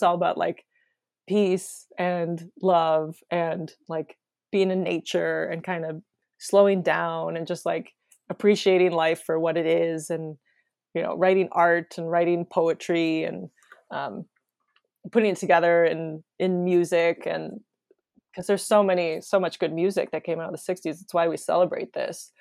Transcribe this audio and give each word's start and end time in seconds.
It's 0.00 0.02
all 0.02 0.14
about 0.14 0.38
like 0.38 0.64
peace 1.28 1.86
and 1.98 2.50
love 2.62 3.16
and 3.30 3.70
like 3.86 4.16
being 4.50 4.70
in 4.70 4.82
nature 4.82 5.44
and 5.44 5.62
kind 5.62 5.84
of 5.84 6.00
slowing 6.38 6.80
down 6.80 7.36
and 7.36 7.46
just 7.46 7.66
like 7.66 7.92
appreciating 8.30 8.92
life 8.92 9.22
for 9.26 9.38
what 9.38 9.58
it 9.58 9.66
is 9.66 10.08
and 10.08 10.38
you 10.94 11.02
know 11.02 11.14
writing 11.18 11.50
art 11.52 11.98
and 11.98 12.10
writing 12.10 12.46
poetry 12.50 13.24
and 13.24 13.50
um, 13.90 14.24
putting 15.12 15.32
it 15.32 15.36
together 15.36 15.84
in 15.84 16.24
in 16.38 16.64
music 16.64 17.26
and 17.26 17.60
because 18.32 18.46
there's 18.46 18.64
so 18.64 18.82
many 18.82 19.20
so 19.20 19.38
much 19.38 19.58
good 19.58 19.74
music 19.74 20.12
that 20.12 20.24
came 20.24 20.40
out 20.40 20.50
of 20.50 20.58
the 20.58 20.72
60s 20.74 21.02
it's 21.02 21.12
why 21.12 21.28
we 21.28 21.36
celebrate 21.36 21.92
this 21.92 22.32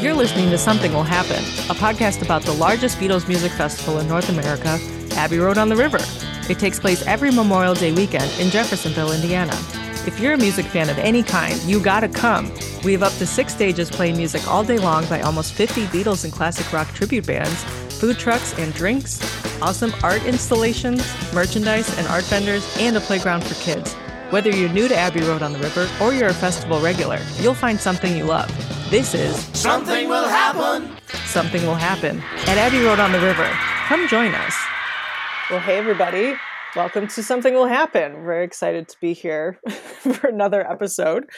You're 0.00 0.14
listening 0.14 0.48
to 0.48 0.56
Something 0.56 0.94
Will 0.94 1.02
Happen, 1.02 1.44
a 1.68 1.74
podcast 1.74 2.22
about 2.22 2.40
the 2.40 2.54
largest 2.54 2.96
Beatles 2.96 3.28
music 3.28 3.52
festival 3.52 3.98
in 3.98 4.08
North 4.08 4.30
America, 4.30 4.78
Abbey 5.12 5.36
Road 5.36 5.58
on 5.58 5.68
the 5.68 5.76
River. 5.76 5.98
It 6.48 6.58
takes 6.58 6.80
place 6.80 7.06
every 7.06 7.30
Memorial 7.30 7.74
Day 7.74 7.92
weekend 7.92 8.32
in 8.40 8.48
Jeffersonville, 8.48 9.12
Indiana. 9.12 9.52
If 10.06 10.18
you're 10.18 10.32
a 10.32 10.38
music 10.38 10.64
fan 10.64 10.88
of 10.88 10.96
any 10.96 11.22
kind, 11.22 11.60
you 11.64 11.82
gotta 11.82 12.08
come. 12.08 12.50
We 12.82 12.92
have 12.92 13.02
up 13.02 13.12
to 13.18 13.26
six 13.26 13.52
stages 13.52 13.90
playing 13.90 14.16
music 14.16 14.48
all 14.48 14.64
day 14.64 14.78
long 14.78 15.04
by 15.04 15.20
almost 15.20 15.52
50 15.52 15.84
Beatles 15.88 16.24
and 16.24 16.32
classic 16.32 16.72
rock 16.72 16.88
tribute 16.94 17.26
bands, 17.26 17.62
food 18.00 18.18
trucks 18.18 18.58
and 18.58 18.72
drinks, 18.72 19.20
awesome 19.60 19.92
art 20.02 20.24
installations, 20.24 21.02
merchandise 21.34 21.94
and 21.98 22.06
art 22.06 22.24
vendors, 22.24 22.74
and 22.80 22.96
a 22.96 23.00
playground 23.00 23.44
for 23.44 23.54
kids. 23.62 23.92
Whether 24.30 24.48
you're 24.48 24.70
new 24.70 24.88
to 24.88 24.96
Abbey 24.96 25.20
Road 25.20 25.42
on 25.42 25.52
the 25.52 25.58
River 25.58 25.86
or 26.00 26.14
you're 26.14 26.28
a 26.28 26.34
festival 26.34 26.80
regular, 26.80 27.18
you'll 27.40 27.52
find 27.52 27.78
something 27.78 28.16
you 28.16 28.24
love. 28.24 28.50
This 28.90 29.14
is 29.14 29.36
Something 29.56 30.08
Will 30.08 30.26
Happen. 30.26 30.90
Something 31.26 31.64
Will 31.64 31.76
Happen 31.76 32.20
at 32.48 32.58
Abbey 32.58 32.80
Road 32.80 32.98
on 32.98 33.12
the 33.12 33.20
River. 33.20 33.48
Come 33.86 34.08
join 34.08 34.34
us. 34.34 34.56
Well, 35.48 35.60
hey, 35.60 35.78
everybody. 35.78 36.34
Welcome 36.74 37.06
to 37.06 37.22
Something 37.22 37.54
Will 37.54 37.68
Happen. 37.68 38.14
We're 38.14 38.24
very 38.24 38.44
excited 38.44 38.88
to 38.88 38.96
be 39.00 39.12
here 39.12 39.60
for 39.70 40.26
another 40.26 40.68
episode. 40.68 41.30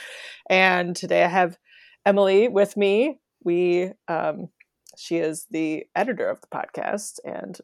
And 0.48 0.97
today 0.97 1.25
I 1.25 1.28
have 1.28 1.59
Emily 2.06 2.48
with 2.48 2.75
me. 2.75 3.20
We, 3.44 3.91
um, 4.09 4.48
she 4.97 5.19
is 5.19 5.47
the 5.50 5.84
editor 5.94 6.31
of 6.31 6.41
the 6.41 6.47
podcast 6.47 7.19
and 7.22 7.59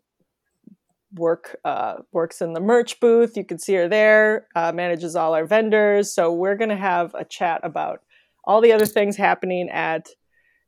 work 1.14 1.56
uh, 1.64 1.94
works 2.12 2.42
in 2.42 2.52
the 2.52 2.60
merch 2.60 3.00
booth. 3.00 3.38
You 3.38 3.44
can 3.44 3.58
see 3.58 3.72
her 3.76 3.88
there. 3.88 4.48
Uh, 4.54 4.70
manages 4.70 5.16
all 5.16 5.32
our 5.32 5.46
vendors. 5.46 6.12
So 6.12 6.30
we're 6.30 6.56
going 6.56 6.68
to 6.68 6.76
have 6.76 7.14
a 7.14 7.24
chat 7.24 7.62
about 7.62 8.02
all 8.44 8.60
the 8.60 8.72
other 8.72 8.86
things 8.86 9.16
happening 9.16 9.68
at 9.70 10.08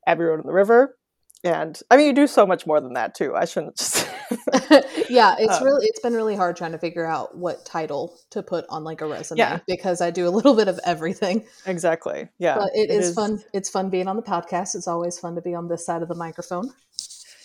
Abbey 0.07 0.25
Road 0.25 0.41
on 0.41 0.47
the 0.47 0.53
River. 0.53 0.97
And 1.43 1.79
I 1.91 1.97
mean, 1.97 2.07
you 2.09 2.13
do 2.13 2.27
so 2.27 2.47
much 2.47 2.67
more 2.67 2.81
than 2.81 2.95
that 2.95 3.15
too. 3.15 3.35
I 3.35 3.47
shouldn't 3.47 3.77
just. 3.77 4.07
yeah, 5.09 5.37
it's 5.39 5.55
um, 5.55 5.65
really 5.65 5.87
it's 5.87 6.01
been 6.01 6.13
really 6.13 6.37
hard 6.37 6.57
trying 6.57 6.73
to 6.73 6.79
figure 6.79 7.07
out 7.07 7.35
what 7.37 7.65
title 7.65 8.19
to 8.31 8.43
put 8.43 8.67
on 8.69 8.85
like 8.85 9.01
a 9.01 9.07
resume 9.07 9.39
yeah. 9.39 9.59
because 9.67 10.03
I 10.03 10.11
do 10.11 10.29
a 10.29 10.31
little 10.31 10.55
bit 10.55 10.69
of 10.69 10.79
everything. 10.85 11.47
Exactly. 11.65 12.29
Yeah, 12.39 12.57
but 12.57 12.71
it, 12.75 12.91
it 12.91 13.01
is, 13.01 13.09
is 13.09 13.15
fun. 13.15 13.43
It's 13.55 13.71
fun 13.71 13.89
being 13.89 14.07
on 14.07 14.17
the 14.17 14.23
podcast. 14.23 14.75
It's 14.75 14.87
always 14.87 15.19
fun 15.19 15.35
to 15.37 15.41
be 15.41 15.55
on 15.55 15.69
this 15.69 15.87
side 15.87 16.03
of 16.03 16.09
the 16.09 16.15
microphone. 16.15 16.71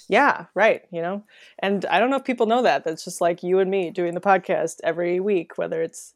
Yeah, 0.10 0.46
right. 0.54 0.82
You 0.92 1.02
know, 1.02 1.24
and 1.60 1.86
I 1.86 2.00
don't 2.00 2.10
know 2.10 2.18
if 2.18 2.26
people 2.26 2.48
know 2.48 2.64
that. 2.64 2.84
That's 2.84 3.06
just 3.06 3.22
like 3.22 3.44
you 3.44 3.60
and 3.60 3.72
me 3.72 3.92
doing 3.92 4.14
the 4.14 4.22
podcast 4.22 4.76
every 4.84 5.22
week, 5.22 5.58
whether 5.58 5.82
it's 5.82 6.14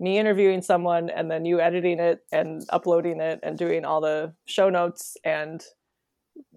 me 0.00 0.18
interviewing 0.18 0.62
someone 0.62 1.08
and 1.08 1.30
then 1.30 1.44
you 1.44 1.60
editing 1.60 2.00
it 2.00 2.20
and 2.32 2.64
uploading 2.70 3.20
it 3.20 3.40
and 3.42 3.56
doing 3.56 3.84
all 3.84 4.00
the 4.00 4.32
show 4.46 4.68
notes 4.68 5.16
and 5.24 5.64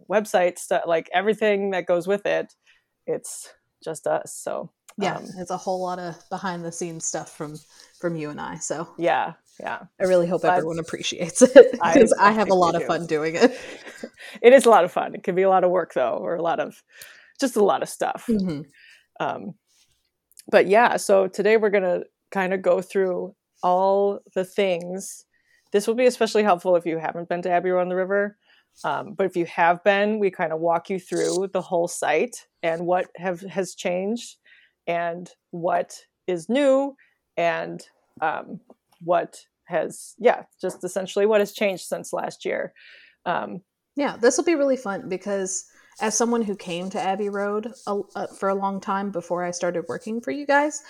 website 0.09 0.57
stuff 0.57 0.83
like 0.87 1.09
everything 1.13 1.71
that 1.71 1.85
goes 1.85 2.07
with 2.07 2.25
it 2.25 2.53
it's 3.05 3.53
just 3.83 4.07
us. 4.07 4.33
So 4.35 4.71
yeah 4.97 5.17
um, 5.17 5.25
it's 5.37 5.51
a 5.51 5.57
whole 5.57 5.81
lot 5.81 5.99
of 5.99 6.15
behind 6.29 6.65
the 6.65 6.71
scenes 6.71 7.05
stuff 7.05 7.35
from 7.35 7.55
from 7.99 8.15
you 8.15 8.29
and 8.29 8.41
i 8.41 8.55
so. 8.55 8.87
Yeah 8.97 9.33
yeah. 9.59 9.79
I 9.99 10.03
really 10.03 10.27
hope 10.27 10.45
everyone 10.45 10.77
appreciates 10.77 11.41
it 11.41 11.71
because 11.71 12.13
I, 12.19 12.29
I, 12.29 12.31
have 12.31 12.49
a 12.49 12.53
lot 12.53 12.75
of 12.75 12.81
do. 12.81 12.87
fun 12.87 13.07
doing 13.07 13.35
it. 13.35 13.57
It 14.41 14.53
is 14.53 14.65
a 14.65 14.69
lot 14.69 14.83
of 14.83 14.91
fun. 14.91 15.15
It 15.15 15.23
can 15.23 15.33
be 15.33 15.41
a 15.41 15.49
lot 15.49 15.63
of 15.63 15.71
work 15.71 15.93
though 15.93 16.17
or 16.17 16.35
a 16.35 16.41
lot 16.41 16.59
of 16.59 16.83
just 17.39 17.55
a 17.55 17.63
lot 17.63 17.81
of 17.81 17.89
stuff. 17.89 18.25
Mm-hmm. 18.29 18.61
um 19.19 19.53
but 20.49 20.67
yeah 20.67 20.97
so 20.97 21.27
today 21.27 21.57
we're 21.57 21.71
gonna 21.71 22.01
kind 22.31 22.53
of 22.53 22.61
go 22.61 22.81
through 22.81 23.35
all 23.63 24.19
the 24.33 24.45
things. 24.45 25.25
This 25.71 25.87
will 25.87 25.95
be 25.95 26.05
especially 26.05 26.43
helpful 26.43 26.75
if 26.75 26.85
you 26.85 26.97
haven't 26.97 27.29
been 27.29 27.41
to 27.43 27.49
Abbey 27.49 27.69
Road 27.69 27.81
on 27.81 27.89
the 27.89 27.95
River. 27.95 28.37
Um, 28.83 29.13
but 29.13 29.25
if 29.25 29.35
you 29.35 29.45
have 29.45 29.83
been, 29.83 30.19
we 30.19 30.29
kind 30.29 30.53
of 30.53 30.59
walk 30.59 30.89
you 30.89 30.99
through 30.99 31.49
the 31.51 31.61
whole 31.61 31.87
site 31.87 32.45
and 32.61 32.85
what 32.85 33.07
have 33.15 33.41
has 33.41 33.73
changed 33.73 34.37
and 34.85 35.29
what 35.51 35.95
is 36.27 36.47
new 36.47 36.95
and 37.35 37.81
um, 38.21 38.59
what 39.01 39.39
has 39.65 40.15
yeah 40.17 40.43
just 40.61 40.83
essentially 40.83 41.25
what 41.25 41.41
has 41.41 41.51
changed 41.51 41.85
since 41.85 42.13
last 42.13 42.45
year 42.45 42.73
um, 43.25 43.61
yeah 43.95 44.15
this 44.17 44.37
will 44.37 44.45
be 44.45 44.55
really 44.55 44.77
fun 44.77 45.09
because 45.09 45.65
as 45.99 46.17
someone 46.17 46.41
who 46.41 46.55
came 46.55 46.89
to 46.89 47.01
abbey 47.01 47.29
road 47.29 47.73
a, 47.87 47.99
uh, 48.15 48.27
for 48.27 48.49
a 48.49 48.55
long 48.55 48.79
time 48.79 49.11
before 49.11 49.43
i 49.43 49.51
started 49.51 49.83
working 49.89 50.21
for 50.21 50.31
you 50.31 50.45
guys 50.45 50.83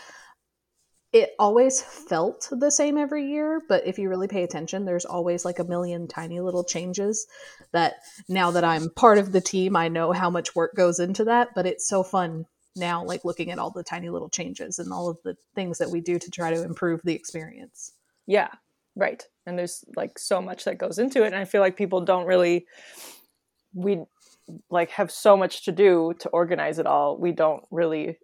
it 1.14 1.32
always 1.40 1.82
felt 1.82 2.50
the 2.52 2.70
same 2.70 2.98
every 2.98 3.28
year, 3.30 3.62
but 3.70 3.88
if 3.88 3.98
you 3.98 4.10
really 4.10 4.28
pay 4.28 4.44
attention, 4.44 4.86
there's 4.86 5.06
always 5.06 5.46
like 5.46 5.60
a 5.60 5.64
million 5.64 6.08
tiny 6.08 6.40
little 6.42 6.64
changes 6.64 7.28
that 7.72 7.96
now 8.28 8.52
that 8.52 8.64
I'm 8.64 8.90
part 8.90 9.18
of 9.18 9.32
the 9.32 9.42
team, 9.42 9.76
I 9.76 9.88
know 9.88 10.12
how 10.12 10.30
much 10.30 10.56
work 10.56 10.76
goes 10.76 11.00
into 11.00 11.24
that, 11.26 11.50
but 11.56 11.66
it's 11.66 11.88
so 11.88 12.04
fun 12.04 12.46
now 12.76 13.04
like 13.04 13.26
looking 13.26 13.52
at 13.52 13.58
all 13.58 13.72
the 13.72 13.84
tiny 13.84 14.10
little 14.10 14.30
changes 14.30 14.80
and 14.80 14.92
all 14.92 15.10
of 15.10 15.18
the 15.24 15.36
things 15.56 15.78
that 15.80 15.90
we 15.90 16.02
do 16.02 16.20
to 16.20 16.30
try 16.30 16.54
to 16.54 16.64
improve 16.64 17.02
the 17.04 17.14
experience. 17.14 17.94
Yeah, 18.28 18.50
right. 18.96 19.24
And 19.46 19.58
there's 19.58 19.84
like 19.96 20.20
so 20.20 20.42
much 20.42 20.66
that 20.66 20.78
goes 20.78 21.00
into 21.00 21.24
it 21.24 21.28
and 21.28 21.36
I 21.36 21.46
feel 21.46 21.62
like 21.62 21.78
people 21.78 22.02
don't 22.02 22.28
really 22.28 22.68
we 23.74 24.04
like 24.70 24.92
have 24.92 25.12
so 25.12 25.36
much 25.36 25.66
to 25.66 25.72
do 25.72 26.14
to 26.20 26.30
organize 26.30 26.80
it 26.80 26.86
all. 26.86 27.18
We 27.18 27.32
don't 27.32 27.64
really 27.72 28.18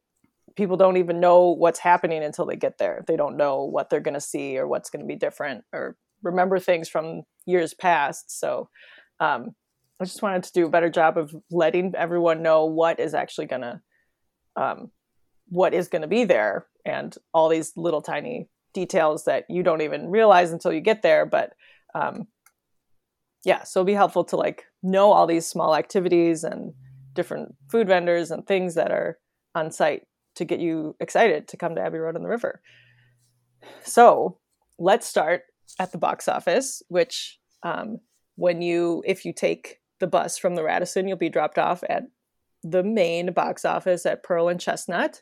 people 0.55 0.77
don't 0.77 0.97
even 0.97 1.19
know 1.19 1.49
what's 1.49 1.79
happening 1.79 2.23
until 2.23 2.45
they 2.45 2.55
get 2.55 2.77
there. 2.77 3.03
They 3.07 3.15
don't 3.15 3.37
know 3.37 3.63
what 3.63 3.89
they're 3.89 3.99
going 3.99 4.13
to 4.13 4.21
see 4.21 4.57
or 4.57 4.67
what's 4.67 4.89
going 4.89 5.01
to 5.01 5.07
be 5.07 5.15
different 5.15 5.63
or 5.73 5.97
remember 6.21 6.59
things 6.59 6.89
from 6.89 7.23
years 7.45 7.73
past. 7.73 8.39
So 8.39 8.69
um, 9.19 9.55
I 9.99 10.05
just 10.05 10.21
wanted 10.21 10.43
to 10.43 10.53
do 10.53 10.65
a 10.65 10.69
better 10.69 10.89
job 10.89 11.17
of 11.17 11.35
letting 11.51 11.93
everyone 11.95 12.41
know 12.41 12.65
what 12.65 12.99
is 12.99 13.13
actually 13.13 13.47
going 13.47 13.61
to 13.61 13.81
um, 14.55 14.91
what 15.47 15.73
is 15.73 15.87
going 15.87 16.03
to 16.03 16.07
be 16.07 16.25
there 16.25 16.67
and 16.85 17.15
all 17.33 17.49
these 17.49 17.73
little 17.75 18.01
tiny 18.01 18.49
details 18.73 19.25
that 19.25 19.45
you 19.49 19.63
don't 19.63 19.81
even 19.81 20.09
realize 20.09 20.51
until 20.51 20.71
you 20.71 20.81
get 20.81 21.01
there. 21.01 21.25
But 21.25 21.53
um, 21.95 22.27
yeah, 23.43 23.63
so 23.63 23.79
it'll 23.79 23.87
be 23.87 23.93
helpful 23.93 24.23
to 24.25 24.35
like 24.35 24.65
know 24.81 25.11
all 25.11 25.27
these 25.27 25.45
small 25.45 25.75
activities 25.75 26.43
and 26.43 26.73
different 27.13 27.55
food 27.69 27.87
vendors 27.87 28.31
and 28.31 28.45
things 28.45 28.75
that 28.75 28.91
are 28.91 29.17
on 29.55 29.71
site 29.71 30.03
to 30.35 30.45
get 30.45 30.59
you 30.59 30.95
excited 30.99 31.47
to 31.49 31.57
come 31.57 31.75
to 31.75 31.81
Abbey 31.81 31.99
Road 31.99 32.15
on 32.15 32.23
the 32.23 32.29
River. 32.29 32.61
So 33.83 34.37
let's 34.79 35.07
start 35.07 35.43
at 35.79 35.91
the 35.91 35.97
box 35.97 36.27
office, 36.27 36.81
which 36.89 37.39
um, 37.63 37.99
when 38.35 38.61
you, 38.61 39.03
if 39.05 39.25
you 39.25 39.33
take 39.33 39.79
the 39.99 40.07
bus 40.07 40.37
from 40.37 40.55
the 40.55 40.63
Radisson, 40.63 41.07
you'll 41.07 41.17
be 41.17 41.29
dropped 41.29 41.57
off 41.57 41.83
at 41.89 42.03
the 42.63 42.83
main 42.83 43.31
box 43.33 43.65
office 43.65 44.05
at 44.05 44.23
Pearl 44.23 44.49
and 44.49 44.59
Chestnut. 44.59 45.21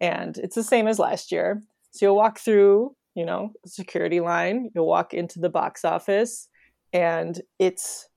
And 0.00 0.36
it's 0.38 0.54
the 0.54 0.62
same 0.62 0.86
as 0.86 0.98
last 0.98 1.32
year. 1.32 1.62
So 1.92 2.06
you'll 2.06 2.16
walk 2.16 2.38
through, 2.38 2.94
you 3.14 3.24
know, 3.24 3.52
security 3.66 4.20
line, 4.20 4.70
you'll 4.74 4.86
walk 4.86 5.14
into 5.14 5.38
the 5.40 5.48
box 5.48 5.84
office, 5.84 6.48
and 6.92 7.40
it's, 7.58 8.08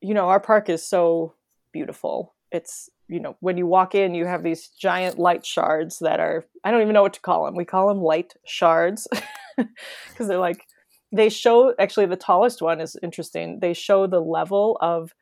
you 0.00 0.14
know, 0.14 0.28
our 0.28 0.40
park 0.40 0.68
is 0.68 0.86
so 0.86 1.34
beautiful. 1.72 2.34
It's 2.50 2.88
you 3.10 3.20
know 3.20 3.36
when 3.40 3.58
you 3.58 3.66
walk 3.66 3.94
in 3.94 4.14
you 4.14 4.24
have 4.24 4.42
these 4.42 4.68
giant 4.68 5.18
light 5.18 5.44
shards 5.44 5.98
that 5.98 6.20
are 6.20 6.44
i 6.64 6.70
don't 6.70 6.82
even 6.82 6.94
know 6.94 7.02
what 7.02 7.12
to 7.12 7.20
call 7.20 7.44
them 7.44 7.56
we 7.56 7.64
call 7.64 7.88
them 7.88 8.00
light 8.00 8.34
shards 8.46 9.08
because 9.56 10.28
they're 10.28 10.38
like 10.38 10.66
they 11.12 11.28
show 11.28 11.74
actually 11.78 12.06
the 12.06 12.16
tallest 12.16 12.62
one 12.62 12.80
is 12.80 12.96
interesting. 13.02 13.58
They 13.60 13.74
show 13.74 14.06
the 14.06 14.20
level 14.20 14.78
of 14.80 15.12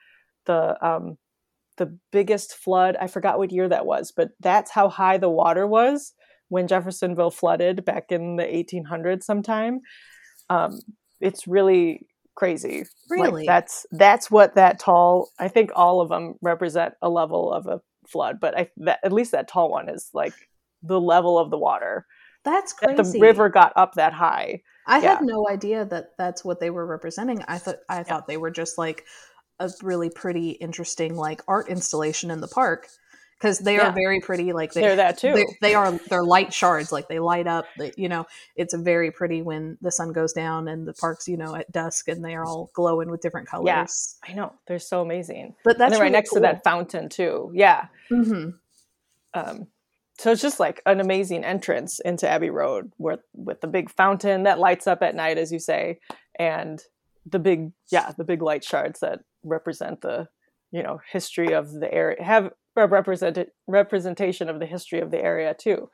the 0.47 0.77
um 0.87 1.17
the 1.77 1.97
biggest 2.11 2.55
flood. 2.55 2.97
I 3.01 3.07
forgot 3.07 3.39
what 3.39 3.53
year 3.53 3.69
that 3.69 3.87
was 3.87 4.13
but 4.15 4.31
that's 4.41 4.71
how 4.71 4.89
high 4.89 5.19
the 5.19 5.31
water 5.31 5.67
was 5.67 6.13
when 6.49 6.67
jeffersonville 6.67 7.31
flooded 7.31 7.85
back 7.85 8.11
in 8.11 8.37
the 8.37 8.45
1800s 8.45 9.23
sometime. 9.23 9.81
Um 10.51 10.81
it's 11.21 11.49
really 11.49 12.07
crazy. 12.39 12.85
Really? 13.11 13.45
Like 13.45 13.47
that's 13.47 13.85
that's 13.91 14.31
what 14.31 14.55
that 14.55 14.79
tall. 14.79 15.31
I 15.41 15.49
think 15.49 15.71
all 15.75 16.01
of 16.01 16.09
them 16.09 16.37
represent 16.41 16.95
a 17.03 17.11
level 17.11 17.53
of 17.53 17.67
a 17.67 17.81
flood, 18.07 18.39
but 18.41 18.57
I 18.57 18.71
that, 18.79 19.01
at 19.03 19.13
least 19.13 19.33
that 19.33 19.49
tall 19.49 19.71
one 19.71 19.89
is 19.89 20.09
like 20.15 20.35
the 20.83 21.01
level 21.01 21.37
of 21.37 21.51
the 21.51 21.59
water. 21.59 22.07
That's 22.45 22.73
crazy. 22.73 22.95
That 22.95 23.13
the 23.13 23.21
river 23.21 23.49
got 23.49 23.73
up 23.75 23.95
that 23.95 24.13
high. 24.13 24.63
I 24.87 25.01
yeah. 25.01 25.17
had 25.17 25.25
no 25.25 25.49
idea 25.49 25.85
that 25.87 26.11
that's 26.17 26.45
what 26.45 26.61
they 26.61 26.71
were 26.71 26.87
representing. 26.87 27.43
I 27.49 27.59
thought 27.59 27.79
I 27.89 28.05
thought 28.05 28.25
yeah. 28.29 28.33
they 28.33 28.37
were 28.37 28.53
just 28.53 28.79
like 28.79 29.05
a 29.59 29.69
really 29.83 30.09
pretty, 30.09 30.51
interesting 30.51 31.17
like 31.17 31.43
art 31.49 31.69
installation 31.69 32.31
in 32.31 32.41
the 32.41 32.47
park 32.47 32.87
because 33.39 33.59
they 33.61 33.77
Yeah. 33.77 33.89
are 33.89 33.93
very 33.93 34.21
pretty. 34.21 34.53
Like 34.53 34.73
they, 34.73 34.81
They're 34.81 34.97
that 34.97 35.19
too. 35.19 35.33
They, 35.33 35.47
they 35.61 35.75
are 35.75 35.93
they're 36.09 36.25
light 36.25 36.53
shards. 36.53 36.91
Like 36.93 37.09
they 37.09 37.19
light 37.21 37.47
up. 37.47 37.67
They, 37.79 37.93
you 37.97 38.09
know, 38.09 38.27
it's 38.57 38.75
very 38.75 39.11
pretty 39.11 39.43
when 39.43 39.79
the 39.81 39.93
sun 39.93 40.13
goes 40.13 40.33
down 40.33 40.69
and 40.69 40.87
the 40.87 40.93
parks, 40.95 41.29
you 41.29 41.37
know, 41.37 41.55
at 41.55 41.71
dusk 41.71 42.09
and 42.09 42.25
they 42.25 42.35
are 42.35 42.45
all 42.45 42.71
glowing 42.75 43.11
with 43.11 43.21
different 43.21 43.49
colors. 43.49 44.17
Yeah. 44.27 44.31
I 44.33 44.35
know 44.35 44.53
they're 44.67 44.79
so 44.79 45.01
amazing. 45.03 45.55
But 45.65 45.75
and 45.75 45.81
that's 45.81 45.91
then 45.93 46.01
right 46.01 46.05
really 46.07 46.13
next 46.13 46.31
to 46.33 46.41
that 46.41 46.65
fountain 46.65 47.09
too. 47.09 47.51
Yeah. 47.55 47.87
hmm 48.09 48.51
Um, 49.35 49.69
so 50.19 50.33
it's 50.33 50.43
just 50.43 50.59
like 50.59 50.83
an 50.85 50.99
amazing 51.01 51.45
entrance 51.45 52.01
into 52.01 52.29
Abbey 52.29 52.51
Road, 52.51 52.93
where 52.97 53.19
with 53.35 53.61
the 53.61 53.69
big 53.69 53.89
fountain 53.89 54.43
that 54.45 54.59
lights 54.59 54.89
up 54.89 55.01
at 55.03 55.15
night, 55.15 55.39
as 55.39 55.53
you 55.53 55.61
say, 55.61 56.01
and 56.39 56.83
the 57.25 57.39
big 57.39 57.73
yeah 57.93 58.11
the 58.17 58.25
big 58.25 58.41
light 58.43 58.65
shards 58.65 59.01
that 59.01 59.21
represent 59.45 60.01
the 60.01 60.27
you 60.71 60.83
know 60.83 61.01
history 61.11 61.53
of 61.53 61.73
the 61.73 61.93
area 61.93 62.23
have 62.23 62.51
a 62.77 62.87
represented 62.87 63.49
representation 63.67 64.49
of 64.49 64.61
the 64.61 64.67
history 64.67 65.01
of 65.01 65.11
the 65.11 65.23
area 65.23 65.55
too. 65.55 65.89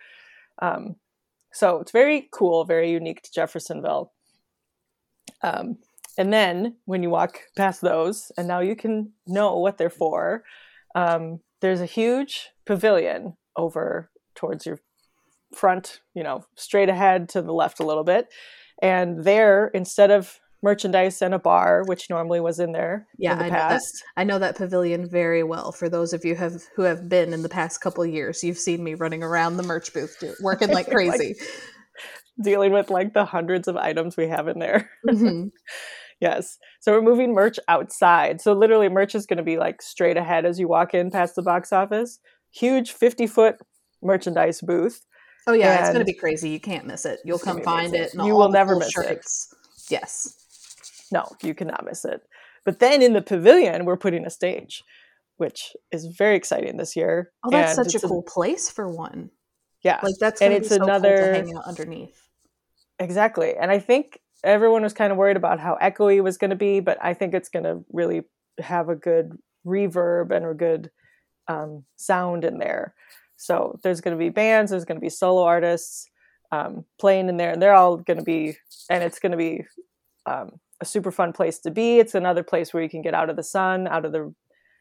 Um, 0.60 0.96
so 1.52 1.78
it's 1.80 1.92
very 1.92 2.28
cool, 2.32 2.64
very 2.64 2.90
unique 2.90 3.22
to 3.22 3.32
Jeffersonville. 3.32 4.12
Um, 5.42 5.78
and 6.18 6.32
then 6.32 6.76
when 6.84 7.02
you 7.02 7.10
walk 7.10 7.40
past 7.56 7.80
those, 7.80 8.30
and 8.36 8.48
now 8.48 8.60
you 8.60 8.76
can 8.76 9.12
know 9.26 9.58
what 9.58 9.78
they're 9.78 9.90
for, 9.90 10.44
um, 10.94 11.40
there's 11.60 11.80
a 11.80 11.86
huge 11.86 12.50
pavilion 12.66 13.36
over 13.56 14.10
towards 14.34 14.66
your 14.66 14.80
front, 15.54 16.00
you 16.14 16.22
know, 16.22 16.44
straight 16.56 16.88
ahead 16.88 17.28
to 17.30 17.42
the 17.42 17.52
left 17.52 17.80
a 17.80 17.86
little 17.86 18.04
bit. 18.04 18.28
And 18.82 19.24
there, 19.24 19.68
instead 19.68 20.10
of 20.10 20.40
merchandise 20.64 21.22
and 21.22 21.34
a 21.34 21.38
bar, 21.38 21.84
which 21.86 22.10
normally 22.10 22.40
was 22.40 22.58
in 22.58 22.72
there 22.72 23.06
Yeah, 23.18 23.32
in 23.34 23.38
the 23.38 23.44
I 23.44 23.48
know 23.48 23.54
that. 23.68 23.82
I 24.16 24.24
know 24.24 24.38
that 24.40 24.56
pavilion 24.56 25.08
very 25.08 25.42
well. 25.44 25.70
For 25.70 25.88
those 25.88 26.12
of 26.12 26.24
you 26.24 26.34
have 26.34 26.54
who 26.74 26.82
have 26.82 27.08
been 27.08 27.32
in 27.32 27.42
the 27.42 27.48
past 27.48 27.80
couple 27.80 28.04
years, 28.06 28.42
you've 28.42 28.58
seen 28.58 28.82
me 28.82 28.94
running 28.94 29.22
around 29.22 29.56
the 29.58 29.62
merch 29.62 29.92
booth, 29.94 30.16
do, 30.20 30.34
working 30.40 30.68
like 30.70 30.88
Like- 30.88 30.96
crazy. 30.96 31.36
dealing 32.42 32.72
with 32.72 32.90
like 32.90 33.14
the 33.14 33.24
hundreds 33.24 33.68
of 33.68 33.76
items 33.76 34.16
we 34.16 34.26
have 34.26 34.48
in 34.48 34.58
there. 34.58 34.90
Mhm. 35.08 35.50
Yes. 36.20 36.58
So 36.80 36.92
we're 36.92 37.02
moving 37.02 37.34
merch 37.34 37.58
outside. 37.68 38.40
So 38.40 38.52
literally, 38.54 38.88
merch 38.88 39.14
is 39.16 39.26
going 39.26 39.36
to 39.38 39.42
be 39.42 39.58
like 39.58 39.82
straight 39.82 40.16
ahead 40.16 40.46
as 40.46 40.58
you 40.60 40.68
walk 40.68 40.94
in 40.94 41.10
past 41.10 41.34
the 41.34 41.42
box 41.42 41.72
office. 41.72 42.18
Huge 42.52 42.92
50 42.92 43.26
foot 43.26 43.56
merchandise 44.00 44.60
booth. 44.62 45.04
Oh 45.48 45.52
yeah, 45.52 45.80
it's 45.80 45.92
gonna 45.92 46.04
be 46.04 46.14
crazy. 46.14 46.48
You 46.48 46.60
can't 46.60 46.86
miss 46.86 47.04
it. 47.04 47.18
You'll 47.24 47.40
come 47.40 47.60
find 47.62 47.94
it. 47.94 48.14
and 48.14 48.24
You 48.26 48.32
all 48.34 48.38
will 48.42 48.48
never 48.48 48.76
miss 48.76 48.96
it. 48.96 49.22
Yes. 49.90 50.43
No, 51.14 51.24
you 51.42 51.54
cannot 51.54 51.84
miss 51.84 52.04
it. 52.04 52.20
But 52.66 52.78
then 52.80 53.00
in 53.02 53.12
the 53.12 53.22
pavilion, 53.22 53.84
we're 53.86 53.96
putting 54.06 54.24
a 54.26 54.30
stage, 54.30 54.82
which 55.36 55.60
is 55.92 56.06
very 56.06 56.36
exciting 56.36 56.76
this 56.76 56.96
year. 56.96 57.30
Oh, 57.44 57.50
that's 57.50 57.78
And 57.78 57.86
such 57.90 58.02
a 58.02 58.06
cool 58.08 58.22
place 58.22 58.70
for 58.70 58.86
one. 58.88 59.30
yeah, 59.82 60.00
Like 60.02 60.16
that's 60.20 60.40
And 60.42 60.52
it's 60.52 60.68
so 60.70 60.78
cool 60.78 60.88
another- 60.88 61.16
to 61.16 61.32
hang 61.34 61.56
out 61.56 61.64
underneath. 61.66 62.18
exactly. 62.98 63.54
And 63.60 63.70
I 63.70 63.78
think 63.78 64.18
everyone 64.42 64.82
was 64.82 64.92
kind 64.92 65.10
of 65.12 65.18
worried 65.18 65.36
about 65.36 65.60
how 65.60 65.78
echoey 65.80 66.16
it 66.16 66.20
was 66.22 66.36
going 66.38 66.50
to 66.50 66.56
be, 66.56 66.80
but 66.80 66.98
I 67.02 67.14
think 67.14 67.32
it's 67.34 67.48
going 67.48 67.64
to 67.64 67.84
really 67.92 68.22
have 68.58 68.88
a 68.88 68.96
good 68.96 69.26
reverb 69.66 70.30
and 70.34 70.44
a 70.46 70.54
good 70.54 70.90
um, 71.48 71.84
sound 71.96 72.44
in 72.44 72.58
there. 72.58 72.94
So 73.36 73.78
there's 73.82 74.00
going 74.00 74.16
to 74.16 74.22
be 74.22 74.30
bands, 74.30 74.70
there's 74.70 74.84
going 74.84 74.96
to 75.00 75.04
be 75.04 75.10
solo 75.10 75.42
artists 75.44 76.06
um, 76.52 76.84
playing 77.00 77.28
in 77.28 77.36
there, 77.36 77.50
and 77.52 77.60
they're 77.60 77.74
all 77.74 77.96
going 77.96 78.18
to 78.18 78.24
be, 78.24 78.56
and 78.88 79.02
it's 79.02 79.18
going 79.18 79.32
to 79.32 79.38
be 79.38 79.64
um, 80.26 80.52
a 80.84 80.86
super 80.86 81.10
fun 81.10 81.32
place 81.32 81.58
to 81.60 81.70
be. 81.70 81.98
It's 81.98 82.14
another 82.14 82.42
place 82.42 82.72
where 82.72 82.82
you 82.82 82.88
can 82.88 83.02
get 83.02 83.14
out 83.14 83.30
of 83.30 83.36
the 83.36 83.42
sun, 83.42 83.86
out 83.88 84.04
of 84.04 84.12
the 84.12 84.32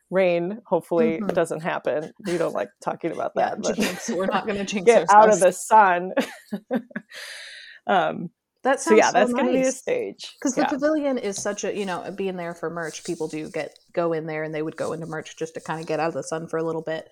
rain. 0.09 0.59
Hopefully, 0.67 1.19
Mhm. 1.19 1.29
it 1.29 1.35
doesn't 1.35 1.61
happen. 1.61 2.11
We 2.25 2.37
don't 2.37 2.53
like 2.53 2.69
talking 2.83 3.11
about 3.11 3.31
Yeah, 3.35 3.49
that, 3.49 3.61
but 3.61 3.75
jinx. 3.75 4.09
we're 4.09 4.25
not 4.27 4.45
gonna 4.45 4.65
jinx 4.65 4.85
get 4.85 5.09
out 5.09 5.29
of 5.33 5.39
the 5.39 5.51
sun. 5.51 6.11
um, 7.87 8.29
That 8.63 8.79
so 8.79 8.89
sounds 8.91 8.99
yeah, 8.99 9.11
that's 9.11 9.31
so 9.31 9.35
going 9.35 9.47
to 9.47 9.53
be 9.53 9.59
a 9.59 9.63
nice. 9.63 9.77
stage. 9.77 10.33
Because 10.39 10.57
yeah. 10.57 10.63
the 10.63 10.69
pavilion 10.69 11.17
is 11.17 11.41
such 11.41 11.63
a 11.65 11.75
you 11.75 11.85
know 11.85 12.09
being 12.15 12.37
there 12.37 12.53
for 12.53 12.69
merch. 12.69 13.03
People 13.03 13.27
do 13.27 13.49
get 13.49 13.77
go 13.93 14.13
in 14.13 14.25
there 14.25 14.43
and 14.43 14.53
they 14.55 14.61
would 14.61 14.77
go 14.77 14.93
into 14.93 15.05
merch 15.05 15.35
just 15.37 15.53
to 15.55 15.59
kind 15.61 15.81
of 15.81 15.87
get 15.87 15.99
out 15.99 16.07
of 16.09 16.13
the 16.13 16.23
sun 16.23 16.47
for 16.47 16.57
a 16.57 16.63
little 16.63 16.81
bit. 16.81 17.09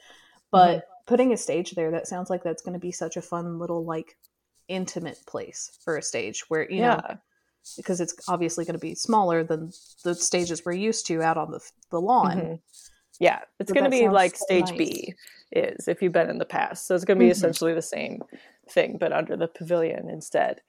But 0.51 0.69
Mm-hmm. 0.77 1.03
putting 1.07 1.33
a 1.33 1.37
stage 1.37 1.71
there, 1.71 1.91
that 1.91 2.07
sounds 2.07 2.29
like 2.29 2.43
that's 2.43 2.61
going 2.61 2.73
to 2.73 2.79
be 2.79 2.91
such 2.91 3.17
a 3.17 3.21
fun 3.21 3.57
little 3.59 3.83
like 3.85 4.17
intimate 4.67 5.17
place 5.27 5.77
for 5.83 5.97
a 5.97 6.01
stage 6.01 6.45
where 6.49 6.69
you 6.71 6.81
know 6.81 6.99
yeah, 7.09 7.15
because 7.77 8.01
it's 8.01 8.15
obviously 8.27 8.65
going 8.65 8.73
to 8.73 8.79
be 8.79 8.95
smaller 8.95 9.43
than 9.43 9.71
the 10.03 10.15
stages 10.15 10.63
we're 10.65 10.73
used 10.73 11.05
to 11.07 11.21
out 11.21 11.37
on 11.37 11.51
the 11.51 11.59
the 11.91 11.99
lawn. 12.01 12.37
mhm. 12.37 12.59
yeah, 13.19 13.39
it's 13.59 13.71
going 13.71 13.83
to 13.83 13.89
be 13.89 14.07
like 14.09 14.35
so 14.35 14.43
stage 14.45 14.69
nice. 14.69 14.77
B 14.77 15.13
is 15.51 15.87
if 15.87 16.01
you've 16.01 16.13
been 16.13 16.29
in 16.29 16.37
the 16.37 16.45
past. 16.45 16.87
So 16.87 16.95
it's 16.95 17.05
going 17.05 17.17
to 17.19 17.23
be 17.25 17.29
Mhm. 17.29 17.33
essentially 17.33 17.73
the 17.73 17.81
same 17.81 18.23
thing, 18.69 18.97
but 18.97 19.11
under 19.11 19.35
the 19.35 19.47
pavilion 19.47 20.09
instead, 20.09 20.61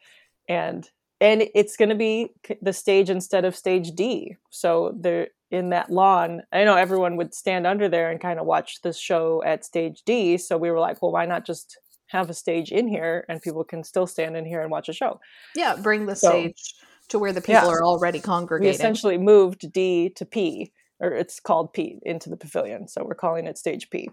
and 0.49 0.89
and 1.21 1.44
it's 1.55 1.77
going 1.77 1.91
to 1.91 1.94
be 1.94 2.31
the 2.61 2.73
stage 2.73 3.09
instead 3.09 3.44
of 3.44 3.55
stage 3.55 3.93
D. 3.93 4.37
So 4.50 4.93
they're 4.99 5.29
in 5.53 5.71
that 5.71 5.89
lawn. 5.91 6.43
I 6.50 6.65
know 6.65 6.75
everyone 6.77 7.17
would 7.17 7.33
stand 7.33 7.65
under 7.67 7.89
there 7.89 8.11
and 8.11 8.21
kind 8.21 8.41
of 8.41 8.47
watch 8.47 8.83
the 8.83 8.93
show 8.93 9.41
at 9.44 9.65
stage 9.65 10.03
D. 10.05 10.37
So 10.37 10.59
we 10.59 10.71
were 10.71 10.81
like, 10.81 11.00
well, 11.00 11.12
why 11.12 11.27
not 11.27 11.47
just 11.47 11.79
have 12.12 12.31
a 12.31 12.35
stage 12.35 12.70
in 12.70 12.87
here 12.87 13.25
and 13.29 13.43
people 13.43 13.64
can 13.64 13.82
still 13.82 14.06
stand 14.06 14.37
in 14.37 14.44
here 14.44 14.61
and 14.62 14.70
watch 14.70 14.88
a 14.88 14.93
show? 14.93 15.19
Yeah, 15.56 15.76
bring 15.82 16.06
the 16.06 16.14
So- 16.14 16.29
stage 16.31 16.75
to 17.09 17.19
where 17.19 17.32
the 17.32 17.41
people 17.41 17.64
Yeah. 17.64 17.69
are 17.69 17.85
already 17.85 18.20
congregating. 18.20 18.70
we 18.70 18.75
essentially 18.75 19.19
moved 19.19 19.73
D 19.73 20.11
to 20.11 20.25
P, 20.25 20.73
or 21.00 21.12
it's 21.12 21.41
called 21.41 21.73
P 21.73 21.99
into 22.03 22.31
the 22.31 22.37
pavilion. 22.37 22.87
So 22.88 23.05
we're 23.05 23.14
calling 23.14 23.47
it 23.47 23.59
stage 23.59 23.91
P. 23.91 24.09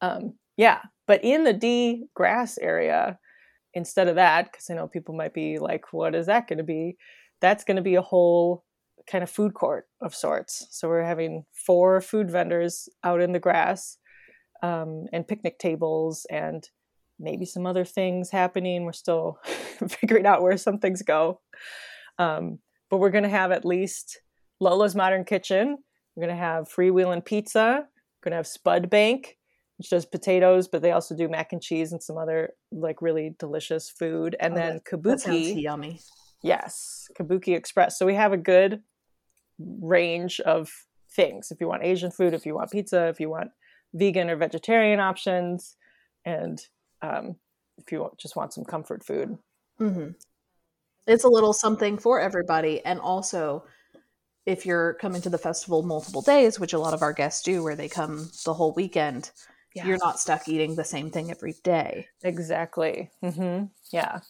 Um, 0.00 0.38
yeah, 0.56 0.80
but 1.06 1.22
in 1.22 1.44
the 1.44 1.52
D 1.52 2.06
grass 2.14 2.58
area, 2.58 3.18
instead 3.74 4.08
of 4.08 4.16
that, 4.16 4.50
because 4.50 4.68
I 4.70 4.74
know 4.74 4.88
people 4.88 5.14
might 5.14 5.34
be 5.34 5.58
like, 5.58 5.92
what 5.92 6.14
is 6.14 6.26
that 6.26 6.48
going 6.48 6.58
to 6.58 6.64
be? 6.64 6.96
That's 7.40 7.64
going 7.64 7.76
to 7.76 7.82
be 7.82 7.94
a 7.94 8.02
whole 8.02 8.64
kind 9.06 9.22
of 9.22 9.30
food 9.30 9.54
court 9.54 9.88
of 10.00 10.14
sorts. 10.14 10.66
So 10.70 10.88
we're 10.88 11.04
having 11.04 11.44
four 11.52 12.00
food 12.00 12.30
vendors 12.30 12.88
out 13.04 13.20
in 13.20 13.32
the 13.32 13.38
grass 13.38 13.96
um, 14.62 15.06
and 15.12 15.26
picnic 15.26 15.58
tables 15.58 16.26
and 16.30 16.68
maybe 17.18 17.44
some 17.44 17.66
other 17.66 17.84
things 17.84 18.30
happening. 18.30 18.84
We're 18.84 18.92
still 18.92 19.38
figuring 19.88 20.26
out 20.26 20.42
where 20.42 20.56
some 20.56 20.78
things 20.78 21.02
go. 21.02 21.40
Um, 22.18 22.58
but 22.90 22.98
we're 22.98 23.10
going 23.10 23.24
to 23.24 23.30
have 23.30 23.52
at 23.52 23.64
least 23.64 24.20
Lola's 24.60 24.94
Modern 24.94 25.24
Kitchen. 25.24 25.78
We're 26.16 26.26
going 26.26 26.36
to 26.36 26.42
have 26.42 26.68
Freewheeling 26.68 27.24
Pizza. 27.24 27.84
We're 27.84 28.30
going 28.30 28.32
to 28.32 28.36
have 28.36 28.46
Spud 28.46 28.90
Bank, 28.90 29.36
which 29.78 29.90
does 29.90 30.04
potatoes, 30.04 30.68
but 30.68 30.82
they 30.82 30.92
also 30.92 31.16
do 31.16 31.28
mac 31.28 31.52
and 31.52 31.62
cheese 31.62 31.92
and 31.92 32.02
some 32.02 32.18
other 32.18 32.50
like 32.72 33.00
really 33.00 33.34
delicious 33.38 33.88
food. 33.90 34.36
And 34.40 34.52
Oh, 34.54 34.56
then 34.56 34.74
that 34.74 34.84
Kabuki. 34.84 35.62
yummy. 35.62 36.00
Yes, 36.42 37.08
Kabuki 37.18 37.54
Express. 37.56 37.98
So 37.98 38.06
we 38.06 38.14
have 38.14 38.32
a 38.32 38.38
good 38.38 38.82
range 39.58 40.40
of 40.40 40.70
things. 41.14 41.50
If 41.50 41.60
you 41.60 41.68
want 41.68 41.84
Asian 41.84 42.10
food, 42.10 42.34
if 42.34 42.46
you 42.46 42.54
want 42.54 42.70
pizza, 42.70 43.08
if 43.08 43.20
you 43.20 43.28
want 43.30 43.48
vegan 43.94 44.30
or 44.30 44.36
vegetarian 44.36 45.00
options, 45.00 45.76
and 46.24 46.60
um, 47.02 47.36
if 47.78 47.90
you 47.92 48.10
just 48.18 48.36
want 48.36 48.52
some 48.52 48.64
comfort 48.64 49.04
food. 49.04 49.38
hmm 49.78 50.08
It's 51.06 51.24
a 51.24 51.28
little 51.28 51.52
something 51.52 51.98
for 51.98 52.20
everybody, 52.20 52.84
and 52.84 53.00
also 53.00 53.64
if 54.46 54.64
you're 54.64 54.94
coming 54.94 55.22
to 55.22 55.30
the 55.30 55.38
festival 55.38 55.82
multiple 55.82 56.22
days, 56.22 56.58
which 56.58 56.72
a 56.72 56.78
lot 56.78 56.94
of 56.94 57.02
our 57.02 57.12
guests 57.12 57.42
do, 57.42 57.62
where 57.62 57.76
they 57.76 57.88
come 57.88 58.30
the 58.44 58.54
whole 58.54 58.72
weekend, 58.72 59.30
you're 59.74 59.98
not 59.98 60.18
stuck 60.18 60.48
eating 60.48 60.74
the 60.74 60.84
same 60.84 61.10
thing 61.10 61.30
every 61.30 61.54
day. 61.62 62.08
Exactly. 62.22 63.10
hmm 63.22 63.64
Yeah. 63.92 64.20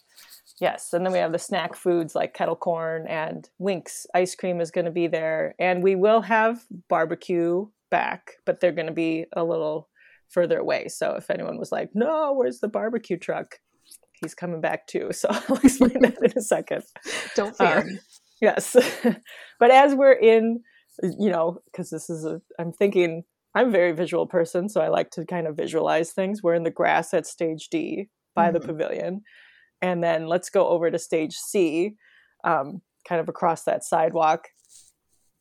Yes. 0.59 0.93
And 0.93 1.03
then 1.03 1.11
we 1.11 1.19
have 1.19 1.31
the 1.31 1.39
snack 1.39 1.75
foods 1.75 2.13
like 2.13 2.35
kettle 2.35 2.55
corn 2.55 3.07
and 3.07 3.49
Winks 3.57 4.05
ice 4.13 4.35
cream 4.35 4.61
is 4.61 4.69
going 4.69 4.85
to 4.85 4.91
be 4.91 5.07
there. 5.07 5.55
And 5.57 5.81
we 5.81 5.95
will 5.95 6.21
have 6.21 6.63
barbecue 6.87 7.67
back, 7.91 8.31
but 8.45 8.59
they're 8.59 8.71
going 8.71 8.87
to 8.87 8.93
be 8.93 9.25
a 9.33 9.43
little 9.43 9.89
further 10.29 10.57
away. 10.57 10.87
So 10.87 11.15
if 11.15 11.29
anyone 11.29 11.59
was 11.59 11.71
like, 11.71 11.89
no, 11.93 12.33
where's 12.33 12.59
the 12.59 12.67
barbecue 12.67 13.17
truck? 13.17 13.57
He's 14.21 14.33
coming 14.33 14.61
back 14.61 14.87
too. 14.87 15.09
So 15.11 15.27
I'll 15.31 15.57
explain 15.57 15.99
that 16.01 16.17
in 16.23 16.33
a 16.37 16.41
second. 16.41 16.83
Don't 17.35 17.55
fear. 17.55 17.79
Uh, 17.79 17.83
yes. 18.41 18.75
but 19.59 19.71
as 19.71 19.93
we're 19.93 20.13
in, 20.13 20.61
you 21.19 21.29
know, 21.29 21.59
because 21.65 21.89
this 21.89 22.09
is 22.09 22.25
a, 22.25 22.41
I'm 22.59 22.71
thinking, 22.71 23.23
I'm 23.53 23.67
a 23.67 23.71
very 23.71 23.91
visual 23.91 24.25
person, 24.27 24.69
so 24.69 24.79
I 24.79 24.87
like 24.87 25.09
to 25.11 25.25
kind 25.25 25.45
of 25.47 25.57
visualize 25.57 26.13
things. 26.13 26.41
We're 26.41 26.53
in 26.55 26.63
the 26.63 26.71
grass 26.71 27.13
at 27.13 27.27
stage 27.27 27.67
D 27.69 28.07
by 28.33 28.49
the 28.51 28.59
Mhm. 28.59 28.65
pavilion. 28.65 29.21
And 29.81 30.01
then 30.03 30.27
let's 30.27 30.49
go 30.49 30.67
over 30.69 30.89
to 30.89 30.97
stage 30.99 31.33
C, 31.35 31.95
um, 32.45 32.81
kind 33.07 33.19
of 33.19 33.27
across 33.27 33.63
that 33.63 33.83
sidewalk. 33.83 34.47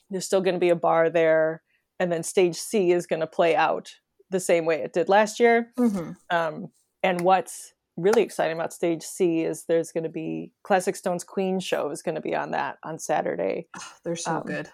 There's 0.09 0.25
still 0.25 0.41
going 0.41 0.55
to 0.55 0.61
be 0.61 0.71
a 0.71 0.77
bar 0.77 1.11
there. 1.11 1.63
And 2.01 2.11
then 2.11 2.25
stage 2.25 2.57
C 2.57 2.91
is 2.91 3.07
going 3.07 3.21
to 3.21 3.27
play 3.29 3.55
out 3.55 3.93
the 4.31 4.41
same 4.41 4.65
way 4.65 4.83
it 4.83 4.93
did 4.93 5.09
last 5.09 5.39
year. 5.39 5.73
Mhm. 5.79 6.17
Um, 6.31 6.73
and 7.03 7.21
what's 7.21 7.73
really 7.97 8.23
exciting 8.23 8.57
about 8.57 8.73
stage 8.73 9.03
C 9.03 9.43
is 9.45 9.65
there's 9.65 9.93
going 9.93 10.05
to 10.05 10.11
be 10.11 10.53
Classic 10.65 10.97
Stones 10.97 11.23
Queen 11.25 11.61
show 11.61 11.91
is 11.91 12.03
going 12.03 12.15
to 12.17 12.21
be 12.21 12.35
on 12.35 12.51
that 12.53 12.79
on 12.83 12.99
Saturday. 12.99 13.69
They're 14.03 14.17
so 14.17 14.37
Um, 14.37 14.43
good. 14.45 14.71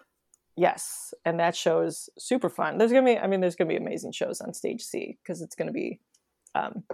yes, 0.56 1.12
and 1.25 1.40
that 1.40 1.56
show 1.56 1.80
is 1.80 2.09
super 2.18 2.49
fun. 2.49 2.78
There's 2.78 2.92
gonna 2.92 3.04
be, 3.06 3.18
I 3.18 3.26
mean, 3.26 3.40
there's 3.40 3.56
gonna 3.56 3.68
be 3.68 3.76
amazing 3.76 4.12
shows 4.12 4.40
on 4.40 4.54
stage 4.54 4.83
C 4.83 5.18
because 5.23 5.42
it's 5.42 5.54
gonna 5.56 5.73
be, 5.73 6.00
um, 6.54 6.85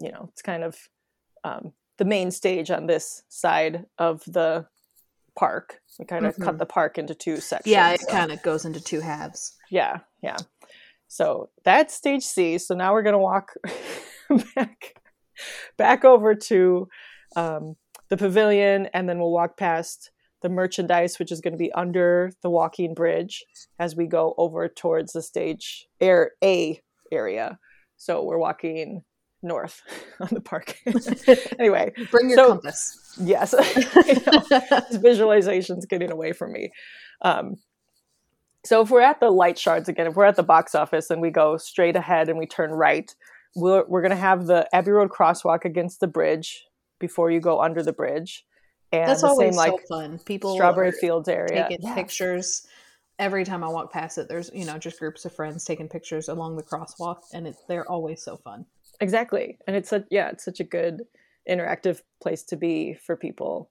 you 0.00 0.10
know, 0.10 0.28
it's 0.32 0.42
kind 0.42 0.64
of 0.64 0.88
um, 1.44 1.74
the 1.98 2.04
main 2.06 2.30
stage 2.30 2.70
on 2.70 2.86
this 2.86 3.22
side 3.28 3.84
of 3.98 4.24
the 4.24 4.66
park. 5.36 5.80
We 5.98 6.04
kind 6.04 6.26
of 6.26 6.36
Mhm. 6.36 6.44
cut 6.44 6.58
the 6.58 6.66
park 6.66 6.98
into 6.98 7.14
two 7.14 7.36
sections. 7.38 7.72
Yeah, 7.72 7.90
it 7.92 8.00
so- 8.00 8.10
kind 8.10 8.32
of 8.32 8.42
goes 8.42 8.64
into 8.64 8.80
two 8.80 9.00
halves. 9.00 9.56
yeah, 9.70 9.98
yeah. 10.22 10.36
So 11.08 11.50
that's 11.64 11.94
stage 11.94 12.22
C. 12.24 12.58
So 12.58 12.74
now 12.74 12.92
we're 12.92 13.02
gonna 13.02 13.18
walk 13.18 13.52
back 14.56 14.94
back 15.76 16.04
over 16.04 16.34
to 16.34 16.88
um, 17.36 17.76
the 18.08 18.16
pavilion, 18.16 18.86
and 18.94 19.08
then 19.08 19.18
we'll 19.18 19.32
walk 19.32 19.56
past 19.56 20.10
the 20.42 20.48
merchandise, 20.48 21.18
which 21.18 21.32
is 21.32 21.40
going 21.40 21.52
to 21.54 21.58
be 21.58 21.72
under 21.72 22.30
the 22.42 22.50
walking 22.50 22.94
bridge 22.94 23.44
as 23.78 23.96
we 23.96 24.06
go 24.06 24.34
over 24.36 24.68
towards 24.68 25.12
the 25.12 25.22
stage 25.22 25.86
air 26.00 26.32
A 26.44 26.80
area. 27.10 27.58
So 27.96 28.22
we're 28.22 28.38
walking 28.38 29.02
north 29.44 29.82
on 30.20 30.28
the 30.32 30.40
park. 30.40 30.76
anyway, 31.58 31.92
Bring 32.10 32.30
your 32.30 32.36
So- 32.38 32.48
compass. 32.48 33.16
yes, 33.20 33.54
I 33.54 33.58
know 33.58 34.80
this 34.90 34.98
visualization's 34.98 35.86
getting 35.86 36.10
away 36.10 36.32
from 36.32 36.52
me. 36.52 36.72
Um, 37.22 37.56
so 38.64 38.80
if 38.80 38.90
we're 38.90 39.02
at 39.02 39.20
the 39.20 39.30
light 39.30 39.58
shards 39.58 39.88
again, 39.88 40.06
if 40.06 40.14
we're 40.14 40.24
at 40.24 40.36
the 40.36 40.42
box 40.42 40.74
office 40.74 41.10
and 41.10 41.20
we 41.20 41.30
go 41.30 41.56
straight 41.58 41.96
ahead 41.96 42.28
and 42.28 42.38
we 42.38 42.46
turn 42.46 42.70
right, 42.72 43.14
we're, 43.54 43.84
we're 43.86 44.00
going 44.00 44.10
to 44.10 44.16
have 44.16 44.46
the 44.46 44.66
Abbey 44.74 44.90
Road 44.90 45.10
crosswalk 45.10 45.64
against 45.64 46.00
the 46.00 46.06
bridge 46.08 46.64
before 46.98 47.30
you 47.30 47.40
go 47.40 47.60
under 47.60 47.82
the 47.82 47.92
bridge. 47.92 48.44
And 48.90 49.08
That's 49.08 49.20
the 49.20 49.28
always 49.28 49.54
same 49.54 49.56
like 49.56 49.80
so 49.86 49.96
fun. 50.00 50.18
People 50.20 50.54
Strawberry 50.54 50.92
Fields 50.92 51.28
area. 51.28 51.66
taking 51.68 51.86
Yeah, 51.86 51.94
pictures. 51.94 52.66
Every 53.18 53.44
time 53.44 53.62
I 53.62 53.68
walk 53.68 53.92
past 53.92 54.18
it, 54.18 54.28
there's 54.28 54.50
you 54.54 54.64
know 54.64 54.78
just 54.78 54.98
groups 54.98 55.24
of 55.24 55.32
friends 55.32 55.64
taking 55.64 55.88
pictures 55.88 56.28
along 56.28 56.56
the 56.56 56.62
crosswalk, 56.62 57.18
and 57.32 57.46
it, 57.48 57.56
they're 57.68 57.88
always 57.90 58.22
so 58.22 58.36
fun. 58.36 58.64
Exactly. 59.04 59.58
And 59.66 59.76
it's 59.76 59.92
a, 59.92 60.04
yeah, 60.10 60.30
it's 60.30 60.44
such 60.44 60.60
a 60.60 60.64
good 60.64 61.02
interactive 61.48 62.00
place 62.22 62.42
to 62.44 62.56
be 62.56 62.94
for 63.06 63.16
people. 63.16 63.70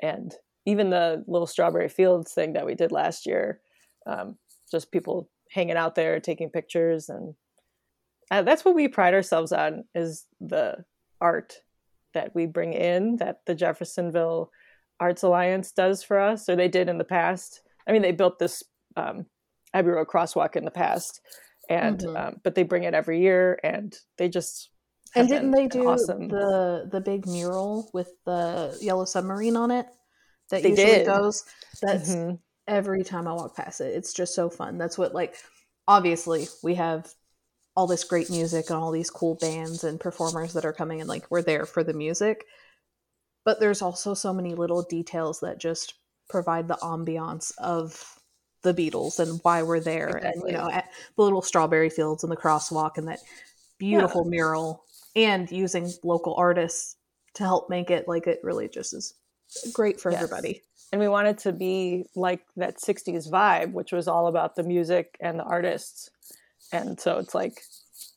And 0.00 0.34
even 0.66 0.90
the 0.90 1.24
little 1.26 1.46
Strawberry 1.46 1.88
Fields 1.88 2.32
thing 2.32 2.52
that 2.52 2.66
we 2.66 2.74
did 2.74 2.92
last 2.92 3.26
year, 3.26 3.60
um, 4.06 4.36
just 4.70 4.92
people 4.92 5.28
hanging 5.50 5.76
out 5.76 5.94
there 5.94 6.20
taking 6.20 6.50
pictures 6.50 7.08
and 7.08 7.34
uh, 8.30 8.42
that's 8.42 8.64
what 8.64 8.74
we 8.74 8.88
pride 8.88 9.14
ourselves 9.14 9.52
on 9.52 9.84
is 9.94 10.26
the 10.40 10.84
art 11.20 11.60
that 12.14 12.34
we 12.34 12.46
bring 12.46 12.72
in 12.72 13.16
that 13.16 13.40
the 13.46 13.54
jeffersonville 13.54 14.50
arts 14.98 15.22
alliance 15.22 15.70
does 15.70 16.02
for 16.02 16.18
us 16.18 16.48
or 16.48 16.56
they 16.56 16.66
did 16.68 16.88
in 16.88 16.98
the 16.98 17.04
past 17.04 17.60
i 17.86 17.92
mean 17.92 18.02
they 18.02 18.10
built 18.12 18.38
this 18.38 18.64
um, 18.96 19.26
abbey 19.74 19.90
road 19.90 20.08
crosswalk 20.08 20.56
in 20.56 20.64
the 20.64 20.70
past 20.70 21.20
and 21.68 22.00
Mhm. 22.00 22.16
um, 22.16 22.40
but 22.42 22.54
they 22.54 22.64
bring 22.64 22.84
it 22.84 22.94
every 22.94 23.20
year 23.20 23.60
and 23.62 23.96
they 24.18 24.28
just 24.28 24.70
And 25.16 25.28
didn't 25.28 25.50
they 25.52 25.68
do 25.68 25.88
awesome 25.88 26.28
the 26.28 26.88
the 26.90 27.00
big 27.00 27.26
mural 27.26 27.88
with 27.92 28.10
the 28.24 28.76
yellow 28.80 29.04
submarine 29.04 29.56
on 29.56 29.70
it? 29.70 29.86
That 30.50 30.62
They 30.62 30.70
usually 30.70 30.92
did. 30.92 31.06
goes. 31.06 31.44
That's 31.82 32.10
Mhm. 32.10 32.38
every 32.66 33.04
time 33.04 33.26
I 33.28 33.32
walk 33.32 33.56
past 33.56 33.80
it. 33.80 33.94
It's 33.94 34.12
just 34.12 34.34
so 34.34 34.50
fun. 34.50 34.78
That's 34.78 34.98
what 34.98 35.14
like 35.14 35.36
obviously 35.86 36.48
we 36.62 36.74
have 36.76 37.12
all 37.76 37.86
this 37.86 38.04
great 38.04 38.30
music 38.30 38.70
and 38.70 38.78
all 38.78 38.90
these 38.92 39.10
cool 39.10 39.34
bands 39.36 39.84
and 39.84 39.98
performers 40.00 40.52
that 40.52 40.64
are 40.64 40.72
coming 40.72 41.00
and 41.00 41.08
like 41.08 41.30
we're 41.30 41.42
there 41.42 41.66
for 41.66 41.82
the 41.82 41.92
music. 41.92 42.44
But 43.44 43.60
there's 43.60 43.82
also 43.82 44.14
so 44.14 44.32
many 44.32 44.54
little 44.54 44.82
details 44.82 45.40
that 45.40 45.58
just 45.58 45.94
provide 46.28 46.68
the 46.68 46.76
ambiance 46.76 47.52
of 47.58 48.18
the 48.62 48.72
Beatles 48.72 49.18
and 49.18 49.38
why 49.42 49.62
we're 49.62 49.80
there 49.80 50.08
and 50.08 50.42
you 50.46 50.52
know 50.52 50.70
at 50.70 50.88
the 51.16 51.22
little 51.22 51.42
strawberry 51.42 51.90
fields 51.90 52.22
and 52.22 52.32
the 52.32 52.36
crosswalk 52.36 52.96
and 52.96 53.06
that 53.08 53.18
beautiful 53.76 54.24
mural 54.24 54.84
and 55.16 55.50
using 55.50 55.90
local 56.02 56.34
artists 56.36 56.96
to 57.34 57.42
help 57.44 57.68
make 57.70 57.90
it 57.90 58.06
like 58.08 58.26
it 58.26 58.40
really 58.42 58.68
just 58.68 58.92
is 58.94 59.14
great 59.72 60.00
for 60.00 60.10
Yes. 60.10 60.22
everybody. 60.22 60.62
and 60.92 61.00
we 61.00 61.08
wanted 61.08 61.38
to 61.38 61.52
be 61.52 62.06
like 62.16 62.42
that 62.56 62.76
60s 62.78 63.30
vibe 63.30 63.72
which 63.72 63.92
was 63.92 64.08
all 64.08 64.26
about 64.26 64.54
the 64.56 64.62
music 64.62 65.16
and 65.20 65.38
the 65.38 65.44
artists 65.44 66.10
and 66.72 66.98
so 67.00 67.18
it's 67.18 67.34
like 67.34 67.62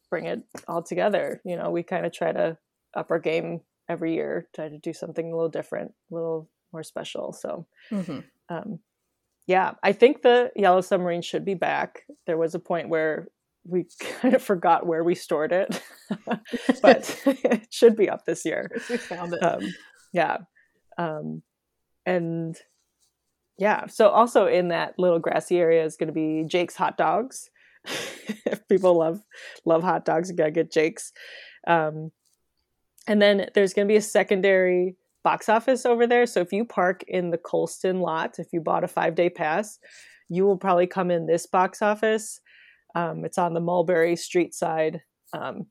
bring 0.10 0.26
it 0.26 0.44
all 0.68 0.82
together 0.84 1.42
you 1.46 1.56
know 1.58 1.70
we 1.72 1.84
kind 1.84 2.06
of 2.06 2.14
try 2.14 2.32
to 2.32 2.58
up 2.96 3.12
our 3.12 3.20
game 3.20 3.62
every 3.90 4.14
year 4.14 4.48
try 4.56 4.68
to 4.70 4.78
do 4.78 4.94
something 4.94 5.32
a 5.32 5.36
little 5.36 5.50
different 5.50 5.94
a 6.12 6.14
little 6.14 6.50
more 6.74 6.84
special 6.84 7.34
so 7.34 7.66
Mm-hmm. 7.92 8.20
um, 8.50 8.80
yeah 9.48 9.74
i 9.84 9.92
think 9.94 10.22
the 10.22 10.52
yellow 10.56 10.82
submarine 10.82 11.22
should 11.22 11.46
be 11.46 11.54
back 11.56 12.04
there 12.26 12.38
was 12.38 12.54
a 12.56 12.60
point 12.60 12.90
where 12.90 13.28
we 13.68 13.86
kind 14.22 14.34
of 14.34 14.42
forgot 14.42 14.86
where 14.86 15.04
we 15.04 15.16
stored 15.16 15.52
it 15.52 15.82
but 16.82 17.22
it 17.26 17.68
should 17.70 17.96
be 17.96 18.10
up 18.10 18.26
this 18.26 18.46
year. 18.46 18.72
We 18.90 18.98
found 18.98 19.34
it. 19.34 19.44
um, 19.44 19.74
yeah. 20.14 20.38
Um, 20.98 21.44
and 22.06 22.58
yeah 23.60 23.88
so 23.88 24.10
also 24.10 24.48
in 24.48 24.70
that 24.70 24.94
little 24.98 25.20
grassy 25.20 25.60
area 25.60 25.84
is 25.84 25.98
going 25.98 26.08
to 26.08 26.14
be 26.14 26.46
jake's 26.48 26.76
hot 26.76 26.98
dogs. 26.98 27.50
If 28.46 28.68
people 28.68 28.98
love 28.98 29.22
love 29.66 29.84
hot 29.84 30.06
dogs 30.06 30.30
you 30.30 30.36
gotta 30.36 30.52
get 30.52 30.72
jake's. 30.72 31.12
Um, 31.66 32.12
and 33.08 33.22
then 33.22 33.50
there's 33.54 33.74
going 33.74 33.88
to 33.88 33.92
be 33.92 33.98
a 33.98 34.02
secondary 34.02 34.96
box 35.24 35.48
office 35.48 35.86
over 35.86 36.06
there. 36.08 36.26
So 36.26 36.42
if 36.42 36.52
you 36.52 36.66
park 36.66 37.04
in 37.08 37.32
the 37.32 37.38
colston 37.38 38.00
lot 38.00 38.40
if 38.40 38.48
you 38.54 38.62
bought 38.62 38.84
a 38.84 38.88
five 38.88 39.16
day 39.16 39.30
pass 39.30 39.80
you 40.30 40.46
will 40.46 40.58
probably 40.58 40.88
come 40.88 41.12
in 41.12 41.26
this 41.26 41.46
box 41.46 41.82
office 41.82 42.42
um, 43.00 43.26
it's 43.26 43.38
on 43.38 43.54
the 43.54 43.60
mulberry 43.72 44.16
street 44.16 44.54
side. 44.54 45.02
Um, 45.34 45.68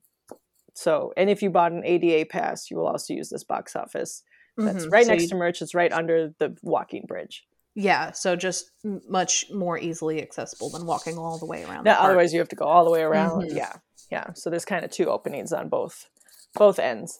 so 0.73 1.11
and 1.17 1.29
if 1.29 1.41
you 1.41 1.49
bought 1.49 1.71
an 1.71 1.83
ada 1.85 2.25
pass 2.25 2.69
you 2.69 2.77
will 2.77 2.87
also 2.87 3.13
use 3.13 3.29
this 3.29 3.43
box 3.43 3.75
office. 3.75 4.23
That's 4.57 4.85
Mhm. 4.85 4.91
right 4.91 5.05
So 5.05 5.11
next 5.11 5.23
you- 5.23 5.29
to 5.29 5.35
merch. 5.35 5.61
It's 5.61 5.75
right 5.75 5.91
under 5.91 6.33
the 6.39 6.55
walking 6.63 7.05
bridge. 7.07 7.45
Yeah, 7.75 8.11
so 8.11 8.35
just 8.35 8.71
much 9.07 9.45
more 9.51 9.77
easily 9.77 10.19
accessible 10.21 10.69
than 10.71 10.85
walking 10.87 11.17
all 11.19 11.37
the 11.37 11.45
way 11.45 11.63
around. 11.63 11.85
Yeah, 11.85 11.99
otherwise 11.99 12.33
you 12.33 12.39
have 12.39 12.49
to 12.49 12.55
go 12.55 12.65
all 12.65 12.83
the 12.85 12.91
way 12.91 13.01
around. 13.03 13.43
Mhm. 13.43 13.55
yeah 13.55 13.73
yeah. 14.09 14.33
So 14.33 14.49
there's 14.49 14.65
kind 14.65 14.85
of 14.85 14.91
two 14.91 15.07
openings 15.09 15.51
on 15.53 15.69
both 15.69 16.07
both 16.55 16.79
ends. 16.79 17.19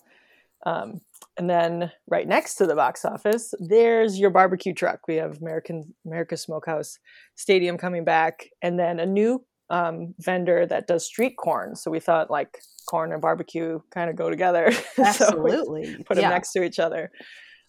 Um, 0.66 1.02
and 1.38 1.48
then 1.50 1.92
right 2.08 2.28
next 2.28 2.56
to 2.56 2.66
the 2.66 2.74
box 2.76 3.06
office 3.06 3.54
there's 3.60 4.20
your 4.20 4.32
barbecue 4.32 4.74
truck. 4.74 5.08
We 5.08 5.16
have 5.18 5.38
american 5.42 5.94
america 6.06 6.36
smokehouse 6.38 6.98
stadium 7.36 7.78
coming 7.78 8.04
back. 8.04 8.36
And 8.62 8.80
then 8.80 9.00
a 9.00 9.06
new 9.06 9.46
um, 9.69 10.13
vendor 10.19 10.65
that 10.65 10.88
does 10.88 11.05
street 11.05 11.36
corn 11.38 11.75
so 11.75 11.91
we 11.91 12.00
thought 12.00 12.31
like 12.31 12.57
corn 12.88 13.12
and 13.12 13.21
barbecue 13.21 13.79
kind 13.91 14.09
of 14.09 14.15
go 14.15 14.29
together 14.29 14.71
so 14.95 15.03
absolutely 15.03 15.95
put 16.05 16.15
them 16.15 16.24
yeah. 16.24 16.29
next 16.29 16.53
to 16.53 16.63
each 16.63 16.79
other. 16.79 17.12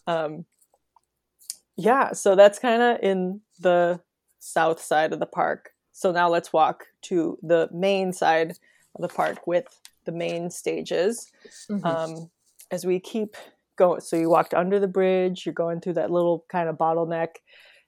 Um, 0.06 0.46
yeah, 1.76 2.12
so 2.12 2.34
that's 2.34 2.58
kind 2.58 2.82
of 2.82 2.98
in 3.02 3.40
the 3.60 4.00
south 4.40 4.80
side 4.80 5.12
of 5.12 5.20
the 5.20 5.26
park. 5.26 5.70
So 5.92 6.12
now 6.12 6.28
let's 6.28 6.52
walk 6.52 6.84
to 7.02 7.38
the 7.42 7.68
main 7.72 8.12
side 8.12 8.52
of 8.94 9.02
the 9.02 9.08
park 9.08 9.46
with 9.46 9.66
the 10.06 10.12
main 10.12 10.50
stages. 10.50 11.30
Mhm. 11.68 11.84
Um, 11.84 12.30
as 12.70 12.86
we 12.86 13.00
keep 13.00 13.36
going, 13.76 14.00
so 14.00 14.16
you 14.16 14.30
walked 14.30 14.54
under 14.54 14.80
the 14.80 14.88
bridge, 14.88 15.44
you're 15.44 15.52
going 15.52 15.80
through 15.80 15.94
that 15.94 16.10
little 16.10 16.44
kind 16.50 16.68
of 16.68 16.76
bottleneck, 16.76 17.36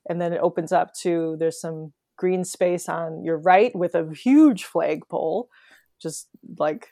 and 0.08 0.20
then 0.20 0.32
it 0.32 0.40
opens 0.40 0.72
up 0.72 0.94
to 1.02 1.36
there's 1.38 1.60
some 1.60 1.92
green 2.20 2.44
space 2.44 2.86
on 2.86 3.24
your 3.24 3.38
right 3.38 3.74
with 3.74 3.94
a 3.94 4.12
huge 4.12 4.64
flagpole, 4.64 5.48
just 6.02 6.28
like 6.58 6.86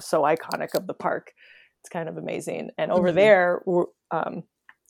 so 0.00 0.22
iconic 0.22 0.74
of 0.74 0.88
the 0.88 0.94
park. 0.94 1.30
It's 1.80 1.88
kind 1.88 2.08
of 2.08 2.16
amazing. 2.16 2.70
And 2.76 2.90
over 2.90 3.12
Mhm. 3.12 3.14
there 3.14 3.62
um, 4.10 4.42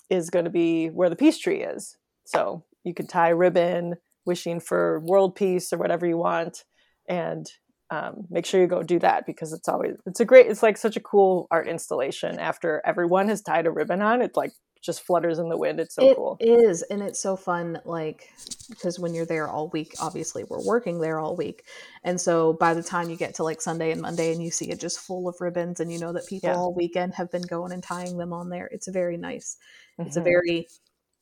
is 0.08 0.30
going 0.30 0.46
to 0.46 0.50
be 0.50 0.88
where 0.88 1.10
the 1.10 1.16
peace 1.16 1.38
tree 1.38 1.62
is. 1.62 1.98
So 2.24 2.64
you 2.82 2.94
can 2.94 3.06
tie 3.06 3.28
ribbon, 3.28 3.96
wishing 4.24 4.58
for 4.58 5.00
world 5.00 5.34
peace 5.36 5.70
or 5.70 5.78
whatever 5.78 6.06
you 6.06 6.16
want, 6.16 6.64
and 7.06 7.46
um, 7.90 8.26
make 8.30 8.46
sure 8.46 8.60
you 8.60 8.66
go 8.68 8.82
do 8.82 8.98
that 9.00 9.26
because 9.26 9.52
it's 9.52 9.68
always 9.68 9.96
it's 10.06 10.20
a 10.20 10.24
great 10.24 10.46
it's 10.46 10.62
like 10.62 10.78
such 10.78 10.96
a 10.96 11.00
cool 11.00 11.46
art 11.50 11.68
installation. 11.68 12.38
After 12.38 12.80
everyone 12.86 13.28
has 13.28 13.42
tied 13.42 13.66
a 13.66 13.70
ribbon 13.70 14.00
on, 14.00 14.22
it 14.22 14.34
like 14.34 14.52
just 14.80 15.02
flutters 15.02 15.38
in 15.38 15.48
the 15.48 15.56
wind. 15.58 15.78
It's 15.80 15.94
so 15.94 16.02
It 16.10 16.16
cool. 16.16 16.36
is, 16.40 16.82
and 16.82 17.02
it's 17.02 17.20
so 17.20 17.36
fun. 17.36 17.80
Like 17.84 18.28
because 18.68 18.98
when 18.98 19.14
you're 19.14 19.26
there 19.26 19.48
all 19.48 19.68
week, 19.70 19.94
obviously 20.00 20.44
we're 20.44 20.64
working 20.64 21.00
there 21.00 21.18
all 21.18 21.36
week, 21.36 21.64
and 22.04 22.20
so 22.20 22.52
by 22.54 22.72
the 22.74 22.82
time 22.82 23.10
you 23.10 23.16
get 23.16 23.34
to 23.34 23.44
like 23.44 23.60
Sunday 23.60 23.90
and 23.92 24.00
Monday, 24.00 24.32
and 24.32 24.42
you 24.42 24.50
see 24.50 24.70
it 24.70 24.80
just 24.80 25.00
full 25.00 25.28
of 25.28 25.36
ribbons, 25.40 25.80
and 25.80 25.92
you 25.92 25.98
know 25.98 26.12
that 26.12 26.26
people 26.26 26.50
Yeah. 26.50 26.56
all 26.56 26.72
weekend 26.74 27.14
have 27.14 27.30
been 27.30 27.42
going 27.42 27.72
and 27.72 27.82
tying 27.82 28.16
them 28.16 28.32
on 28.32 28.48
there. 28.48 28.66
It's 28.72 28.88
a 28.88 28.92
very 28.92 29.16
nice. 29.16 29.56
It's 29.98 30.16
a 30.16 30.20
Mhm. 30.20 30.24
very 30.24 30.68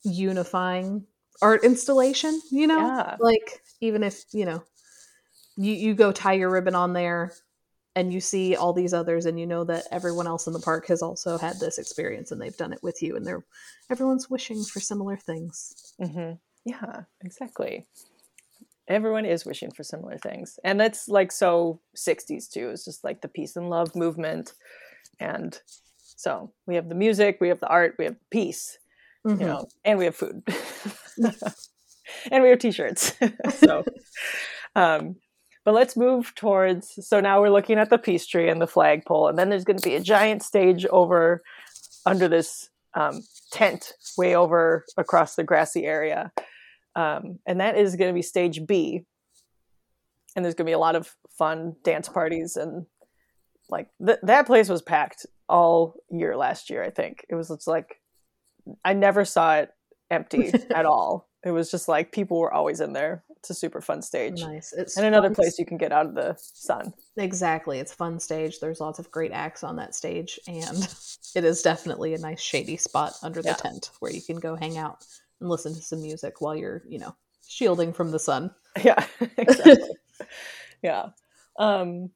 unifying 0.05 1.07
art 1.43 1.65
installation. 1.65 2.41
You 2.50 2.67
know, 2.67 2.79
Yeah. 2.87 3.17
like 3.21 3.62
even 3.81 4.03
if 4.03 4.25
you 4.33 4.45
know 4.45 4.62
you 5.57 5.73
you 5.73 5.95
go 5.95 6.12
tie 6.12 6.35
your 6.35 6.50
ribbon 6.50 6.75
on 6.75 6.93
there 6.93 7.33
and 7.99 8.12
you 8.12 8.21
see 8.21 8.55
all 8.55 8.73
these 8.73 8.95
others 8.95 9.26
and 9.26 9.40
you 9.40 9.47
know 9.47 9.64
that 9.64 9.85
everyone 9.90 10.28
else 10.28 10.47
in 10.47 10.52
the 10.52 10.61
park 10.61 10.87
has 10.87 11.02
also 11.02 11.37
had 11.37 11.59
this 11.59 11.78
experience 11.78 12.31
and 12.31 12.40
they've 12.40 12.57
done 12.57 12.73
it 12.73 12.83
with 12.83 13.02
you 13.02 13.17
and 13.17 13.26
they're 13.26 13.45
everyone's 13.90 14.31
wishing 14.31 14.62
for 14.62 14.78
similar 14.78 15.17
things 15.17 15.95
hmm 16.00 16.33
Yeah, 16.64 17.02
exactly. 17.25 17.87
Everyone 18.87 19.26
is 19.26 19.45
wishing 19.45 19.71
for 19.71 19.83
similar 19.83 20.17
things. 20.19 20.59
And 20.64 20.81
that's 20.81 21.09
like 21.09 21.31
so 21.31 21.81
60s 21.95 22.49
too. 22.49 22.71
It's 22.71 22.85
just 22.85 23.05
like 23.05 23.21
the 23.21 23.28
peace 23.28 23.57
and 23.57 23.69
love 23.69 23.95
movement. 23.95 24.55
And 25.21 25.59
so 25.99 26.52
we 26.67 26.75
have 26.76 26.88
the 26.88 26.95
music, 26.95 27.38
we 27.40 27.49
have 27.49 27.61
the 27.61 27.69
art, 27.69 27.97
we 27.99 28.05
have 28.07 28.17
peace, 28.31 28.78
Mhm. 29.26 29.40
you 29.40 29.47
know, 29.47 29.69
and 29.85 29.99
we 29.99 30.05
have 30.07 30.17
food. 30.17 30.43
and 32.31 32.43
we 32.43 32.49
have 32.50 32.59
t-shirts. 32.61 33.12
so 33.64 33.85
um 34.76 35.17
but 35.69 35.75
let's 35.75 35.99
move 35.99 36.35
towards 36.35 37.07
so 37.07 37.21
now 37.21 37.43
we're 37.43 37.51
looking 37.51 37.77
at 37.77 37.91
the 37.91 37.99
peace 37.99 38.27
tree 38.27 38.49
and 38.49 38.59
the 38.59 38.67
flagpole 38.67 39.29
and 39.29 39.39
then 39.39 39.51
there's 39.51 39.67
going 39.67 39.77
to 39.77 39.87
be 39.87 39.97
a 39.97 40.01
giant 40.01 40.43
stage 40.43 40.87
over 40.87 41.43
under 42.07 42.27
this 42.27 42.71
um, 42.95 43.21
tent 43.53 43.93
way 44.17 44.35
over 44.35 44.87
across 44.97 45.35
the 45.35 45.45
grassy 45.45 45.85
area. 45.85 46.33
Um, 46.97 47.39
and 47.47 47.61
that 47.61 47.77
is 47.77 47.97
going 47.97 48.09
to 48.09 48.15
be 48.15 48.23
stage 48.23 48.67
b. 48.67 49.05
And 50.35 50.43
there's 50.43 50.55
going 50.55 50.65
to 50.65 50.71
be 50.71 50.75
a 50.75 50.79
lot 50.79 50.97
of 50.97 51.15
fun 51.37 51.77
dance 51.85 52.09
parties 52.09 52.57
and 52.57 52.87
like 53.69 53.89
th- 54.03 54.21
that 54.23 54.47
place 54.47 54.71
was 54.71 54.81
packed 54.81 55.27
all 55.51 55.97
year 56.11 56.35
last 56.35 56.71
year 56.71 56.83
i 56.83 56.89
think. 56.89 57.27
It 57.29 57.35
was 57.35 57.51
it's 57.51 57.67
like 57.67 58.01
i 58.87 58.95
never 58.95 59.27
saw 59.27 59.57
it 59.57 59.71
empty 60.11 60.51
at 60.75 60.87
all. 60.87 61.29
It 61.45 61.51
was 61.51 61.71
just 61.71 61.89
like 61.89 62.11
people 62.11 62.39
were 62.39 62.55
always 62.55 62.81
in 62.81 62.95
there 62.95 63.23
it's 63.38 63.50
a 63.50 63.54
super 63.54 63.80
fun 63.80 64.02
stage 64.02 64.40
Nice. 64.40 64.73
It's 64.73 64.97
and 64.97 65.07
another 65.07 65.30
place 65.30 65.59
you 65.59 65.64
can 65.66 65.78
get 65.78 65.92
out 65.92 66.07
of 66.07 66.14
the 66.14 66.37
sun 66.38 66.92
Exactly. 67.16 67.78
It's 67.80 67.92
a 67.92 67.97
fun 67.97 68.21
stage. 68.21 68.61
There's 68.61 68.80
lots 68.80 68.99
of 69.00 69.11
great 69.11 69.33
acts 69.33 69.64
on 69.64 69.75
that 69.76 69.95
stage, 69.95 70.38
and 70.47 70.76
it 71.35 71.42
is 71.45 71.62
definitely 71.62 72.14
a 72.14 72.18
nice 72.18 72.40
shady 72.40 72.76
spot 72.76 73.14
under 73.23 73.42
the 73.42 73.49
Yeah. 73.49 73.54
tent 73.54 73.90
where 73.99 74.12
you 74.12 74.23
can 74.23 74.37
go 74.38 74.54
hang 74.54 74.78
out 74.78 75.04
and 75.40 75.49
listen 75.50 75.75
to 75.75 75.80
some 75.83 76.00
music 76.00 76.40
while 76.40 76.54
you're, 76.54 76.83
you 76.88 76.99
know, 77.00 77.14
shielding 77.47 77.92
from 77.92 78.11
the 78.12 78.18
sun. 78.21 78.54
yeah 78.85 79.04
exactly 79.37 79.88
yeah 80.83 81.07
um 81.59 82.11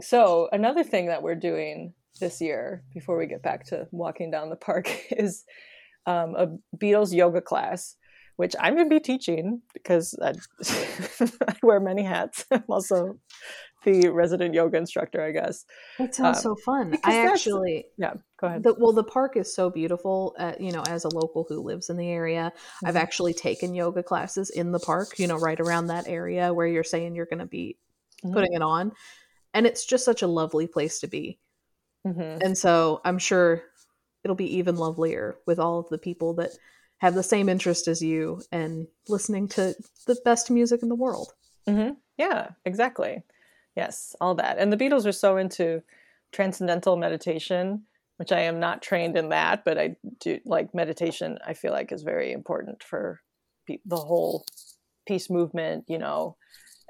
so 0.00 0.48
another 0.50 0.82
thing 0.82 1.06
that 1.06 1.22
we're 1.22 1.36
doing 1.36 1.94
this 2.20 2.40
year 2.40 2.82
before 2.92 3.16
we 3.16 3.26
get 3.26 3.42
back 3.42 3.64
to 3.66 3.86
walking 3.92 4.30
down 4.30 4.50
the 4.50 4.56
park 4.56 4.90
is 5.12 5.44
um, 6.06 6.34
a 6.36 6.48
beatles 6.76 7.12
yoga 7.14 7.40
class 7.40 7.94
which 8.36 8.54
i'm 8.60 8.74
going 8.74 8.88
to 8.88 8.94
be 8.94 9.00
teaching 9.00 9.62
because 9.72 10.14
I, 10.22 10.34
I 11.48 11.54
wear 11.62 11.80
many 11.80 12.02
hats 12.02 12.44
i'm 12.50 12.64
also 12.68 13.18
the 13.84 14.08
resident 14.08 14.54
yoga 14.54 14.78
instructor 14.78 15.22
i 15.22 15.30
guess 15.30 15.64
It 15.98 16.14
sounds 16.14 16.38
Um, 16.38 16.42
so 16.42 16.56
fun. 16.56 16.98
I 17.04 17.20
actually, 17.20 17.86
yeah 17.98 18.14
go 18.40 18.46
ahead 18.48 18.62
the, 18.64 18.74
well, 18.78 18.92
the 18.92 19.04
park 19.04 19.36
is 19.36 19.54
so 19.54 19.70
beautiful. 19.70 20.34
Uh, 20.38 20.54
you 20.58 20.72
know, 20.72 20.82
as 20.88 21.04
a 21.04 21.08
local 21.08 21.44
who 21.48 21.60
lives 21.60 21.90
in 21.90 21.96
the 21.96 22.08
area, 22.10 22.52
I've 22.84 22.94
Mhm. 22.94 23.00
actually 23.06 23.34
taken 23.34 23.74
yoga 23.74 24.02
classes 24.02 24.50
in 24.50 24.72
the 24.72 24.80
park. 24.80 25.18
You 25.18 25.26
know, 25.26 25.36
right 25.36 25.60
around 25.60 25.88
that 25.88 26.08
area 26.08 26.52
where 26.54 26.66
you're 26.66 26.84
saying 26.84 27.14
you're 27.14 27.26
going 27.26 27.40
to 27.40 27.46
be 27.46 27.76
Mhm. 28.24 28.32
putting 28.32 28.54
it 28.54 28.62
on, 28.62 28.92
and 29.54 29.66
it's 29.66 29.84
just 29.84 30.04
such 30.04 30.22
a 30.22 30.26
lovely 30.26 30.66
place 30.66 31.00
to 31.00 31.06
be. 31.08 31.38
Mhm. 32.06 32.42
And 32.42 32.56
so 32.58 33.00
I'm 33.04 33.18
sure 33.18 33.62
it'll 34.24 34.36
be 34.36 34.56
even 34.58 34.76
lovelier 34.76 35.36
with 35.46 35.58
all 35.58 35.78
of 35.80 35.88
the 35.90 35.98
people 35.98 36.34
that 36.34 36.52
have 37.04 37.14
the 37.14 37.22
same 37.22 37.50
interest 37.50 37.86
as 37.86 38.00
you 38.00 38.40
and 38.50 38.86
listening 39.08 39.46
to 39.46 39.74
the 40.06 40.16
best 40.24 40.50
music 40.50 40.82
in 40.82 40.88
the 40.88 40.94
world. 40.94 41.34
hmm 41.68 41.90
Yeah, 42.16 42.52
exactly. 42.64 43.22
Yes, 43.76 44.16
all 44.22 44.34
that. 44.36 44.56
And 44.58 44.72
the 44.72 44.78
Beatles 44.78 45.04
are 45.04 45.12
so 45.12 45.36
into 45.36 45.82
transcendental 46.32 46.96
meditation, 46.96 47.82
which 48.16 48.32
I 48.32 48.40
am 48.40 48.58
not 48.58 48.80
trained 48.80 49.18
in 49.18 49.28
that, 49.28 49.66
but 49.66 49.76
I 49.76 49.96
do 50.20 50.40
like 50.46 50.74
meditation. 50.74 51.38
I 51.46 51.52
feel 51.52 51.72
like 51.72 51.92
is 51.92 52.02
very 52.04 52.32
important 52.32 52.82
for 52.82 53.20
pe- 53.66 53.84
the 53.84 53.96
whole 53.96 54.46
peace 55.06 55.28
movement, 55.28 55.84
you 55.86 55.98
know, 55.98 56.38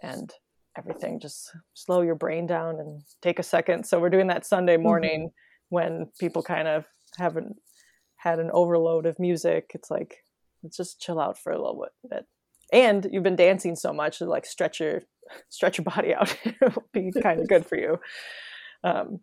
and 0.01 0.33
everything. 0.79 1.19
Just 1.19 1.51
slow 1.73 2.03
your 2.03 2.15
brain 2.15 2.47
down 2.47 2.79
and 2.79 3.03
take 3.21 3.41
a 3.41 3.43
second. 3.43 3.85
So 3.85 3.99
we're 3.99 4.11
doing 4.11 4.29
that 4.29 4.47
Sunday 4.47 4.77
morning 4.77 5.31
when 5.71 6.07
people 6.21 6.43
kind 6.45 6.69
of 6.69 6.85
haven't 7.19 7.57
had 8.25 8.39
an 8.41 8.51
overload 8.53 9.05
of 9.05 9.19
music. 9.21 9.73
It's 9.75 9.91
like 9.91 10.25
let's 10.63 10.79
just 10.79 10.99
chill 10.99 11.21
out 11.21 11.39
for 11.39 11.53
a 11.53 11.59
little 11.59 11.87
bit. 12.11 12.25
And 12.73 13.07
you've 13.13 13.23
been 13.23 13.37
dancing 13.37 13.77
so 13.77 13.93
much, 13.93 14.19
to 14.19 14.25
like 14.25 14.47
stretch 14.47 14.81
your 14.81 15.03
stretch 15.51 15.79
your 15.79 15.85
body 15.85 16.15
out. 16.15 16.35
It'll 16.45 16.85
be 16.93 17.13
kind 17.13 17.41
of 17.41 17.49
good 17.53 17.67
for 17.67 17.77
you. 17.77 17.99
Um, 18.83 19.21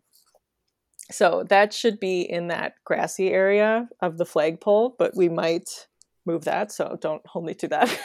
so 1.10 1.44
that 1.48 1.74
should 1.74 1.98
be 2.00 2.22
in 2.22 2.46
that 2.48 2.74
grassy 2.84 3.28
area 3.30 3.88
of 4.00 4.18
the 4.18 4.24
flagpole, 4.24 4.94
but 4.98 5.16
we 5.16 5.28
might 5.28 5.88
move 6.24 6.44
that. 6.44 6.70
So 6.70 6.96
don't 7.00 7.26
hold 7.26 7.44
me 7.44 7.54
to 7.54 7.68
that. 7.68 7.98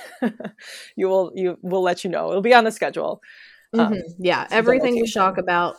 you 0.95 1.07
will 1.07 1.31
you 1.35 1.57
will 1.61 1.83
let 1.83 2.03
you 2.03 2.09
know. 2.09 2.29
It'll 2.31 2.41
be 2.41 2.55
on 2.55 2.63
the 2.63 2.71
schedule. 2.71 3.21
Um, 3.73 3.93
Mhm. 3.93 4.01
yeah, 4.17 4.47
everything 4.49 4.95
we 4.95 5.11
talk 5.11 5.37
about, 5.37 5.75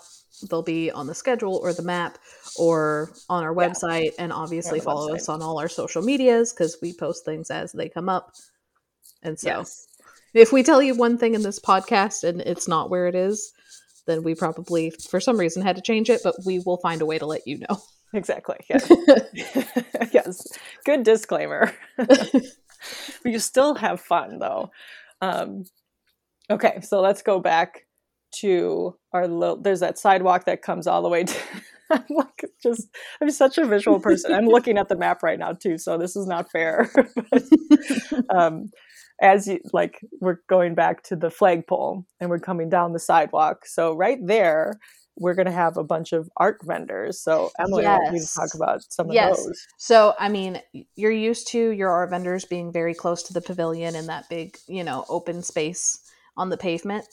they'll 0.51 0.63
be 0.63 0.91
on 0.91 1.07
the 1.07 1.15
schedule 1.15 1.57
or 1.57 1.73
the 1.73 1.83
map 1.83 2.19
or 2.59 3.11
on 3.29 3.43
our 3.45 3.53
Yeah. 3.53 3.69
website. 3.69 4.13
And 4.19 4.33
obviously, 4.33 4.81
follow 4.81 5.09
website. 5.11 5.17
us 5.17 5.29
on 5.29 5.43
all 5.43 5.59
our 5.59 5.69
social 5.69 6.03
medias 6.03 6.53
because 6.53 6.77
we 6.83 6.93
post 6.93 7.25
things 7.25 7.51
as 7.51 7.73
they 7.73 7.89
come 7.89 8.09
up. 8.09 8.33
And 9.23 9.39
so, 9.39 9.49
Yes. 9.49 9.87
if 10.35 10.53
we 10.53 10.63
tell 10.63 10.81
you 10.83 10.95
one 10.95 11.19
thing 11.19 11.35
in 11.35 11.43
this 11.43 11.59
podcast 11.59 12.23
and 12.23 12.41
it's 12.43 12.69
not 12.69 12.91
where 12.91 13.07
it 13.09 13.15
is, 13.15 13.53
then 14.07 14.23
we 14.23 14.35
probably, 14.35 14.91
for 15.11 15.21
some 15.21 15.39
reason, 15.39 15.61
had 15.63 15.77
to 15.77 15.83
change 15.83 16.09
it, 16.09 16.23
but 16.25 16.35
we 16.47 16.61
will 16.61 16.79
find 16.79 17.03
a 17.03 17.07
way 17.07 17.19
to 17.19 17.27
let 17.27 17.47
you 17.47 17.59
know. 17.59 17.83
Exactly. 18.15 18.57
Yes. 18.71 18.91
yes. 20.13 20.47
Good 20.87 21.03
disclaimer. 21.03 21.75
but 21.99 22.33
you 23.23 23.39
still 23.39 23.75
have 23.75 24.01
fun 24.01 24.39
though. 24.39 24.71
Um, 25.21 25.65
okay, 26.49 26.81
so 26.81 27.03
let's 27.03 27.21
go 27.21 27.39
back 27.39 27.85
to 28.37 28.97
our 29.13 29.27
little. 29.29 29.57
There's 29.57 29.81
that 29.81 29.99
sidewalk 29.99 30.45
that 30.45 30.63
comes 30.63 30.87
all 30.87 31.03
the 31.03 31.09
way. 31.09 31.25
To, 31.91 31.95
I'm 31.95 32.05
like 32.11 32.45
just. 32.63 32.87
I'm 33.19 33.31
such 33.31 33.57
a 33.57 33.65
visual 33.65 33.99
person. 33.99 34.35
I'm 34.35 34.47
looking 34.47 34.77
at 34.77 34.91
the 34.91 34.97
map 34.97 35.23
right 35.23 35.39
now 35.39 35.53
too, 35.53 35.79
so 35.79 35.97
this 35.97 36.17
is 36.17 36.27
not 36.27 36.51
fair. 36.51 36.91
but, 37.31 37.43
um, 38.29 38.71
as 39.23 39.47
you 39.49 39.61
like, 39.73 40.01
we're 40.21 40.41
going 40.49 40.75
back 40.75 41.03
to 41.05 41.17
the 41.17 41.31
flagpole 41.31 42.05
and 42.21 42.29
we're 42.29 42.39
coming 42.39 42.69
down 42.69 42.93
the 42.93 42.99
sidewalk. 42.99 43.65
So 43.65 43.95
right 43.95 44.19
there, 44.23 44.79
we're 45.19 45.35
going 45.35 45.47
to 45.47 45.53
have 45.53 45.77
a 45.77 45.85
bunch 45.85 46.13
of 46.13 46.29
art 46.37 46.61
vendors. 46.65 47.21
So 47.21 47.51
Emily, 47.59 47.87
I 47.87 47.97
want 47.97 48.15
you 48.15 48.21
to 48.21 48.35
talk 48.35 48.55
about 48.55 48.83
some 48.91 49.09
of 49.09 49.15
Yes. 49.15 49.37
those. 49.37 49.67
So, 49.77 50.15
I 50.19 50.29
mean, 50.29 50.61
you're 50.95 51.11
used 51.11 51.49
to 51.49 51.71
your 51.71 51.91
art 51.91 52.11
vendors 52.11 52.45
being 52.45 52.73
very 52.73 52.95
close 52.95 53.23
to 53.25 53.33
the 53.33 53.41
pavilion 53.41 53.97
in 53.97 54.07
that 54.07 54.29
big, 54.29 54.59
you 54.69 54.85
know, 54.85 55.05
open 55.09 55.43
space 55.43 55.99
on 56.37 56.51
the 56.51 56.57
pavement. 56.57 57.05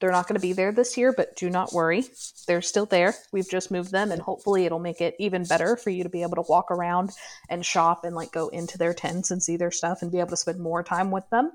They're 0.00 0.10
not 0.10 0.26
going 0.26 0.36
to 0.36 0.40
be 0.40 0.54
there 0.54 0.72
this 0.72 0.96
year, 0.96 1.12
but 1.12 1.36
do 1.36 1.50
not 1.50 1.72
worry. 1.74 2.04
They're 2.46 2.62
still 2.62 2.86
there. 2.86 3.14
We've 3.32 3.48
just 3.48 3.70
moved 3.70 3.92
them, 3.92 4.10
and 4.10 4.20
hopefully, 4.22 4.64
it'll 4.64 4.78
make 4.78 5.00
it 5.00 5.14
even 5.18 5.44
better 5.44 5.76
for 5.76 5.90
you 5.90 6.02
to 6.04 6.08
be 6.08 6.22
able 6.22 6.36
to 6.36 6.48
walk 6.48 6.70
around 6.70 7.10
and 7.50 7.64
shop 7.64 8.04
and 8.04 8.16
like 8.16 8.32
go 8.32 8.48
into 8.48 8.78
their 8.78 8.94
tents 8.94 9.30
and 9.30 9.42
see 9.42 9.56
their 9.56 9.70
stuff 9.70 10.00
and 10.00 10.10
be 10.10 10.18
able 10.18 10.30
to 10.30 10.36
spend 10.36 10.58
more 10.58 10.82
time 10.82 11.10
with 11.10 11.28
them. 11.30 11.52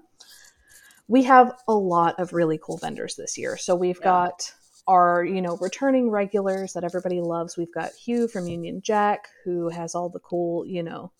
We 1.08 1.24
have 1.24 1.54
a 1.68 1.74
lot 1.74 2.20
of 2.20 2.34
really 2.34 2.60
cool 2.64 2.78
vendors 2.78 3.16
this 3.16 3.38
year. 3.38 3.58
So, 3.58 3.76
we've 3.76 4.02
got 4.02 4.54
our 4.88 5.26
you 5.26 5.42
know 5.42 5.58
returning 5.58 6.12
regulars 6.12 6.74
that 6.74 6.84
everybody 6.84 7.20
loves 7.20 7.58
we've 7.58 7.74
got 7.74 7.92
hugh 7.94 8.28
from 8.28 8.48
union 8.48 8.82
jack 8.84 9.28
who 9.44 9.70
has 9.70 9.96
all 9.96 10.10
the 10.10 10.20
cool 10.20 10.64
you 10.66 10.84
know 10.84 11.12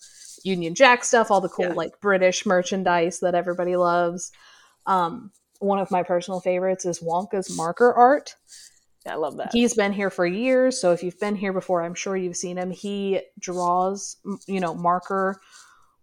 union 0.44 0.76
jack 0.76 1.04
stuff 1.04 1.32
all 1.32 1.42
the 1.42 1.50
cool 1.50 1.66
Yeah. 1.70 1.74
like 1.74 2.00
british 2.00 2.46
merchandise 2.46 3.22
that 3.22 3.34
everybody 3.34 3.76
loves 3.76 4.32
um 4.86 5.32
one 5.60 5.80
of 5.80 5.92
my 5.92 6.04
personal 6.04 6.40
favorites 6.40 6.86
is 6.86 7.00
wonka's 7.00 7.56
marker 7.56 7.94
art. 7.94 8.36
Yeah, 9.06 9.14
I 9.14 9.16
love 9.18 9.38
that. 9.38 9.52
he's 9.54 9.76
been 9.76 9.94
here 9.94 10.10
for 10.10 10.26
years 10.26 10.82
so 10.82 10.92
if 10.92 11.04
you've 11.04 11.20
been 11.20 11.36
here 11.36 11.54
before 11.54 11.84
i'm 11.84 11.94
sure 11.94 12.18
you've 12.18 12.38
seen 12.38 12.58
him. 12.58 12.72
He 12.72 13.22
draws 13.40 14.18
you 14.48 14.60
know 14.60 14.74
marker 14.74 15.40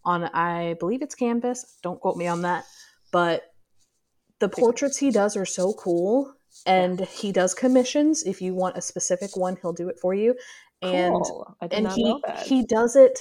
on 0.04 0.24
i 0.24 0.74
believe 0.78 1.02
it's 1.02 1.14
canvas. 1.14 1.78
Don't 1.82 2.00
quote 2.00 2.16
me 2.16 2.26
on 2.28 2.42
that. 2.42 2.64
But 3.12 3.42
the 4.38 4.48
portraits 4.48 4.98
he 4.98 5.10
does 5.10 5.36
are 5.36 5.44
so 5.44 5.72
cool 5.74 6.32
and 6.66 7.00
he 7.00 7.32
does 7.32 7.54
commissions. 7.54 8.22
If 8.24 8.40
you 8.40 8.54
want 8.54 8.76
a 8.76 8.80
specific 8.82 9.36
one 9.36 9.56
he'll 9.60 9.72
do 9.72 9.88
it 9.88 9.98
for 10.00 10.14
you. 10.14 10.34
And 10.80 11.14
Cool. 11.24 11.56
And 11.70 11.88
he 11.88 12.16
he 12.44 12.64
does 12.64 12.94
it 12.96 13.18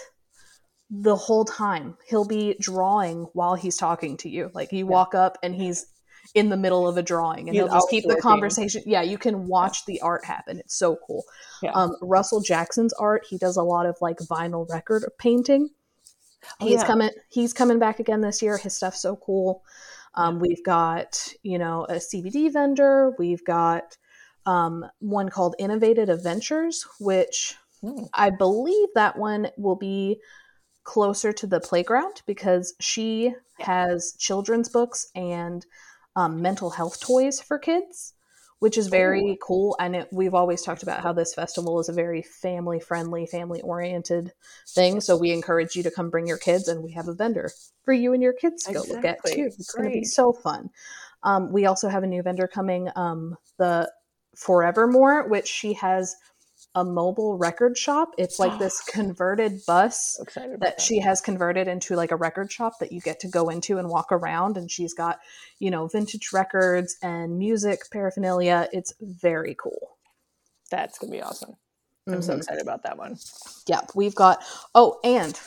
the 0.91 1.15
whole 1.15 1.45
time. 1.45 1.97
He'll 2.07 2.27
be 2.27 2.55
drawing 2.59 3.27
while 3.33 3.55
he's 3.55 3.77
talking 3.77 4.17
to 4.17 4.29
you. 4.29 4.51
Like 4.53 4.71
you 4.71 4.85
walk 4.85 5.15
up 5.15 5.37
and 5.41 5.55
he's 5.55 5.85
in 6.33 6.49
the 6.49 6.57
middle 6.57 6.87
of 6.87 6.97
a 6.97 7.03
drawing 7.03 7.49
and 7.49 7.55
He's 7.55 7.63
he'll 7.65 7.73
just 7.73 7.89
keep 7.89 8.07
the 8.07 8.15
conversation. 8.15 8.83
Yeah 8.85 9.01
you 9.01 9.17
can 9.17 9.47
watch 9.47 9.85
the 9.85 9.99
art 10.01 10.25
happen. 10.25 10.59
It's 10.59 10.75
so 10.75 10.97
cool. 11.05 11.23
Yeah. 11.61 11.71
um 11.71 11.95
russell 12.01 12.41
jackson's 12.41 12.93
art 12.93 13.25
he 13.29 13.37
does 13.37 13.57
a 13.57 13.63
lot 13.63 13.85
of 13.85 13.97
like 14.01 14.17
vinyl 14.19 14.69
record 14.69 15.03
painting. 15.17 15.69
Oh, 16.59 16.65
he's 16.65 16.81
yeah. 16.81 16.87
coming 16.87 17.09
he's 17.29 17.53
coming 17.53 17.79
back 17.79 17.99
again 17.99 18.21
this 18.21 18.41
year. 18.41 18.57
His 18.57 18.75
stuff's 18.75 19.01
so 19.01 19.15
cool. 19.15 19.63
Um, 20.15 20.39
we've 20.39 20.63
got 20.63 21.33
you 21.43 21.57
know 21.59 21.85
a 21.89 21.95
cbd 21.95 22.51
vendor. 22.53 23.13
We've 23.19 23.43
got 23.45 23.97
um, 24.45 24.85
one 24.99 25.29
called 25.29 25.55
innovative 25.59 26.09
adventures 26.09 26.85
which 26.99 27.55
Hmm. 27.81 28.03
i 28.13 28.29
believe 28.29 28.89
that 28.93 29.17
one 29.17 29.49
will 29.57 29.75
be 29.75 30.19
closer 30.83 31.31
to 31.33 31.47
the 31.47 31.59
playground 31.59 32.21
because 32.27 32.75
she 32.79 33.33
has 33.59 34.15
children's 34.19 34.69
books 34.69 35.07
and 35.15 35.65
um, 36.15 36.41
mental 36.41 36.69
health 36.69 36.99
toys 36.99 37.39
for 37.39 37.57
kids, 37.57 38.13
which 38.59 38.77
is 38.77 38.87
very 38.87 39.37
cool. 39.41 39.75
And 39.79 39.95
it, 39.95 40.07
we've 40.11 40.33
always 40.33 40.61
talked 40.61 40.83
about 40.83 41.01
how 41.01 41.13
this 41.13 41.33
festival 41.33 41.79
is 41.79 41.89
a 41.89 41.93
very 41.93 42.21
family 42.21 42.79
friendly, 42.79 43.25
family 43.25 43.61
oriented 43.61 44.33
thing. 44.69 45.01
So 45.01 45.17
we 45.17 45.31
encourage 45.31 45.75
you 45.75 45.83
to 45.83 45.91
come 45.91 46.09
bring 46.09 46.27
your 46.27 46.37
kids, 46.37 46.67
and 46.67 46.83
we 46.83 46.91
have 46.91 47.07
a 47.07 47.13
vendor 47.13 47.49
for 47.83 47.93
you 47.93 48.13
and 48.13 48.21
your 48.21 48.33
kids 48.33 48.63
to 48.63 48.73
go 48.73 48.83
look 48.87 49.05
at 49.05 49.23
too. 49.25 49.49
It's 49.57 49.73
going 49.73 49.89
to 49.89 49.93
be 49.93 50.03
so 50.03 50.33
fun. 50.33 50.69
Um, 51.23 51.51
we 51.51 51.65
also 51.65 51.87
have 51.87 52.03
a 52.03 52.07
new 52.07 52.21
vendor 52.23 52.47
coming, 52.47 52.89
um, 52.95 53.37
the 53.57 53.91
Forevermore, 54.35 55.27
which 55.27 55.47
she 55.47 55.73
has 55.73 56.15
a 56.75 56.83
mobile 56.85 57.37
record 57.37 57.77
shop. 57.77 58.09
It's 58.17 58.39
like 58.39 58.57
this 58.57 58.81
converted 58.81 59.59
bus 59.67 60.15
So 60.17 60.23
excited 60.23 60.59
that 60.61 60.79
she 60.79 60.99
has 60.99 61.19
converted 61.21 61.67
into 61.67 61.95
like 61.95 62.11
a 62.11 62.15
record 62.15 62.51
shop 62.51 62.79
that 62.79 62.91
you 62.91 63.01
get 63.01 63.19
to 63.21 63.27
go 63.27 63.49
into 63.49 63.77
and 63.77 63.89
walk 63.89 64.11
around 64.11 64.57
and 64.57 64.71
she's 64.71 64.93
got 64.93 65.19
you 65.59 65.69
know 65.69 65.87
vintage 65.87 66.29
records 66.31 66.97
and 67.01 67.37
music 67.37 67.81
paraphernalia 67.91 68.69
it's 68.71 68.93
very 69.01 69.55
cool 69.55 69.97
That's 70.69 70.97
gonna 70.97 71.11
be 71.11 71.21
awesome. 71.21 71.55
I'm 72.07 72.21
so 72.21 72.33
Mhm. 72.33 72.37
excited 72.37 72.61
about 72.61 72.83
that 72.83 72.97
one. 72.97 73.17
yep 73.67 73.91
we've 73.93 74.15
got 74.15 74.41
oh 74.73 74.99
and 75.03 75.37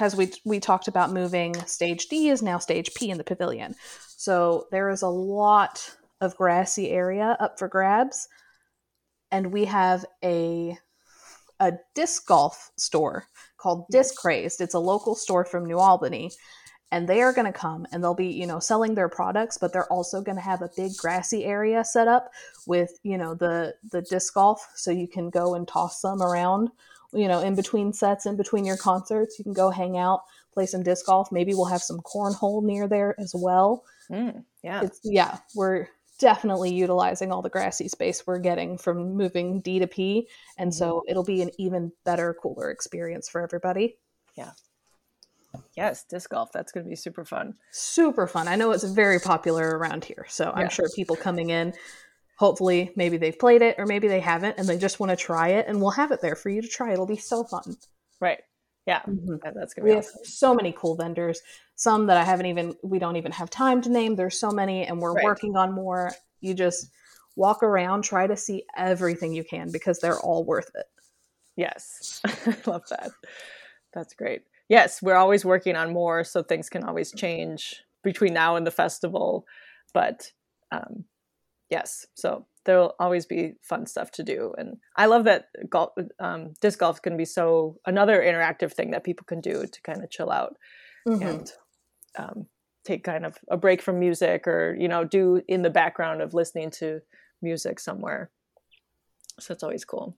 as 0.00 0.14
we 0.14 0.32
we 0.44 0.60
talked 0.60 0.86
about 0.88 1.10
moving 1.12 1.54
stage 1.66 2.08
d 2.08 2.28
is 2.28 2.42
now 2.42 2.58
stage 2.58 2.92
p 2.94 3.10
in 3.10 3.16
the 3.18 3.24
pavilion 3.24 3.74
so 4.16 4.66
there 4.70 4.90
is 4.90 5.02
a 5.02 5.08
lot 5.08 5.96
of 6.20 6.36
grassy 6.36 6.90
area 6.90 7.36
up 7.40 7.58
for 7.58 7.68
grabs 7.68 8.28
and 9.34 9.50
we 9.50 9.64
have 9.64 10.04
a 10.22 10.78
a 11.58 11.72
disc 11.94 12.26
golf 12.26 12.70
store 12.76 13.24
called 13.56 13.86
Disc 13.90 14.14
Crazed. 14.14 14.60
It's 14.60 14.74
a 14.74 14.78
local 14.78 15.14
store 15.16 15.44
from 15.44 15.66
New 15.66 15.78
Albany. 15.78 16.30
And 16.92 17.08
they 17.08 17.22
are 17.22 17.32
going 17.32 17.52
to 17.52 17.58
come 17.58 17.86
and 17.90 18.02
they'll 18.02 18.14
be, 18.14 18.28
you 18.28 18.46
know, 18.46 18.60
selling 18.60 18.94
their 18.94 19.08
products, 19.08 19.58
but 19.58 19.72
they're 19.72 19.92
also 19.92 20.20
going 20.20 20.36
to 20.36 20.42
have 20.42 20.62
a 20.62 20.70
big 20.76 20.92
grassy 20.96 21.44
area 21.44 21.84
set 21.84 22.06
up 22.06 22.30
with, 22.68 22.90
you 23.02 23.18
know, 23.18 23.34
the 23.34 23.74
the 23.90 24.02
disc 24.02 24.34
golf 24.34 24.64
so 24.76 24.92
you 24.92 25.08
can 25.08 25.30
go 25.30 25.56
and 25.56 25.66
toss 25.66 26.00
them 26.00 26.22
around, 26.22 26.68
you 27.12 27.26
know, 27.26 27.40
in 27.40 27.56
between 27.56 27.92
sets, 27.92 28.26
in 28.26 28.36
between 28.36 28.64
your 28.64 28.76
concerts. 28.76 29.36
You 29.38 29.42
can 29.42 29.54
go 29.54 29.70
hang 29.70 29.96
out, 29.96 30.20
play 30.52 30.66
some 30.66 30.84
disc 30.84 31.06
golf. 31.06 31.32
Maybe 31.32 31.54
we'll 31.54 31.74
have 31.76 31.82
some 31.82 32.00
cornhole 32.00 32.62
near 32.62 32.86
there 32.86 33.18
as 33.18 33.32
well 33.34 33.84
Mm, 34.10 34.44
yeah. 34.62 34.82
it's 34.82 35.00
yeah 35.02 35.38
we're 35.54 35.88
definitely 36.18 36.72
utilizing 36.72 37.32
all 37.32 37.42
the 37.42 37.48
grassy 37.50 37.88
space 37.88 38.26
we're 38.26 38.38
getting 38.38 38.78
from 38.78 39.14
moving 39.16 39.60
d 39.60 39.78
to 39.80 39.86
p 39.86 40.28
and 40.58 40.72
so 40.72 41.02
it'll 41.08 41.24
be 41.24 41.42
an 41.42 41.50
even 41.58 41.90
better 42.04 42.34
cooler 42.40 42.70
experience 42.70 43.28
for 43.28 43.40
everybody 43.40 43.96
Yeah. 44.36 44.50
Yes, 45.76 46.04
disc 46.04 46.30
golf. 46.30 46.50
That's 46.52 46.72
gonna 46.72 46.86
be 46.86 46.96
super 46.96 47.24
fun. 47.24 47.54
super 47.70 48.26
fun 48.26 48.48
i 48.48 48.56
know 48.56 48.70
it's 48.72 48.84
very 48.84 49.18
popular 49.20 49.76
around 49.78 50.04
here 50.04 50.26
so 50.28 50.50
i'm 50.54 50.62
Yeah. 50.62 50.68
sure 50.68 50.88
people 50.94 51.16
coming 51.16 51.50
in 51.50 51.72
hopefully 52.36 52.92
maybe 52.96 53.16
they've 53.16 53.38
played 53.38 53.62
it 53.62 53.76
or 53.78 53.86
maybe 53.86 54.08
they 54.08 54.20
haven't 54.20 54.56
and 54.58 54.68
they 54.68 54.78
just 54.78 54.98
want 55.00 55.10
to 55.10 55.16
try 55.16 55.48
it 55.50 55.66
and 55.68 55.80
we'll 55.80 55.90
have 55.90 56.10
it 56.12 56.20
there 56.20 56.34
for 56.36 56.48
you 56.48 56.60
to 56.62 56.68
try 56.68 56.92
it'll 56.92 57.06
be 57.06 57.16
so 57.16 57.44
fun 57.44 57.76
Right. 58.20 58.40
Yeah. 58.86 59.00
Mhm. 59.06 59.40
That's 59.54 59.74
gonna 59.74 59.84
be 59.84 59.90
we 59.90 59.90
be 59.90 59.94
have 59.96 60.06
so 60.24 60.54
many 60.54 60.72
cool 60.76 60.94
vendors 60.96 61.40
some 61.76 62.06
that 62.06 62.16
i 62.16 62.24
haven't 62.24 62.46
even 62.46 62.74
we 62.82 62.98
don't 62.98 63.16
even 63.16 63.32
have 63.32 63.50
time 63.50 63.82
to 63.82 63.90
name 63.90 64.14
there's 64.16 64.38
so 64.38 64.50
many 64.50 64.86
and 64.86 65.00
we're 65.00 65.12
Right. 65.12 65.24
working 65.24 65.56
on 65.56 65.72
more 65.72 66.12
you 66.40 66.54
just 66.54 66.90
walk 67.36 67.62
around 67.62 68.02
try 68.02 68.26
to 68.26 68.36
see 68.36 68.64
everything 68.76 69.32
you 69.32 69.44
can 69.44 69.70
because 69.72 69.98
they're 69.98 70.20
all 70.20 70.44
worth 70.44 70.70
it 70.74 70.86
Yes. 71.56 72.20
I 72.24 72.56
love 72.66 72.82
that. 72.90 73.10
That's 73.92 74.14
great. 74.14 74.42
Yes, 74.68 75.00
we're 75.00 75.14
always 75.14 75.44
working 75.44 75.76
on 75.76 75.92
more 75.92 76.24
so 76.24 76.42
things 76.42 76.68
can 76.68 76.82
always 76.82 77.12
change 77.12 77.82
between 78.02 78.34
now 78.34 78.56
and 78.56 78.66
the 78.66 78.70
festival. 78.72 79.46
But 79.92 80.32
um, 80.72 81.04
yes, 81.70 82.06
so 82.14 82.46
there'll 82.64 82.96
always 82.98 83.24
be 83.26 83.54
fun 83.62 83.86
stuff 83.86 84.10
to 84.12 84.24
do. 84.24 84.52
And 84.58 84.78
I 84.96 85.06
love 85.06 85.24
that 85.24 85.46
golf, 85.68 85.92
um, 86.18 86.54
disc 86.60 86.80
golf 86.80 87.00
can 87.02 87.16
be 87.16 87.24
so 87.24 87.78
another 87.86 88.20
interactive 88.20 88.72
thing 88.72 88.90
that 88.90 89.04
people 89.04 89.24
can 89.26 89.40
do 89.40 89.66
to 89.66 89.82
kind 89.82 90.02
of 90.02 90.10
chill 90.10 90.30
out 90.32 90.56
Mhm. 91.06 91.22
and 91.22 91.52
um, 92.16 92.46
take 92.84 93.04
kind 93.04 93.24
of 93.24 93.38
a 93.48 93.56
break 93.56 93.80
from 93.82 93.98
music 93.98 94.46
or, 94.46 94.76
you 94.78 94.88
know, 94.88 95.04
do 95.04 95.42
in 95.48 95.62
the 95.62 95.70
background 95.70 96.20
of 96.22 96.34
listening 96.34 96.70
to 96.70 97.00
music 97.42 97.80
somewhere. 97.80 98.30
So 99.40 99.52
it's 99.52 99.62
always 99.62 99.84
cool. 99.84 100.16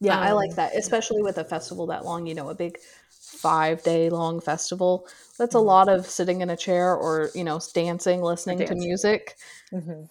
yeah 0.00 0.18
i 0.18 0.32
like 0.32 0.50
um, 0.50 0.56
that 0.56 0.76
especially 0.76 1.22
with 1.22 1.38
a 1.38 1.44
festival 1.44 1.86
that 1.86 2.04
long 2.04 2.26
you 2.26 2.34
know 2.34 2.48
a 2.50 2.54
big 2.54 2.78
five 3.10 3.82
day 3.82 4.10
long 4.10 4.40
festival 4.40 5.06
that's 5.38 5.54
a 5.54 5.58
Mhm. 5.58 5.64
lot 5.66 5.88
of 5.88 6.06
sitting 6.06 6.40
in 6.40 6.50
a 6.50 6.56
chair 6.56 6.94
or 6.94 7.30
you 7.34 7.44
know 7.44 7.60
dancing 7.74 8.22
listening 8.22 8.58
to 8.58 8.64
dancing. 8.66 8.88
music 8.88 9.36
hmm 9.70 10.02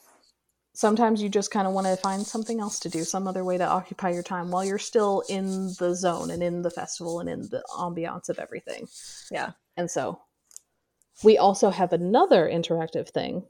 sometimes 0.78 1.22
you 1.24 1.28
just 1.28 1.50
kind 1.50 1.68
of 1.68 1.74
want 1.74 1.88
to 1.88 1.98
find 1.98 2.22
something 2.26 2.60
else 2.60 2.80
to 2.80 2.88
do, 2.88 3.04
some 3.04 3.28
other 3.28 3.44
way 3.44 3.58
to 3.58 3.66
occupy 3.68 4.12
your 4.12 4.22
time 4.22 4.52
while 4.52 4.64
you're 4.64 4.78
still 4.78 5.24
in 5.28 5.74
the 5.80 5.96
zone 5.96 6.30
and 6.30 6.44
in 6.44 6.62
the 6.62 6.70
festival 6.70 7.20
and 7.20 7.28
in 7.28 7.42
the 7.50 7.64
ambiance 7.80 8.30
of 8.30 8.38
everything. 8.38 8.88
Yeah. 9.32 9.54
And 9.76 9.90
so 9.90 10.20
we 11.24 11.38
also 11.38 11.70
have 11.70 11.94
another 11.94 12.50
interactive 12.52 13.10
thing 13.10 13.44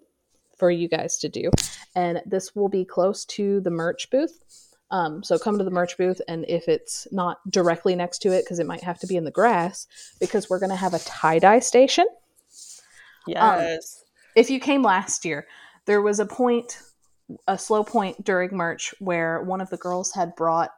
for 0.57 0.71
you 0.71 0.87
guys 0.87 1.17
to 1.19 1.29
do, 1.29 1.51
and 1.95 2.21
this 2.25 2.55
will 2.55 2.69
be 2.69 2.85
close 2.85 3.25
to 3.25 3.61
the 3.61 3.69
merch 3.69 4.09
booth. 4.09 4.43
Um, 4.89 5.21
so 5.21 5.37
come 5.37 5.57
to 5.57 5.63
the 5.63 5.71
merch 5.71 5.97
booth, 5.97 6.21
and 6.27 6.45
if 6.47 6.67
it's 6.67 7.07
not 7.11 7.39
directly 7.51 7.93
next 7.95 8.19
to 8.19 8.31
it, 8.31 8.45
because 8.45 8.59
it 8.59 8.65
might 8.65 8.83
have 8.83 8.99
to 8.99 9.07
be 9.07 9.17
in 9.17 9.25
the 9.25 9.31
grass, 9.31 9.85
because 10.19 10.49
we're 10.49 10.59
going 10.59 10.69
to 10.69 10.75
have 10.75 10.93
a 10.93 10.99
tie 10.99 11.39
dye 11.39 11.59
station 11.59 12.07
Yes. 13.27 14.03
if 14.35 14.49
you 14.49 14.59
came 14.59 14.81
last 14.81 15.25
year, 15.25 15.47
there 15.85 16.01
was 16.01 16.19
a 16.19 16.25
point, 16.25 16.79
a 17.47 17.57
slow 17.57 17.83
point 17.83 18.23
during 18.23 18.55
merch 18.55 18.95
where 18.99 19.43
one 19.43 19.61
of 19.61 19.69
the 19.69 19.77
girls 19.77 20.13
had 20.13 20.35
brought 20.35 20.71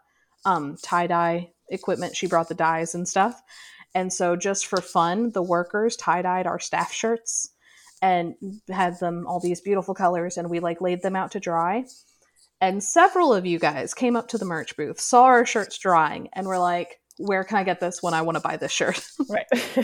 um, 0.45 0.77
tie 0.81 1.07
dye 1.07 1.51
equipment. 1.69 2.15
She 2.15 2.27
brought 2.27 2.49
the 2.49 2.55
dyes 2.55 2.95
and 2.95 3.07
stuff. 3.07 3.41
And 3.95 4.13
so, 4.13 4.35
just 4.35 4.67
for 4.67 4.81
fun, 4.81 5.31
the 5.31 5.41
workers 5.41 5.95
tie 5.95 6.21
dyed 6.21 6.47
our 6.47 6.59
staff 6.59 6.91
shirts 6.91 7.51
and 8.01 8.35
had 8.69 8.99
them 8.99 9.25
all 9.27 9.39
these 9.39 9.61
beautiful 9.61 9.93
colors, 9.93 10.37
and 10.37 10.49
we 10.49 10.59
like 10.59 10.81
laid 10.81 11.01
them 11.01 11.15
out 11.15 11.31
to 11.31 11.39
dry. 11.39 11.85
And 12.61 12.83
several 12.83 13.33
of 13.33 13.45
you 13.45 13.57
guys 13.59 13.93
came 13.93 14.15
up 14.15 14.27
to 14.29 14.37
the 14.37 14.45
merch 14.45 14.75
booth, 14.75 14.99
saw 14.99 15.23
our 15.23 15.45
shirts 15.45 15.77
drying, 15.77 16.29
and 16.33 16.47
were 16.47 16.59
like, 16.59 16.99
Where 17.17 17.43
can 17.43 17.57
I 17.57 17.63
get 17.63 17.79
this 17.79 18.03
when 18.03 18.13
I 18.13 18.21
want 18.21 18.35
to 18.35 18.41
buy 18.41 18.57
this 18.57 18.71
shirt? 18.71 19.05
right. 19.29 19.45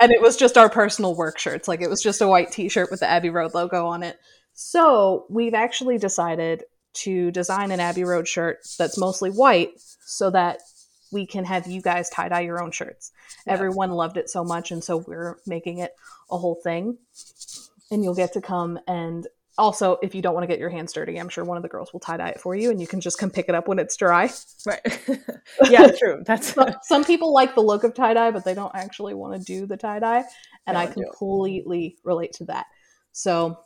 and 0.00 0.12
it 0.12 0.20
was 0.20 0.36
just 0.36 0.58
our 0.58 0.68
personal 0.68 1.16
work 1.16 1.38
shirts. 1.38 1.68
Like 1.68 1.80
it 1.80 1.90
was 1.90 2.02
just 2.02 2.20
a 2.20 2.28
white 2.28 2.50
T-shirt 2.50 2.90
with 2.90 3.00
the 3.00 3.10
Abbey 3.10 3.30
Road 3.30 3.54
logo 3.54 3.86
on 3.86 4.02
it. 4.02 4.18
So 4.52 5.26
we've 5.30 5.54
actually 5.54 5.98
decided 5.98 6.64
to 6.92 7.30
design 7.30 7.70
an 7.70 7.80
Abbey 7.80 8.04
Road 8.04 8.28
shirt 8.28 8.58
that's 8.78 8.98
mostly 8.98 9.30
white, 9.30 9.70
so 10.04 10.30
that 10.30 10.60
we 11.12 11.26
can 11.26 11.44
have 11.44 11.66
you 11.66 11.82
guys 11.82 12.10
tie 12.10 12.28
dye 12.28 12.40
your 12.40 12.62
own 12.62 12.70
shirts. 12.70 13.12
Yeah. 13.46 13.54
Everyone 13.54 13.90
loved 13.90 14.16
it 14.16 14.30
so 14.30 14.44
much, 14.44 14.70
and 14.70 14.82
so 14.82 14.98
we're 14.98 15.38
making 15.46 15.78
it 15.78 15.94
a 16.30 16.38
whole 16.38 16.56
thing. 16.62 16.98
And 17.90 18.04
you'll 18.04 18.14
get 18.14 18.34
to 18.34 18.40
come 18.40 18.78
and 18.86 19.26
also, 19.60 19.98
if 20.02 20.14
you 20.14 20.22
don't 20.22 20.32
want 20.32 20.44
to 20.44 20.46
get 20.46 20.58
your 20.58 20.70
hands 20.70 20.92
dirty, 20.92 21.18
I'm 21.18 21.28
sure 21.28 21.44
one 21.44 21.58
of 21.58 21.62
the 21.62 21.68
girls 21.68 21.92
will 21.92 22.00
tie 22.00 22.16
dye 22.16 22.30
it 22.30 22.40
for 22.40 22.54
you, 22.54 22.70
and 22.70 22.80
you 22.80 22.86
can 22.86 23.00
just 23.00 23.18
come 23.18 23.30
pick 23.30 23.48
it 23.48 23.54
up 23.54 23.68
when 23.68 23.78
it's 23.78 23.94
dry. 23.94 24.30
right. 24.66 24.80
yeah, 25.68 25.90
true. 25.98 26.22
That's 26.24 26.54
some, 26.54 26.74
some 26.82 27.04
people 27.04 27.34
like 27.34 27.54
the 27.54 27.60
look 27.60 27.84
of 27.84 27.94
tie 27.94 28.14
dye, 28.14 28.30
but 28.30 28.44
they 28.44 28.54
don't 28.54 28.74
actually 28.74 29.12
want 29.12 29.38
to 29.38 29.44
do 29.44 29.66
the 29.66 29.76
tie 29.76 29.98
dye, 29.98 30.24
and 30.66 30.78
I 30.78 30.86
completely 30.86 31.98
relate 32.04 32.32
to 32.34 32.46
that. 32.46 32.66
So, 33.12 33.58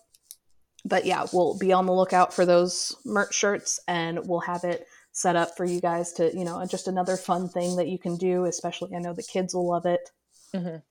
but 0.84 1.04
yeah, 1.04 1.26
we'll 1.32 1.56
be 1.58 1.72
on 1.72 1.86
the 1.86 1.92
lookout 1.92 2.34
for 2.34 2.44
those 2.44 2.96
merch 3.04 3.34
shirts, 3.34 3.78
and 3.86 4.26
we'll 4.26 4.40
have 4.40 4.64
it 4.64 4.88
set 5.14 5.36
up 5.36 5.56
for 5.56 5.64
you 5.64 5.80
guys 5.80 6.12
to, 6.14 6.36
you 6.36 6.44
know, 6.44 6.62
just 6.66 6.88
another 6.88 7.16
fun 7.16 7.48
thing 7.48 7.76
that 7.76 7.88
you 7.88 7.98
can 7.98 8.16
do. 8.16 8.44
Especially, 8.44 8.94
I 8.94 8.98
know 8.98 9.14
the 9.14 9.22
kids 9.22 9.54
will 9.54 9.68
love 9.68 9.86
it. 9.86 10.10
Mhm. 10.52 10.82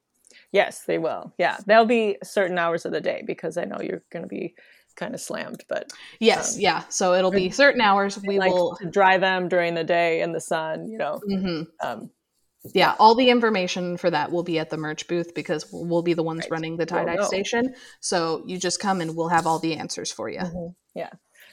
Yes, 0.52 0.84
they 0.86 0.98
will. 0.98 1.34
Yeah, 1.38 1.58
there'll 1.68 1.86
be 1.86 2.18
certain 2.24 2.58
hours 2.58 2.86
of 2.86 2.92
the 2.92 3.02
day 3.02 3.22
because 3.28 3.58
I 3.58 3.66
know 3.66 3.80
you're 3.82 4.04
going 4.12 4.24
to 4.24 4.30
be 4.30 4.56
kind 4.96 5.14
of 5.14 5.22
slammed, 5.22 5.64
but 5.68 5.92
Yes, 6.20 6.56
Um, 6.56 6.62
yeah. 6.62 6.84
So 6.90 7.14
it'll 7.14 7.32
be 7.32 7.50
certain 7.50 7.82
hours. 7.82 8.18
We 8.26 8.40
like 8.40 8.52
will. 8.52 8.78
dry 8.92 9.18
them 9.18 9.50
during 9.50 9.74
the 9.76 9.84
day 9.84 10.22
in 10.22 10.32
the 10.32 10.40
sun. 10.42 10.88
You 10.88 10.98
know, 10.98 11.22
Mhm. 11.30 11.68
um, 11.84 12.10
Yeah, 12.74 12.96
all 12.98 13.14
the 13.14 13.30
information 13.30 13.98
for 13.98 14.10
that 14.10 14.32
will 14.32 14.44
be 14.44 14.58
at 14.58 14.70
the 14.70 14.78
merch 14.78 15.06
booth 15.10 15.34
because 15.36 15.66
we'll, 15.74 16.02
be 16.02 16.14
the 16.14 16.24
ones 16.24 16.46
Right. 16.46 16.52
running 16.52 16.78
the 16.78 16.86
tie 16.86 17.04
dye 17.04 17.22
station. 17.24 17.76
So 18.00 18.42
you 18.48 18.58
just 18.58 18.80
come 18.80 19.02
and 19.02 19.18
we'll 19.18 19.28
have 19.28 19.46
all 19.46 19.60
the 19.60 19.76
answers 19.76 20.14
for 20.14 20.30
you. 20.30 20.40
Mhm. 20.40 20.76
Yeah, 20.96 21.10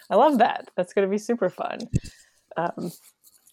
I 0.08 0.14
love 0.14 0.38
that. 0.38 0.70
That's 0.76 0.92
going 0.92 1.08
to 1.08 1.10
be 1.10 1.18
super 1.18 1.50
fun. 1.50 1.80
Um, 2.60 2.92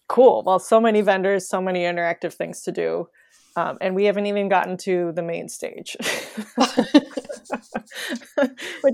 cool. 0.08 0.42
Well, 0.44 0.58
so 0.58 0.80
many 0.80 1.00
vendors, 1.00 1.48
so 1.48 1.60
many 1.60 1.80
interactive 1.80 2.34
things 2.34 2.62
to 2.62 2.72
do. 2.72 3.08
Um, 3.56 3.78
and 3.80 3.96
we 3.96 4.04
haven't 4.04 4.26
even 4.26 4.48
gotten 4.48 4.76
to 4.78 5.12
the 5.12 5.22
main 5.22 5.48
stage, 5.48 5.96
which 6.56 6.68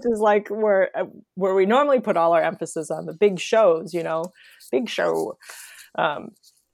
is 0.05 0.21
like 0.21 0.49
where 0.49 0.91
uh, 0.97 1.05
where 1.35 1.55
we 1.55 1.67
normally 1.67 2.01
put 2.01 2.17
all 2.17 2.33
our 2.33 2.43
emphasis 2.43 2.91
on 2.91 3.05
the 3.05 3.13
big 3.13 3.39
shows. 3.39 3.93
You 3.93 4.03
know, 4.03 4.33
big 4.73 4.89
show, 4.89 5.37
um, 5.99 6.31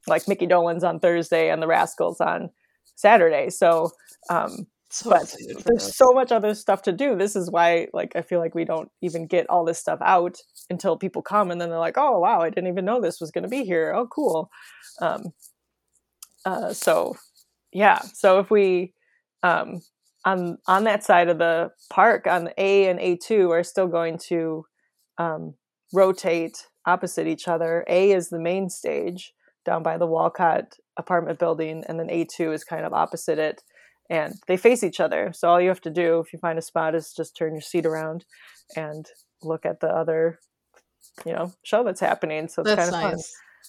like 0.07 0.29
Micky 0.29 0.47
Dolenz 0.47 0.85
on 0.85 1.01
Thursday 1.01 1.51
and 1.51 1.61
the 1.61 1.67
Rascals 1.67 2.21
on 2.21 2.51
Saturday. 2.95 3.51
So, 3.51 3.91
um, 4.29 4.69
So 4.93 5.11
but 5.11 5.33
there's 5.65 5.97
so 5.97 6.11
much 6.13 6.33
other 6.33 6.53
stuff 6.53 6.83
to 6.83 6.93
do. 6.93 7.17
This 7.17 7.37
is 7.37 7.49
why, 7.49 7.87
like, 7.93 8.17
I 8.17 8.23
feel 8.23 8.41
like 8.41 8.57
we 8.57 8.65
don't 8.65 8.91
even 9.03 9.27
get 9.27 9.49
all 9.49 9.65
this 9.65 9.79
stuff 9.79 10.01
out 10.03 10.39
until 10.69 10.97
people 10.97 11.23
come, 11.23 11.53
and 11.53 11.61
then 11.61 11.71
they're 11.71 11.79
like, 11.79 11.97
"Oh, 11.97 12.19
wow, 12.19 12.41
I 12.41 12.51
didn't 12.51 12.71
even 12.71 12.85
know 12.85 13.01
this 13.01 13.21
was 13.21 13.31
going 13.31 13.45
to 13.45 13.49
be 13.49 13.65
here. 13.65 13.95
Oh, 13.95 14.09
cool." 14.09 14.51
Um, 15.01 15.33
uh, 16.45 16.73
so, 16.73 17.17
yeah. 17.73 18.01
So 18.15 18.41
if 18.41 18.51
we 18.51 18.93
um, 19.45 19.81
on 20.25 20.59
on 20.67 20.85
that 20.85 21.05
side 21.05 21.29
of 21.29 21.39
the 21.39 21.71
park, 21.89 22.27
on 22.27 22.45
the 22.45 22.55
A 22.61 22.89
and 22.89 22.99
A 22.99 23.17
two, 23.17 23.53
are 23.53 23.63
still 23.63 23.87
going 23.87 24.19
to 24.29 24.65
um, 25.19 25.55
rotate 25.93 26.67
opposite 26.85 27.29
each 27.29 27.47
other. 27.47 27.85
A 27.89 28.11
is 28.11 28.29
the 28.29 28.41
main 28.41 28.69
stage 28.69 29.35
down 29.65 29.85
by 29.85 29.99
the 29.99 30.07
Walcott 30.07 30.75
apartment 30.97 31.39
building, 31.39 31.85
and 31.87 32.01
then 32.01 32.11
A 32.11 32.25
two 32.25 32.53
is 32.53 32.65
kind 32.65 32.85
of 32.85 32.93
opposite 32.93 33.39
it 33.39 33.63
and 34.11 34.35
they 34.49 34.57
face 34.59 34.83
each 34.85 35.01
other. 35.01 35.33
So 35.33 35.49
all 35.49 35.61
you 35.61 35.69
have 35.69 35.81
to 35.83 35.91
do 35.91 36.19
if 36.21 36.33
you 36.33 36.39
find 36.39 36.59
a 36.59 36.63
spot 36.63 36.95
is 36.95 37.15
just 37.15 37.37
turn 37.37 37.53
your 37.55 37.63
seat 37.63 37.87
around 37.87 38.27
and 38.77 39.07
look 39.43 39.65
at 39.65 39.81
the 39.81 39.89
other, 39.89 40.39
you 41.25 41.33
know, 41.33 41.53
show 41.63 41.85
that's 41.85 42.01
happening. 42.01 42.49
So 42.49 42.61
it's 42.63 42.75
That's 42.75 42.91
kind 42.91 43.05
of 43.07 43.13
nice. 43.13 43.13
fun. 43.13 43.23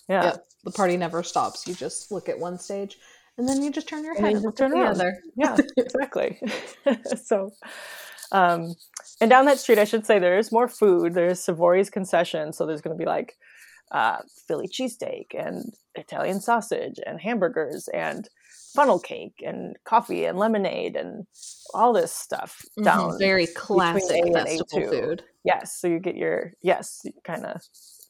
Yeah. 0.09 0.23
Yep. 0.25 0.45
The 0.65 0.71
party 0.71 0.97
never 0.97 1.23
stops. 1.23 1.67
You 1.67 1.75
just 1.75 2.11
look 2.11 2.27
at 2.27 2.37
one 2.39 2.57
stage 2.57 2.97
and 3.37 3.47
then 3.47 3.61
you 3.63 3.71
just 3.71 3.87
turn 3.87 4.03
your 4.03 4.15
And 4.15 4.25
head 4.25 4.33
and 4.33 4.41
you 4.41 4.47
look 4.47 4.57
turn 4.57 4.71
at 4.71 4.75
the 4.75 4.81
around. 4.81 4.95
other. 4.95 5.19
Yeah, 5.35 5.57
exactly. 5.77 6.39
so, 7.23 7.51
um, 8.31 8.73
and 9.19 9.29
down 9.29 9.45
that 9.45 9.59
street, 9.59 9.77
I 9.79 9.85
should 9.85 10.05
say 10.05 10.19
there 10.19 10.37
is 10.37 10.51
more 10.51 10.67
food. 10.67 11.13
There's 11.13 11.39
Savory's 11.39 11.89
concession. 11.89 12.51
So 12.53 12.65
there's 12.65 12.81
going 12.81 12.97
to 12.97 12.99
be 13.01 13.07
like 13.07 13.37
uh, 13.91 14.19
Philly 14.47 14.67
cheesesteak 14.67 15.27
and 15.33 15.73
Italian 15.95 16.39
sausage 16.41 16.99
and 17.05 17.19
hamburgers 17.19 17.87
and 17.93 18.29
funnel 18.73 18.99
cake 18.99 19.43
and 19.45 19.75
coffee 19.83 20.25
and 20.25 20.37
lemonade 20.39 20.95
and 20.95 21.27
all 21.73 21.93
this 21.93 22.13
stuff 22.13 22.63
Mhm. 22.79 22.85
down 22.85 23.19
Very 23.19 23.47
classic 23.47 24.23
festival 24.33 24.89
food. 24.89 25.23
Yes, 25.43 25.77
so 25.77 25.87
you 25.87 25.99
get 25.99 26.15
your 26.15 26.53
yes, 26.61 27.01
kind 27.23 27.45
of 27.45 27.61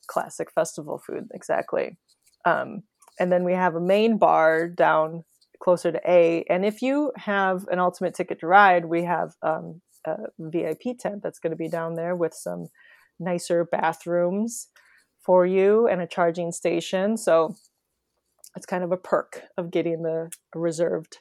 classic 0.07 0.51
festival 0.51 0.99
food 0.99 1.29
exactly. 1.33 1.97
Um, 2.45 2.83
and 3.19 3.31
then 3.31 3.43
we 3.43 3.53
have 3.53 3.75
a 3.75 3.81
main 3.81 4.17
bar 4.17 4.67
down 4.67 5.23
closer 5.59 5.91
to 5.91 6.01
A. 6.09 6.43
And 6.49 6.65
if 6.65 6.81
you 6.81 7.11
have 7.15 7.67
an 7.71 7.79
ultimate 7.79 8.15
ticket 8.15 8.39
to 8.39 8.47
ride, 8.47 8.85
we 8.85 9.03
have 9.03 9.33
um, 9.43 9.81
a 10.05 10.17
VIP 10.39 10.97
tent 10.99 11.21
that's 11.23 11.39
going 11.39 11.51
to 11.51 11.57
be 11.57 11.69
down 11.69 11.95
there 11.95 12.15
with 12.15 12.33
some 12.33 12.67
nicer 13.19 13.65
bathrooms 13.65 14.67
for 15.21 15.45
you 15.45 15.87
and 15.87 16.01
a 16.01 16.07
charging 16.07 16.51
station. 16.51 17.17
So 17.17 17.55
it's 18.55 18.65
kind 18.65 18.83
of 18.83 18.91
a 18.91 18.97
perk 18.97 19.43
of 19.57 19.71
getting 19.71 20.03
the 20.03 20.31
reserved 20.53 21.17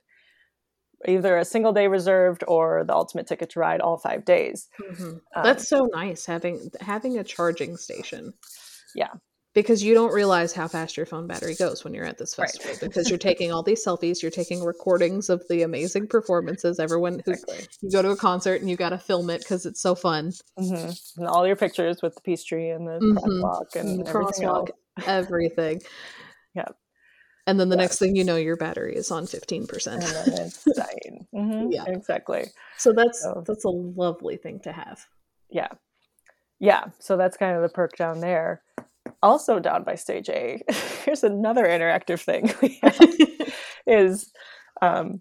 either 1.09 1.39
a 1.39 1.45
single 1.45 1.73
day 1.73 1.89
reserved 1.89 2.45
or 2.47 2.85
the 2.85 2.95
ultimate 2.95 3.27
ticket 3.27 3.49
to 3.51 3.59
ride 3.59 3.81
all 3.81 3.97
five 3.97 4.23
days 4.25 4.69
Mhm. 4.79 5.21
Um, 5.35 5.43
That's 5.43 5.67
so 5.69 5.89
nice 5.93 6.27
having 6.27 6.71
having 6.81 7.19
a 7.19 7.25
charging 7.25 7.77
station. 7.77 8.35
Yeah. 8.95 9.15
Because 9.53 9.83
you 9.83 9.95
don't 9.95 10.13
realize 10.13 10.53
how 10.53 10.69
fast 10.69 10.97
your 10.97 11.07
phone 11.07 11.27
battery 11.27 11.57
goes 11.57 11.83
when 11.83 11.93
you're 11.93 12.05
at 12.05 12.19
this 12.19 12.39
Right. 12.39 12.49
festival. 12.51 12.89
Because 12.89 13.09
you're 13.09 13.19
taking 13.19 13.51
all 13.51 13.65
these 13.65 13.85
selfies, 13.85 14.23
you're 14.23 14.31
taking 14.31 14.63
recordings 14.63 15.29
of 15.29 15.43
the 15.49 15.63
amazing 15.63 16.07
performances. 16.09 16.79
Everyone 16.79 17.21
who 17.25 17.33
Exactly. 17.33 17.67
you 17.83 17.91
go 17.91 18.01
to 18.01 18.11
a 18.11 18.17
concert 18.17 18.61
and 18.61 18.71
you 18.71 18.77
got 18.77 18.91
to 18.91 18.99
film 18.99 19.29
it 19.29 19.41
because 19.41 19.67
it's 19.67 19.83
so 19.83 19.97
fun. 19.97 20.33
hmm 20.57 20.91
And 21.17 21.27
all 21.27 21.47
your 21.47 21.57
pictures 21.57 22.01
with 22.01 22.15
the 22.15 22.21
peace 22.21 22.45
tree 22.45 22.71
and 22.71 22.87
the 22.87 23.01
Mhm. 23.01 23.19
crosswalk 23.19 23.75
and, 23.75 24.05
the 24.07 24.09
everything 24.09 24.45
crosswalk, 24.49 24.69
else. 24.99 25.09
everything. 25.09 25.83
Yeah. 26.55 26.69
And 27.49 27.59
then 27.59 27.71
the 27.71 27.77
Yeah. 27.77 27.83
next 27.83 27.99
thing 27.99 28.15
you 28.15 28.23
know, 28.23 28.37
your 28.37 28.57
battery 28.57 28.95
is 28.95 29.11
on 29.11 29.27
fifteen 29.27 29.67
percent. 29.67 30.05
And 30.05 30.13
then 30.37 30.47
it's 30.47 30.63
dying. 30.77 31.27
hmm 31.33 31.73
Yeah. 31.73 31.87
exactly. 31.89 32.45
So 32.79 32.93
that's 32.93 33.21
So- 33.23 33.43
that's 33.45 33.65
a 33.65 33.69
lovely 33.71 34.37
thing 34.37 34.61
to 34.61 34.71
have. 34.73 35.05
Yeah, 35.49 35.69
yeah. 36.61 36.85
So 37.01 37.17
that's 37.17 37.37
kind 37.37 37.57
of 37.57 37.63
the 37.63 37.69
perk 37.69 37.97
down 37.97 38.21
there. 38.21 38.63
Also 39.23 39.59
down 39.59 39.85
by 39.85 39.95
stage 39.95 40.29
A, 40.29 40.63
here's 41.05 41.25
another 41.25 41.65
interactive 41.65 42.23
thing 42.23 42.53
we 42.63 42.79
have 42.83 43.55
is 43.87 44.33
um, 44.83 45.21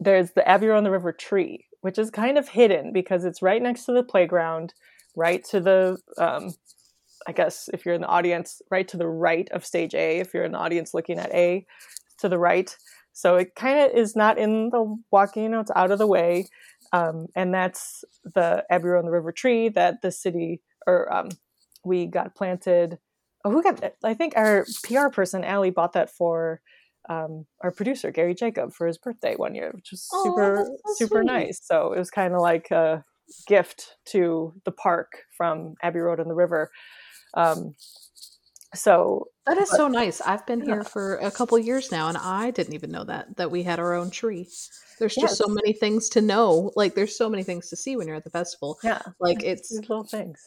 there's 0.00 0.32
the 0.32 0.46
Abbey 0.48 0.70
on 0.70 0.84
the 0.84 0.90
River 0.90 1.12
tree, 1.12 1.66
which 1.80 1.98
is 1.98 2.10
kind 2.10 2.38
of 2.38 2.48
hidden 2.48 2.92
because 2.92 3.24
it's 3.24 3.42
right 3.42 3.62
next 3.62 3.84
to 3.84 3.92
the 3.92 4.02
playground, 4.02 4.74
right 5.16 5.44
to 5.44 5.60
the 5.60 5.98
um, 6.18 6.54
I 7.26 7.32
guess 7.32 7.68
if 7.72 7.84
you're 7.84 7.94
in 7.94 8.02
the 8.02 8.06
audience, 8.06 8.60
right 8.70 8.86
to 8.88 8.96
the 8.96 9.08
right 9.08 9.48
of 9.50 9.64
stage 9.64 9.94
A, 9.94 10.18
if 10.18 10.34
you're 10.34 10.44
in 10.44 10.52
the 10.52 10.58
audience 10.58 10.94
looking 10.94 11.18
at 11.18 11.32
A, 11.34 11.66
to 12.18 12.28
the 12.28 12.38
right. 12.38 12.76
So 13.12 13.36
it 13.36 13.54
kind 13.54 13.78
of 13.78 13.96
is 13.96 14.16
not 14.16 14.38
in 14.38 14.70
the 14.70 14.96
walking, 15.10 15.44
you 15.44 15.48
know, 15.48 15.60
it's 15.60 15.70
out 15.74 15.90
of 15.90 15.98
the 15.98 16.06
way. 16.06 16.48
Um, 16.92 17.26
and 17.34 17.54
that's 17.54 18.04
the 18.34 18.64
Abbey 18.70 18.88
on 18.88 19.04
the 19.04 19.10
River 19.10 19.32
tree 19.32 19.68
that 19.70 20.02
the 20.02 20.10
city, 20.12 20.60
or 20.86 21.12
um, 21.12 21.28
we 21.84 22.06
got 22.06 22.34
planted. 22.34 22.98
Oh, 23.44 23.50
who 23.50 23.62
got 23.62 23.78
that? 23.82 23.96
I 24.02 24.14
think 24.14 24.34
our 24.36 24.66
PR 24.84 25.08
person, 25.08 25.44
Allie, 25.44 25.70
bought 25.70 25.92
that 25.92 26.10
for 26.10 26.60
um, 27.10 27.44
our 27.62 27.70
producer, 27.70 28.10
Gary 28.10 28.34
Jacob, 28.34 28.72
for 28.72 28.86
his 28.86 28.96
birthday 28.98 29.34
one 29.36 29.54
year, 29.54 29.70
which 29.74 29.90
was 29.90 30.08
Oh, 30.12 30.24
super, 30.24 30.64
so 30.66 30.94
super 30.94 31.18
sweet. 31.20 31.26
nice. 31.26 31.60
So 31.62 31.92
it 31.92 31.98
was 31.98 32.10
kind 32.10 32.32
of 32.34 32.40
like 32.40 32.70
a 32.70 33.04
gift 33.46 33.96
to 34.06 34.54
the 34.64 34.72
park 34.72 35.12
from 35.36 35.74
Abbey 35.82 35.98
Road 36.00 36.20
and 36.20 36.30
the 36.30 36.34
River. 36.34 36.70
Um, 37.34 37.74
so 38.74 39.28
That 39.46 39.58
is 39.58 39.68
But- 39.68 39.76
so 39.76 39.88
nice. 39.88 40.22
I've 40.22 40.46
been 40.46 40.60
Yeah. 40.60 40.66
here 40.76 40.84
for 40.84 41.16
a 41.16 41.30
couple 41.30 41.58
years 41.58 41.92
now, 41.92 42.08
and 42.08 42.16
I 42.16 42.50
didn't 42.50 42.72
even 42.72 42.90
know 42.90 43.04
that 43.04 43.36
that 43.36 43.50
we 43.50 43.62
had 43.62 43.78
our 43.78 43.92
own 43.92 44.10
tree. 44.10 44.48
There's 44.98 45.14
just 45.14 45.36
so 45.36 45.46
many 45.48 45.74
things 45.74 46.08
to 46.10 46.22
know. 46.22 46.72
Like, 46.74 46.94
there's 46.94 47.14
so 47.18 47.28
many 47.28 47.42
things 47.42 47.68
to 47.68 47.76
see 47.76 47.94
when 47.96 48.06
you're 48.06 48.16
at 48.16 48.24
the 48.24 48.30
festival. 48.30 48.78
yeah, 48.82 49.02
Like, 49.20 49.42
it's 49.42 49.70
little 49.70 50.04
things. 50.04 50.40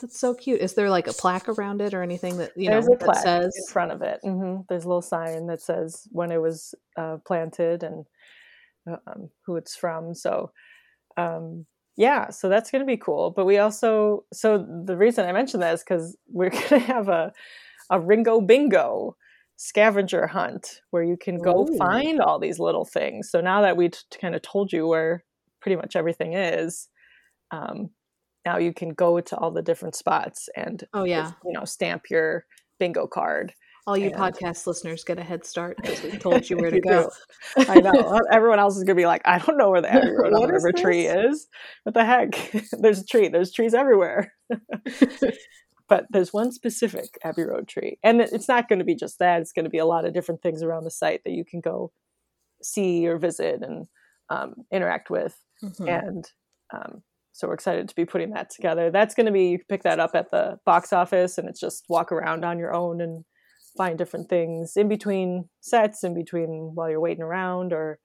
That's 0.00 0.18
so 0.18 0.34
cute. 0.34 0.60
Is 0.60 0.74
there 0.74 0.90
like 0.90 1.06
a 1.06 1.12
plaque 1.12 1.48
around 1.48 1.80
it 1.80 1.94
or 1.94 2.02
anything 2.02 2.36
that 2.38 2.56
you 2.56 2.68
There's 2.68 2.86
know 2.86 2.92
a 2.92 2.96
plaque 2.96 3.16
that 3.16 3.42
says? 3.44 3.56
in 3.56 3.72
front 3.72 3.92
of 3.92 4.02
it. 4.02 4.20
hmm 4.22 4.56
There's 4.68 4.84
a 4.84 4.88
little 4.88 5.02
sign 5.02 5.46
that 5.46 5.60
says 5.60 6.06
when 6.12 6.30
it 6.32 6.40
was 6.40 6.74
uh, 6.96 7.18
planted 7.26 7.82
and 7.82 8.06
uh, 8.90 8.96
um, 9.06 9.30
who 9.46 9.56
it's 9.56 9.76
from. 9.76 10.14
So, 10.14 10.52
um, 11.16 11.66
yeah, 11.96 12.30
so 12.30 12.48
that's 12.48 12.70
going 12.70 12.80
to 12.80 12.86
be 12.86 12.96
cool. 12.96 13.30
But 13.30 13.44
we 13.44 13.58
also, 13.58 14.24
so 14.32 14.66
the 14.84 14.96
reason 14.96 15.26
I 15.26 15.32
mentioned 15.32 15.62
that 15.62 15.74
is 15.74 15.84
because 15.84 16.16
we're 16.28 16.50
going 16.50 16.68
to 16.68 16.78
have 16.78 17.08
a 17.08 17.32
a 17.90 18.00
Ringo 18.00 18.40
Bingo 18.40 19.16
scavenger 19.56 20.26
hunt 20.26 20.80
where 20.90 21.02
you 21.02 21.16
can 21.16 21.36
go 21.38 21.66
Ooh. 21.68 21.76
find 21.76 22.20
all 22.20 22.38
these 22.38 22.58
little 22.58 22.84
things. 22.84 23.30
So 23.30 23.40
now 23.40 23.60
that 23.62 23.76
we 23.76 23.90
t- 23.90 23.98
kind 24.20 24.34
of 24.34 24.42
told 24.42 24.72
you 24.72 24.86
where 24.86 25.24
pretty 25.60 25.76
much 25.76 25.96
everything 25.96 26.32
is, 26.34 26.88
um, 27.50 27.90
now 28.44 28.56
you 28.58 28.72
can 28.72 28.90
go 28.90 29.20
to 29.20 29.36
all 29.36 29.50
the 29.50 29.62
different 29.62 29.94
spots 29.94 30.48
and 30.56 30.84
Oh 30.94 31.04
yeah, 31.04 31.32
you 31.44 31.52
know 31.52 31.64
stamp 31.64 32.10
your 32.10 32.46
bingo 32.78 33.06
card. 33.06 33.52
all 33.86 33.96
you 33.96 34.06
and- 34.10 34.14
podcast 34.14 34.66
listeners 34.66 35.04
get 35.04 35.18
a 35.18 35.22
head 35.22 35.44
start 35.44 35.76
because 35.76 36.02
we 36.02 36.10
told 36.18 36.48
you 36.48 36.56
where 36.56 36.70
to 36.70 36.76
You 36.76 36.82
go. 36.82 37.10
do. 37.56 37.64
I 37.68 37.80
know. 37.80 38.20
Everyone 38.30 38.58
else 38.58 38.76
is 38.76 38.84
gonna 38.84 38.94
be 38.94 39.06
like, 39.06 39.22
I 39.24 39.38
don't 39.38 39.56
know 39.58 39.70
where 39.70 39.80
the 39.82 39.92
Abbey 39.92 40.10
Road 40.10 40.32
on 40.34 40.40
What 40.40 40.62
the 40.62 40.72
tree 40.72 41.06
is. 41.06 41.46
What 41.84 41.94
the 41.94 42.04
heck? 42.04 42.30
There's 42.80 43.00
a 43.00 43.04
tree. 43.06 43.28
There's 43.28 43.52
trees 43.52 43.74
everywhere. 43.74 44.32
but 45.88 46.06
there's 46.10 46.32
one 46.32 46.52
specific 46.52 47.18
Abbey 47.24 47.42
Road 47.42 47.66
tree, 47.68 47.98
and 48.02 48.20
it's 48.20 48.46
not 48.48 48.68
going 48.68 48.78
to 48.78 48.84
be 48.84 48.94
just 48.94 49.18
that. 49.18 49.40
It's 49.40 49.52
going 49.52 49.64
to 49.64 49.70
be 49.70 49.78
a 49.78 49.86
lot 49.86 50.04
of 50.04 50.14
different 50.14 50.40
things 50.42 50.62
around 50.62 50.84
the 50.84 50.90
site 50.90 51.22
that 51.24 51.32
you 51.32 51.44
can 51.44 51.60
go 51.60 51.90
see 52.62 53.06
or 53.08 53.18
visit 53.18 53.62
and 53.62 53.86
um, 54.28 54.54
interact 54.70 55.10
with. 55.10 55.36
Mhm. 55.64 56.06
And 56.08 56.24
um, 56.72 57.02
so 57.40 57.48
we're 57.48 57.54
excited 57.54 57.88
to 57.88 57.94
be 57.94 58.04
putting 58.04 58.30
that 58.32 58.50
together. 58.50 58.90
That's 58.90 59.14
going 59.14 59.24
to 59.24 59.32
be 59.32 59.48
you 59.48 59.58
can 59.58 59.66
pick 59.68 59.82
that 59.84 59.98
up 59.98 60.10
at 60.14 60.30
the 60.30 60.58
box 60.66 60.92
office, 60.92 61.38
and 61.38 61.48
it's 61.48 61.58
just 61.58 61.84
walk 61.88 62.12
around 62.12 62.44
on 62.44 62.58
your 62.58 62.74
own 62.74 63.00
and 63.00 63.24
find 63.78 63.96
different 63.96 64.28
things 64.28 64.74
in 64.76 64.88
between 64.88 65.48
sets, 65.62 66.04
in 66.04 66.12
between 66.14 66.72
while 66.74 66.90
you're 66.90 67.00
waiting 67.00 67.22
around, 67.22 67.72
or 67.72 67.98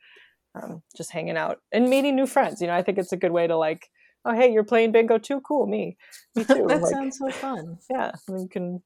um, 0.55 0.81
just 0.95 1.11
hanging 1.11 1.35
out 1.35 1.57
and 1.73 1.89
meeting 1.89 2.15
new 2.15 2.25
friends. 2.25 2.61
You 2.61 2.67
know, 2.67 2.75
I 2.75 2.81
think 2.81 2.97
it's 2.97 3.11
a 3.11 3.17
good 3.17 3.33
way 3.33 3.45
to 3.45 3.57
like, 3.57 3.89
oh 4.23 4.33
hey, 4.33 4.53
you're 4.53 4.63
playing 4.63 4.93
bingo 4.93 5.17
too, 5.17 5.41
cool, 5.41 5.67
me, 5.67 5.97
me 6.33 6.43
too. 6.45 6.65
that 6.67 6.81
Like, 6.81 6.93
sounds 6.93 7.17
so 7.17 7.29
fun. 7.29 7.77
yeah, 7.91 8.11
you 8.29 8.47
can 8.49 8.81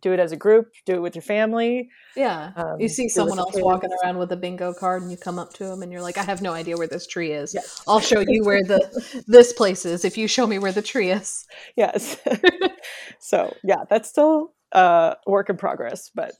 do 0.00 0.12
it 0.12 0.20
as 0.20 0.32
a 0.32 0.36
group, 0.36 0.72
do 0.86 0.94
it 0.94 1.00
with 1.00 1.14
your 1.14 1.22
family. 1.22 1.90
Yeah, 2.16 2.52
Um, 2.56 2.80
you 2.80 2.88
see 2.88 3.08
someone 3.08 3.38
else 3.38 3.54
walking 3.54 3.90
around 4.02 4.18
with 4.18 4.32
a 4.32 4.36
bingo 4.36 4.72
card, 4.74 5.02
and 5.02 5.10
you 5.10 5.16
come 5.16 5.38
up 5.38 5.52
to 5.54 5.64
them, 5.64 5.82
and 5.82 5.92
you're 5.92 6.02
like, 6.02 6.18
"I 6.18 6.24
have 6.24 6.42
no 6.42 6.52
idea 6.52 6.76
where 6.76 6.86
this 6.86 7.06
tree 7.06 7.32
is. 7.32 7.54
Yeah. 7.54 7.60
I'll 7.86 8.00
show 8.00 8.20
you 8.20 8.44
where 8.44 8.62
the 8.62 9.24
this 9.26 9.52
place 9.52 9.84
is 9.84 10.04
if 10.04 10.18
you 10.18 10.28
show 10.28 10.46
me 10.46 10.58
where 10.58 10.72
the 10.72 10.82
tree 10.82 11.10
is." 11.10 11.46
Yes. 11.76 12.16
so 13.20 13.54
yeah, 13.62 13.84
that's 13.88 14.08
still 14.08 14.54
a 14.72 15.16
work 15.26 15.50
in 15.50 15.56
progress, 15.56 16.10
but 16.14 16.32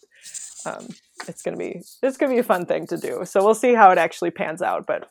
um, 0.66 0.88
it's 1.26 1.42
gonna 1.42 1.56
be 1.56 1.82
it's 2.02 2.16
gonna 2.16 2.32
be 2.32 2.40
a 2.40 2.44
fun 2.44 2.66
thing 2.66 2.86
to 2.88 2.96
do. 2.96 3.24
So 3.24 3.44
we'll 3.44 3.54
see 3.54 3.74
how 3.74 3.90
it 3.90 3.98
actually 3.98 4.30
pans 4.30 4.62
out. 4.62 4.86
But 4.86 5.08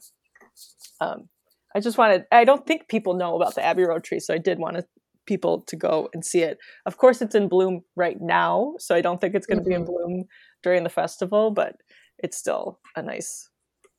um, 0.99 1.29
I 1.75 1.79
just 1.79 1.97
wanted 1.97 2.25
I 2.31 2.43
don't 2.43 2.65
think 2.65 2.87
people 2.87 3.13
know 3.13 3.35
about 3.35 3.55
the 3.55 3.63
Abbey 3.63 3.83
Road 3.83 4.03
tree, 4.03 4.19
so 4.19 4.33
I 4.33 4.37
did 4.37 4.59
want 4.59 4.77
to, 4.77 4.85
people 5.27 5.61
to 5.67 5.75
go 5.75 6.09
and 6.13 6.25
see 6.25 6.41
it. 6.41 6.57
Of 6.87 6.97
course, 6.97 7.21
it's 7.21 7.35
in 7.35 7.47
bloom 7.47 7.83
right 7.95 8.19
now, 8.19 8.73
so 8.79 8.95
I 8.95 9.01
don't 9.01 9.21
think 9.21 9.35
it's 9.35 9.45
going 9.45 9.59
to 9.59 9.63
be 9.69 9.75
in 9.75 9.83
Mhm. 9.83 9.87
bloom 9.87 10.25
during 10.63 10.83
the 10.83 10.89
festival, 10.89 11.51
but 11.51 11.75
it's 12.17 12.37
still 12.37 12.79
a 12.95 13.03
nice 13.03 13.49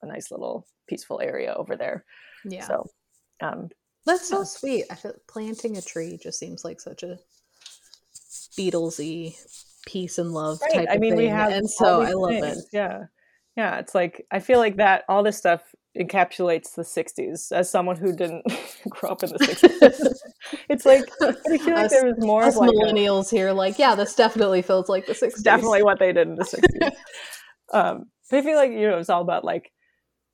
a 0.03 0.07
nice 0.07 0.31
little 0.31 0.67
peaceful 0.89 1.21
area 1.21 1.53
over 1.55 1.77
there. 1.77 2.05
Yeah. 2.45 2.67
So 2.67 2.87
um, 3.41 3.69
That's 4.07 4.29
so 4.29 4.43
sweet. 4.45 4.85
I 4.91 4.95
feel 4.97 5.15
planting 5.29 5.77
a 5.77 5.83
tree 5.83 6.17
just 6.21 6.39
seems 6.39 6.65
like 6.65 6.81
such 6.81 7.03
a 7.05 7.19
Beatlesy 8.57 9.37
peace 9.87 10.19
and 10.19 10.33
love 10.33 10.61
right. 10.63 10.73
type 10.75 10.89
I 10.91 10.95
of 10.95 11.01
mean, 11.01 11.13
thing. 11.13 11.19
we 11.19 11.27
have 11.29 11.51
and 11.53 11.69
so 11.69 12.03
I 12.03 12.13
love 12.13 12.31
things. 12.41 12.59
it. 12.59 12.65
Yeah, 12.73 13.05
yeah. 13.57 13.79
It's 13.79 13.95
like 13.95 14.27
I 14.31 14.41
feel 14.41 14.59
like 14.59 14.77
that 14.77 15.05
all 15.09 15.23
this 15.23 15.37
stuff 15.39 15.63
encapsulates 15.97 16.75
the 16.75 16.83
'60s. 16.83 17.53
As 17.53 17.71
someone 17.71 17.97
who 17.97 18.15
didn't 18.15 18.45
grow 18.89 19.11
up 19.11 19.23
in 19.23 19.31
the 19.31 19.39
'60s, 19.39 20.15
it's 20.69 20.85
like 20.87 21.05
I 21.23 21.33
feel 21.59 21.75
like 21.75 21.85
Us- 21.87 21.91
there 21.91 22.07
was 22.07 22.17
more 22.19 22.43
Us 22.43 22.55
of 22.57 22.61
like 22.61 22.71
a- 22.71 22.73
millennials 22.75 23.31
here, 23.31 23.53
like, 23.53 23.79
yeah, 23.79 23.95
this 23.95 24.15
definitely 24.15 24.63
feels 24.63 24.89
like 24.89 25.07
the 25.07 25.13
60s. 25.15 25.43
definitely 25.43 25.83
what 25.83 25.99
they 25.99 26.13
did 26.13 26.29
in 26.29 26.35
the 26.37 26.45
60s. 26.83 26.91
um, 27.73 28.05
but 28.31 28.39
I 28.39 28.43
feel 28.43 28.57
like, 28.57 28.71
you 28.73 28.89
know, 28.89 28.99
it's 28.99 29.11
all 29.11 29.23
about 29.23 29.45
like 29.45 29.71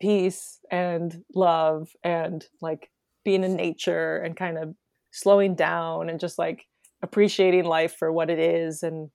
peace 0.00 0.58
and 0.70 1.22
love 1.34 1.88
and 2.02 2.44
like 2.60 2.90
being 3.24 3.44
in 3.44 3.54
nature 3.56 4.18
and 4.18 4.36
kind 4.36 4.58
of 4.58 4.74
slowing 5.12 5.54
down 5.54 6.10
and 6.10 6.18
just 6.20 6.38
like 6.38 6.64
appreciating 7.02 7.64
life 7.64 7.94
for 7.96 8.12
what 8.12 8.30
it 8.30 8.38
is 8.38 8.82
and, 8.82 9.10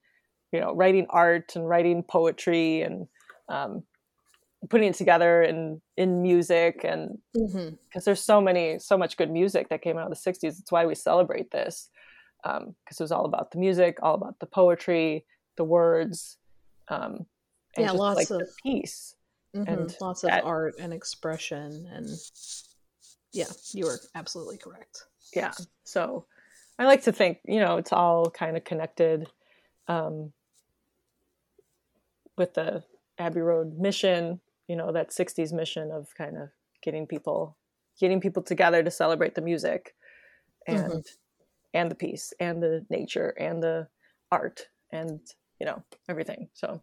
you 0.54 0.60
know, 0.62 0.74
writing 0.74 1.06
art 1.10 1.56
and 1.56 1.68
writing 1.68 2.02
poetry 2.04 2.82
and 2.82 3.08
um, 3.50 3.84
putting 4.70 4.90
it 4.90 4.96
together 4.96 5.42
in, 5.44 5.82
in 5.96 6.22
music 6.22 6.82
and 6.84 7.18
because 7.88 8.04
there's 8.04 8.22
so 8.22 8.42
many 8.42 8.78
so 8.80 8.98
much 8.98 9.16
good 9.16 9.32
music 9.32 9.70
that 9.70 9.82
came 9.82 9.98
out 9.98 10.12
of 10.12 10.18
the 10.18 10.32
60s 10.32 10.60
it's 10.60 10.72
why 10.72 10.86
we 10.86 10.94
celebrate 10.96 11.50
this 11.52 11.90
because 12.44 13.00
it 13.00 13.04
was 13.04 13.12
all 13.12 13.26
about 13.26 13.52
the 13.52 13.58
music 13.58 13.98
all 14.02 14.16
about 14.16 14.38
the 14.40 14.46
poetry 14.46 15.26
the 15.56 15.64
words 15.64 16.38
um, 16.90 17.26
and 17.78 17.86
Yeah, 17.86 17.88
just, 17.88 17.96
lots 17.96 18.16
like 18.18 18.28
the 18.28 18.42
of- 18.42 18.50
peace 18.64 19.16
Mhm. 19.56 19.68
And 19.68 19.98
Lots 20.00 20.24
of 20.24 20.30
art 20.44 20.76
and 20.78 20.94
expression. 20.94 21.88
And 21.92 22.08
yeah, 23.34 23.48
you 23.74 23.88
are 23.88 24.00
absolutely 24.14 24.58
correct. 24.58 25.06
yeah 25.36 25.54
so 25.84 26.26
i 26.78 26.86
like 26.86 27.04
to 27.04 27.12
think 27.12 27.40
you 27.46 27.60
know 27.60 27.78
it's 27.78 27.92
all 27.94 28.30
kind 28.30 28.56
of 28.58 28.64
connected 28.64 29.28
um, 29.88 30.32
with 32.38 32.54
the 32.54 32.84
abbey 33.18 33.42
road 33.42 33.78
mission 33.80 34.40
you 34.70 34.78
know 34.78 34.94
that 34.94 35.12
60s 35.12 35.52
mission 35.54 35.92
of 35.92 36.08
kind 36.18 36.38
of 36.38 36.50
getting 36.84 37.08
people 37.08 37.58
getting 38.00 38.22
people 38.22 38.44
together 38.44 38.84
to 38.84 38.92
celebrate 38.92 39.36
the 39.36 39.42
music 39.42 39.96
and 40.68 40.92
Mhm. 40.94 41.06
and 41.74 41.92
the 41.92 41.96
peace 41.96 42.34
and 42.40 42.64
the 42.64 42.86
nature 42.90 43.30
and 43.40 43.62
the 43.64 43.88
art 44.32 44.70
and 44.92 45.20
you 45.60 45.66
know 45.66 45.84
everything. 46.08 46.50
So 46.54 46.82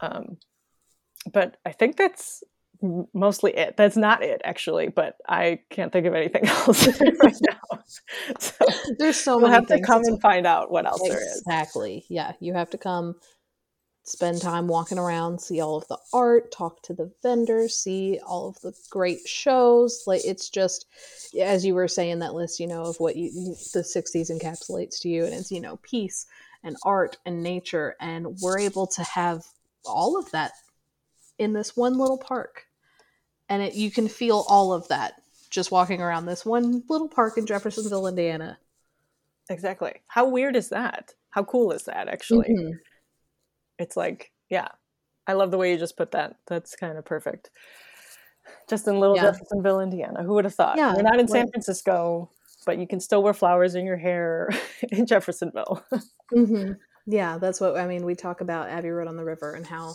um 0.00 0.38
but 1.32 1.56
i 1.66 1.72
think 1.72 1.96
that's 1.96 2.44
mostly 3.12 3.56
it. 3.56 3.76
That's 3.76 3.96
not 3.96 4.22
it 4.22 4.40
actually 4.44 4.88
but 4.88 5.16
i 5.28 5.58
can't 5.70 5.92
think 5.92 6.06
of 6.06 6.14
anything 6.14 6.46
else 6.46 6.86
right 7.20 7.34
now. 7.50 7.80
So 8.38 8.66
There's 9.00 9.16
so 9.16 9.38
we'll 9.38 9.48
many 9.50 9.54
have 9.54 9.66
to 9.66 9.80
come 9.80 10.02
and 10.04 10.20
find 10.22 10.46
out 10.46 10.70
what 10.70 10.86
else 10.86 11.02
there 11.08 11.20
is. 11.20 11.38
Exactly. 11.40 12.04
Yeah, 12.08 12.32
you 12.40 12.54
have 12.54 12.70
to 12.70 12.78
come 12.78 13.16
spend 14.08 14.40
time 14.40 14.66
walking 14.68 14.98
around, 14.98 15.40
see 15.40 15.60
all 15.60 15.76
of 15.76 15.86
the 15.88 15.98
art, 16.12 16.50
talk 16.50 16.82
to 16.82 16.94
the 16.94 17.12
vendors, 17.22 17.76
see 17.76 18.18
all 18.26 18.48
of 18.48 18.60
the 18.62 18.72
great 18.90 19.20
shows. 19.26 20.04
Like 20.06 20.22
it's 20.24 20.48
just 20.48 20.86
as 21.38 21.64
you 21.64 21.74
were 21.74 21.88
saying 21.88 22.20
that 22.20 22.34
list, 22.34 22.58
you 22.58 22.66
know, 22.66 22.84
of 22.84 22.98
what 22.98 23.16
you, 23.16 23.30
the 23.74 23.84
60s 23.84 24.30
encapsulates 24.30 25.00
to 25.00 25.08
you 25.08 25.24
and 25.24 25.34
it's, 25.34 25.52
you 25.52 25.60
know, 25.60 25.78
peace 25.82 26.26
and 26.64 26.76
art 26.84 27.18
and 27.26 27.42
nature 27.42 27.96
and 28.00 28.36
we're 28.40 28.58
able 28.58 28.86
to 28.86 29.02
have 29.04 29.44
all 29.84 30.18
of 30.18 30.30
that 30.32 30.52
in 31.38 31.52
this 31.52 31.76
one 31.76 31.98
little 31.98 32.18
park. 32.18 32.66
And 33.48 33.62
it, 33.62 33.74
you 33.74 33.90
can 33.90 34.08
feel 34.08 34.44
all 34.48 34.72
of 34.72 34.88
that 34.88 35.22
just 35.50 35.70
walking 35.70 36.02
around 36.02 36.26
this 36.26 36.44
one 36.44 36.82
little 36.88 37.08
park 37.08 37.38
in 37.38 37.46
Jeffersonville, 37.46 38.06
Indiana. 38.06 38.58
exactly 39.50 39.94
how 40.08 40.28
weird 40.28 40.56
is 40.56 40.68
that 40.68 41.14
how 41.30 41.42
cool 41.44 41.72
is 41.72 41.84
that 41.84 42.06
actually 42.08 42.48
Mhm. 42.50 42.78
It's 43.78 43.96
like 43.96 44.30
yeah 44.50 44.68
i 45.26 45.32
love 45.32 45.50
the 45.50 45.58
way 45.58 45.72
you 45.72 45.78
just 45.78 45.96
put 45.96 46.10
that 46.12 46.36
that's 46.46 46.74
kind 46.76 46.98
of 46.98 47.04
perfect 47.04 47.50
just 48.68 48.86
in 48.88 48.98
little 49.00 49.16
Yeah. 49.16 49.22
jeffersonville 49.30 49.80
indiana 49.80 50.22
who 50.22 50.34
would 50.34 50.44
have 50.44 50.54
thought 50.54 50.76
Yeah, 50.76 50.94
you're 50.94 51.02
not 51.02 51.20
in 51.20 51.28
san 51.28 51.50
francisco 51.50 52.30
but 52.66 52.78
you 52.78 52.86
can 52.86 53.00
still 53.00 53.22
wear 53.22 53.34
flowers 53.34 53.74
in 53.74 53.84
your 53.86 53.96
hair 53.96 54.50
in 54.90 55.06
jeffersonville 55.06 55.84
hmm 56.30 56.72
Yeah, 57.06 57.38
that's 57.38 57.58
what 57.60 57.78
I 57.78 57.86
mean. 57.86 58.04
We 58.04 58.14
talk 58.14 58.42
about 58.42 58.68
Abbey 58.68 58.90
Road 58.90 59.08
on 59.08 59.16
the 59.16 59.24
River 59.24 59.54
and 59.54 59.66
how 59.66 59.94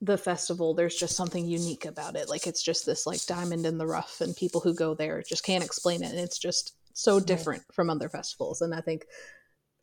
the 0.00 0.16
festival, 0.16 0.72
there's 0.72 0.94
just 0.96 1.14
something 1.14 1.44
unique 1.44 1.84
about 1.84 2.16
it. 2.16 2.30
Like 2.30 2.46
it's 2.46 2.62
just 2.62 2.86
this 2.86 3.06
like 3.06 3.24
diamond 3.26 3.66
in 3.66 3.76
the 3.76 3.86
rough, 3.86 4.22
and 4.22 4.34
people 4.34 4.60
who 4.62 4.74
go 4.74 4.94
there 4.94 5.22
just 5.22 5.44
can't 5.44 5.62
explain 5.62 6.02
it. 6.02 6.10
And 6.10 6.18
it's 6.18 6.38
just 6.38 6.74
so 6.94 7.20
different 7.20 7.62
from 7.72 7.90
other 7.90 8.08
festivals. 8.08 8.62
And 8.62 8.74
I 8.74 8.80
think 8.80 9.04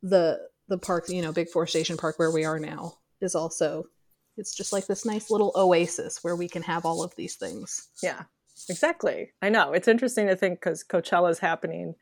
the 0.01 0.39
the 0.69 0.79
park, 0.79 1.05
you 1.09 1.21
know, 1.21 1.31
Big 1.31 1.49
Four 1.49 1.67
Station 1.67 1.97
Park 1.97 2.17
where 2.17 2.31
we 2.31 2.45
are 2.45 2.59
now 2.59 2.97
is 3.21 3.35
also 3.35 3.85
it's 4.37 4.55
just 4.55 4.71
like 4.71 4.87
this 4.87 5.05
nice 5.05 5.29
little 5.29 5.51
oasis 5.55 6.23
where 6.23 6.35
we 6.35 6.47
can 6.47 6.61
have 6.63 6.85
all 6.85 7.03
of 7.03 7.15
these 7.15 7.35
things. 7.35 7.89
yeah 8.01 8.23
exactly. 8.69 9.31
I 9.41 9.47
know. 9.49 9.71
It's 9.73 9.87
interesting 9.87 10.27
to 10.27 10.35
think 10.35 10.59
because 10.59 10.83
coachella 10.83 11.31
is 11.31 11.39
happening 11.39 11.95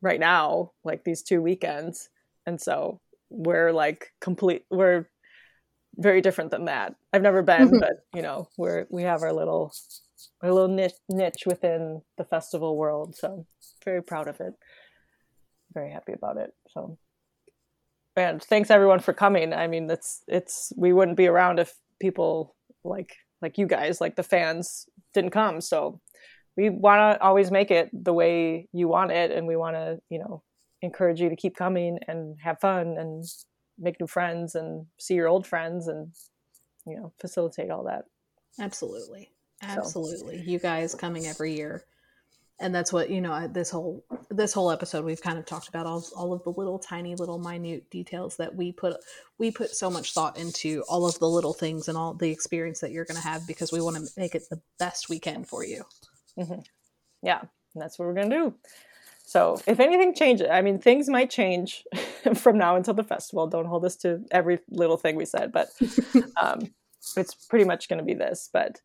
right 0.00 0.18
now 0.20 0.72
like 0.82 1.04
these 1.04 1.22
two 1.22 1.40
weekends. 1.42 2.08
And 2.46 2.60
so 2.60 3.00
we're 3.30 3.70
like 3.72 4.12
complete 4.20 4.64
we're 4.70 5.06
very 5.96 6.20
different 6.20 6.50
than 6.50 6.64
that. 6.66 6.94
I've 7.12 7.22
never 7.22 7.42
been 7.42 7.68
Mhm. 7.70 7.80
but 7.80 7.92
you 8.14 8.22
know 8.22 8.48
we're 8.58 8.86
we 8.90 9.02
have 9.04 9.22
our 9.22 9.32
little 9.32 9.72
our 10.42 10.52
little 10.52 10.68
niche, 10.68 10.94
niche 11.08 11.44
within 11.46 12.02
the 12.18 12.24
festival 12.24 12.76
world. 12.76 13.14
So 13.16 13.46
very 13.84 14.02
proud 14.02 14.28
of 14.28 14.40
it. 14.40 14.54
Very 15.72 15.90
happy 15.90 16.12
about 16.12 16.36
it. 16.36 16.52
So 16.68 16.98
and 18.16 18.42
thanks 18.42 18.70
everyone 18.70 19.00
for 19.00 19.12
coming 19.12 19.52
i 19.52 19.66
mean 19.66 19.86
that's 19.86 20.22
it's 20.28 20.72
we 20.76 20.92
wouldn't 20.92 21.16
be 21.16 21.26
around 21.26 21.58
if 21.58 21.74
people 22.00 22.54
like 22.84 23.16
like 23.42 23.58
you 23.58 23.66
guys 23.66 24.00
like 24.00 24.16
the 24.16 24.22
fans 24.22 24.86
didn't 25.12 25.30
come 25.30 25.60
so 25.60 26.00
we 26.56 26.70
want 26.70 26.98
to 26.98 27.22
always 27.22 27.50
make 27.50 27.70
it 27.70 27.90
the 27.92 28.12
way 28.12 28.68
you 28.72 28.88
want 28.88 29.10
it 29.10 29.30
and 29.30 29.46
we 29.46 29.56
want 29.56 29.74
to 29.74 29.98
you 30.08 30.18
know 30.18 30.42
encourage 30.82 31.20
you 31.20 31.28
to 31.28 31.36
keep 31.36 31.56
coming 31.56 31.98
and 32.08 32.36
have 32.42 32.60
fun 32.60 32.96
and 32.98 33.24
make 33.78 33.98
new 33.98 34.06
friends 34.06 34.54
and 34.54 34.86
see 34.98 35.14
your 35.14 35.28
old 35.28 35.46
friends 35.46 35.88
and 35.88 36.12
you 36.86 36.96
know 36.96 37.12
facilitate 37.20 37.70
all 37.70 37.84
that 37.84 38.04
Absolutely. 38.58 39.30
Absolutely. 39.62 40.42
You 40.42 40.58
guys 40.58 40.94
coming 40.94 41.26
every 41.26 41.54
year. 41.54 41.84
And 42.60 42.72
that's 42.72 42.92
what, 42.92 43.10
you 43.10 43.20
know, 43.20 43.48
this 43.48 43.70
whole 43.70 44.04
this 44.30 44.52
whole 44.52 44.70
episode 44.70 45.04
we've 45.04 45.20
kind 45.20 45.38
of 45.38 45.44
talked 45.44 45.68
about 45.68 45.86
all, 45.86 46.04
all 46.16 46.32
of 46.32 46.42
the 46.44 46.50
little 46.50 46.78
tiny 46.78 47.14
little 47.16 47.38
minute 47.38 47.90
details 47.90 48.36
that 48.36 48.54
we 48.54 48.70
put 48.70 48.96
we 49.38 49.50
put 49.50 49.70
so 49.74 49.90
much 49.90 50.14
thought 50.14 50.38
into 50.38 50.84
all 50.88 51.06
of 51.06 51.18
the 51.18 51.28
little 51.28 51.52
things 51.52 51.88
and 51.88 51.98
all 51.98 52.14
the 52.14 52.30
experience 52.30 52.80
that 52.80 52.92
you're 52.92 53.04
going 53.04 53.20
to 53.20 53.26
have 53.26 53.46
because 53.46 53.72
we 53.72 53.80
want 53.80 53.96
to 53.96 54.06
make 54.16 54.34
it 54.34 54.44
the 54.50 54.60
best 54.78 55.08
we 55.08 55.18
can 55.18 55.44
for 55.44 55.64
you. 55.64 55.84
yeah 57.22 57.40
and 57.40 57.82
that's 57.82 57.98
what 57.98 58.06
we're 58.06 58.14
gonna 58.14 58.30
do. 58.30 58.54
So 59.26 59.60
if 59.66 59.80
anything 59.80 60.14
changes 60.14 60.48
i 60.50 60.62
mean 60.62 60.78
things 60.78 61.08
might 61.08 61.30
change 61.30 61.84
from 62.34 62.56
now 62.56 62.76
until 62.76 62.94
the 62.94 63.02
festival. 63.02 63.48
Don't 63.48 63.66
hold 63.66 63.84
us 63.84 63.96
to 63.96 64.24
every 64.30 64.60
little 64.70 64.96
thing 64.96 65.16
we 65.16 65.24
said 65.24 65.50
but 65.50 65.70
um, 66.40 66.72
it's 67.16 67.34
pretty 67.34 67.64
much 67.64 67.88
going 67.88 67.98
to 67.98 68.04
be 68.04 68.14
this 68.14 68.48
but 68.52 68.80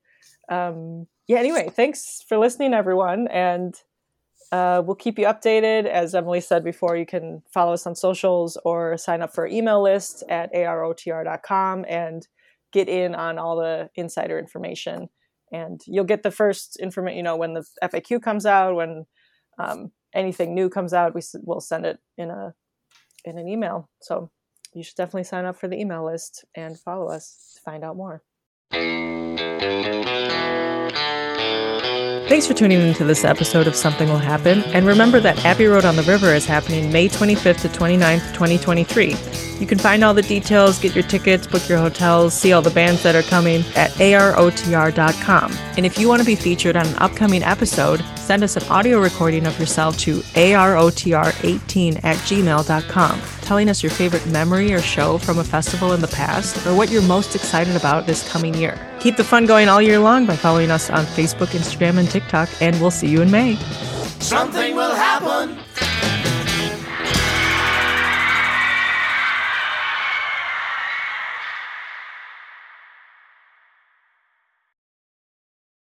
um, 0.50 1.08
yeah 1.28 1.38
anyway 1.38 1.70
thanks 1.74 2.24
for 2.28 2.38
listening 2.38 2.74
everyone 2.74 3.28
and 3.28 3.76
uh, 4.52 4.82
we'll 4.84 4.96
keep 4.96 5.20
you 5.20 5.26
updated. 5.26 5.86
As 5.86 6.16
emily 6.16 6.42
said 6.42 6.64
before 6.64 6.98
you 6.98 7.06
can 7.06 7.44
follow 7.54 7.74
us 7.74 7.86
on 7.86 7.96
socials 7.96 8.58
or 8.66 8.98
sign 8.98 9.22
up 9.22 9.34
for 9.34 9.46
email 9.46 9.82
list 9.82 10.24
at 10.30 10.54
arotr.com 10.54 11.86
and 11.88 12.28
get 12.72 12.90
in 12.90 13.16
on 13.16 13.38
all 13.38 13.58
the 13.58 13.90
insider 13.96 14.40
information. 14.40 15.10
And 15.52 15.82
you'll 15.88 16.06
get 16.06 16.24
the 16.24 16.32
first 16.32 16.78
information 16.78 17.18
you 17.18 17.24
know 17.24 17.36
when 17.36 17.54
the 17.54 17.66
faq 17.84 18.22
comes 18.22 18.46
out 18.46 18.76
when 18.76 19.06
um, 19.60 19.92
anything 20.14 20.56
new 20.56 20.70
comes 20.70 20.94
out 20.94 21.16
we 21.16 21.22
will 21.44 21.62
send 21.62 21.86
it 21.86 22.00
in 22.18 22.30
a 22.32 22.54
in 23.26 23.38
an 23.38 23.48
email. 23.48 23.90
So 24.02 24.32
you 24.74 24.84
should 24.84 24.96
definitely 24.96 25.24
sign 25.26 25.46
up 25.46 25.58
for 25.58 25.68
the 25.68 25.80
email 25.80 26.06
list 26.06 26.46
and 26.56 26.80
follow 26.80 27.10
us 27.10 27.54
to 27.56 27.62
find 27.62 27.84
out 27.84 27.98
more 27.98 28.24
Thanks 32.30 32.46
for 32.46 32.54
tuning 32.54 32.80
into 32.80 33.04
this 33.04 33.26
episode 33.26 33.66
of 33.66 33.76
Something 33.76 34.08
Will 34.08 34.20
Happen. 34.20 34.62
And 34.66 34.86
remember 34.86 35.20
that 35.20 35.44
Abbey 35.44 35.66
Road 35.66 35.84
on 35.84 35.96
the 35.96 36.04
River 36.04 36.28
is 36.28 36.46
happening 36.46 36.92
May 36.92 37.10
25th 37.10 37.62
to 37.62 37.70
29th, 37.70 38.34
2023. 38.36 39.16
You 39.60 39.66
can 39.66 39.80
find 39.80 40.04
all 40.04 40.14
the 40.14 40.22
details, 40.22 40.78
get 40.78 40.94
your 40.94 41.04
tickets, 41.06 41.48
book 41.48 41.68
your 41.68 41.80
hotels, 41.80 42.36
see 42.36 42.54
all 42.54 42.62
the 42.62 42.70
bands 42.70 43.02
that 43.02 43.16
are 43.16 43.24
coming 43.24 43.62
at 43.76 43.90
arotr.com. 43.94 45.52
And 45.76 45.88
if 45.88 45.98
you 45.98 46.08
want 46.08 46.22
to 46.22 46.26
be 46.26 46.36
featured 46.36 46.76
on 46.76 46.86
an 46.86 46.96
upcoming 47.00 47.42
episode, 47.42 48.06
send 48.16 48.44
us 48.44 48.56
an 48.56 48.64
audio 48.70 49.02
recording 49.02 49.48
of 49.48 49.60
yourself 49.60 49.98
to 49.98 50.20
arotr18 50.20 52.04
at 52.04 52.18
gmail.com, 52.18 53.22
telling 53.50 53.68
us 53.68 53.82
your 53.82 53.90
favorite 53.90 54.24
memory 54.28 54.72
or 54.72 54.80
show 54.80 55.18
from 55.18 55.40
a 55.40 55.44
festival 55.44 55.94
in 55.94 56.02
the 56.02 56.08
past, 56.10 56.68
or 56.68 56.76
what 56.76 56.92
you're 56.92 57.02
most 57.02 57.34
excited 57.34 57.76
about 57.76 58.06
this 58.06 58.22
coming 58.30 58.54
year. 58.54 58.78
Keep 59.00 59.18
the 59.18 59.24
fun 59.24 59.48
going 59.48 59.68
all 59.68 59.82
year 59.82 59.98
long 59.98 60.28
by 60.28 60.36
following 60.36 60.70
us 60.70 60.92
on 60.92 61.04
Facebook, 61.18 61.48
Instagram, 61.48 61.98
and 61.98 62.08
TikTok, 62.08 62.48
and 62.62 62.80
we'll 62.80 62.92
see 62.92 63.08
you 63.08 63.24
in 63.24 63.32
May. 63.32 63.56
Something 64.20 64.76
will 64.76 64.94
happen. 64.94 65.58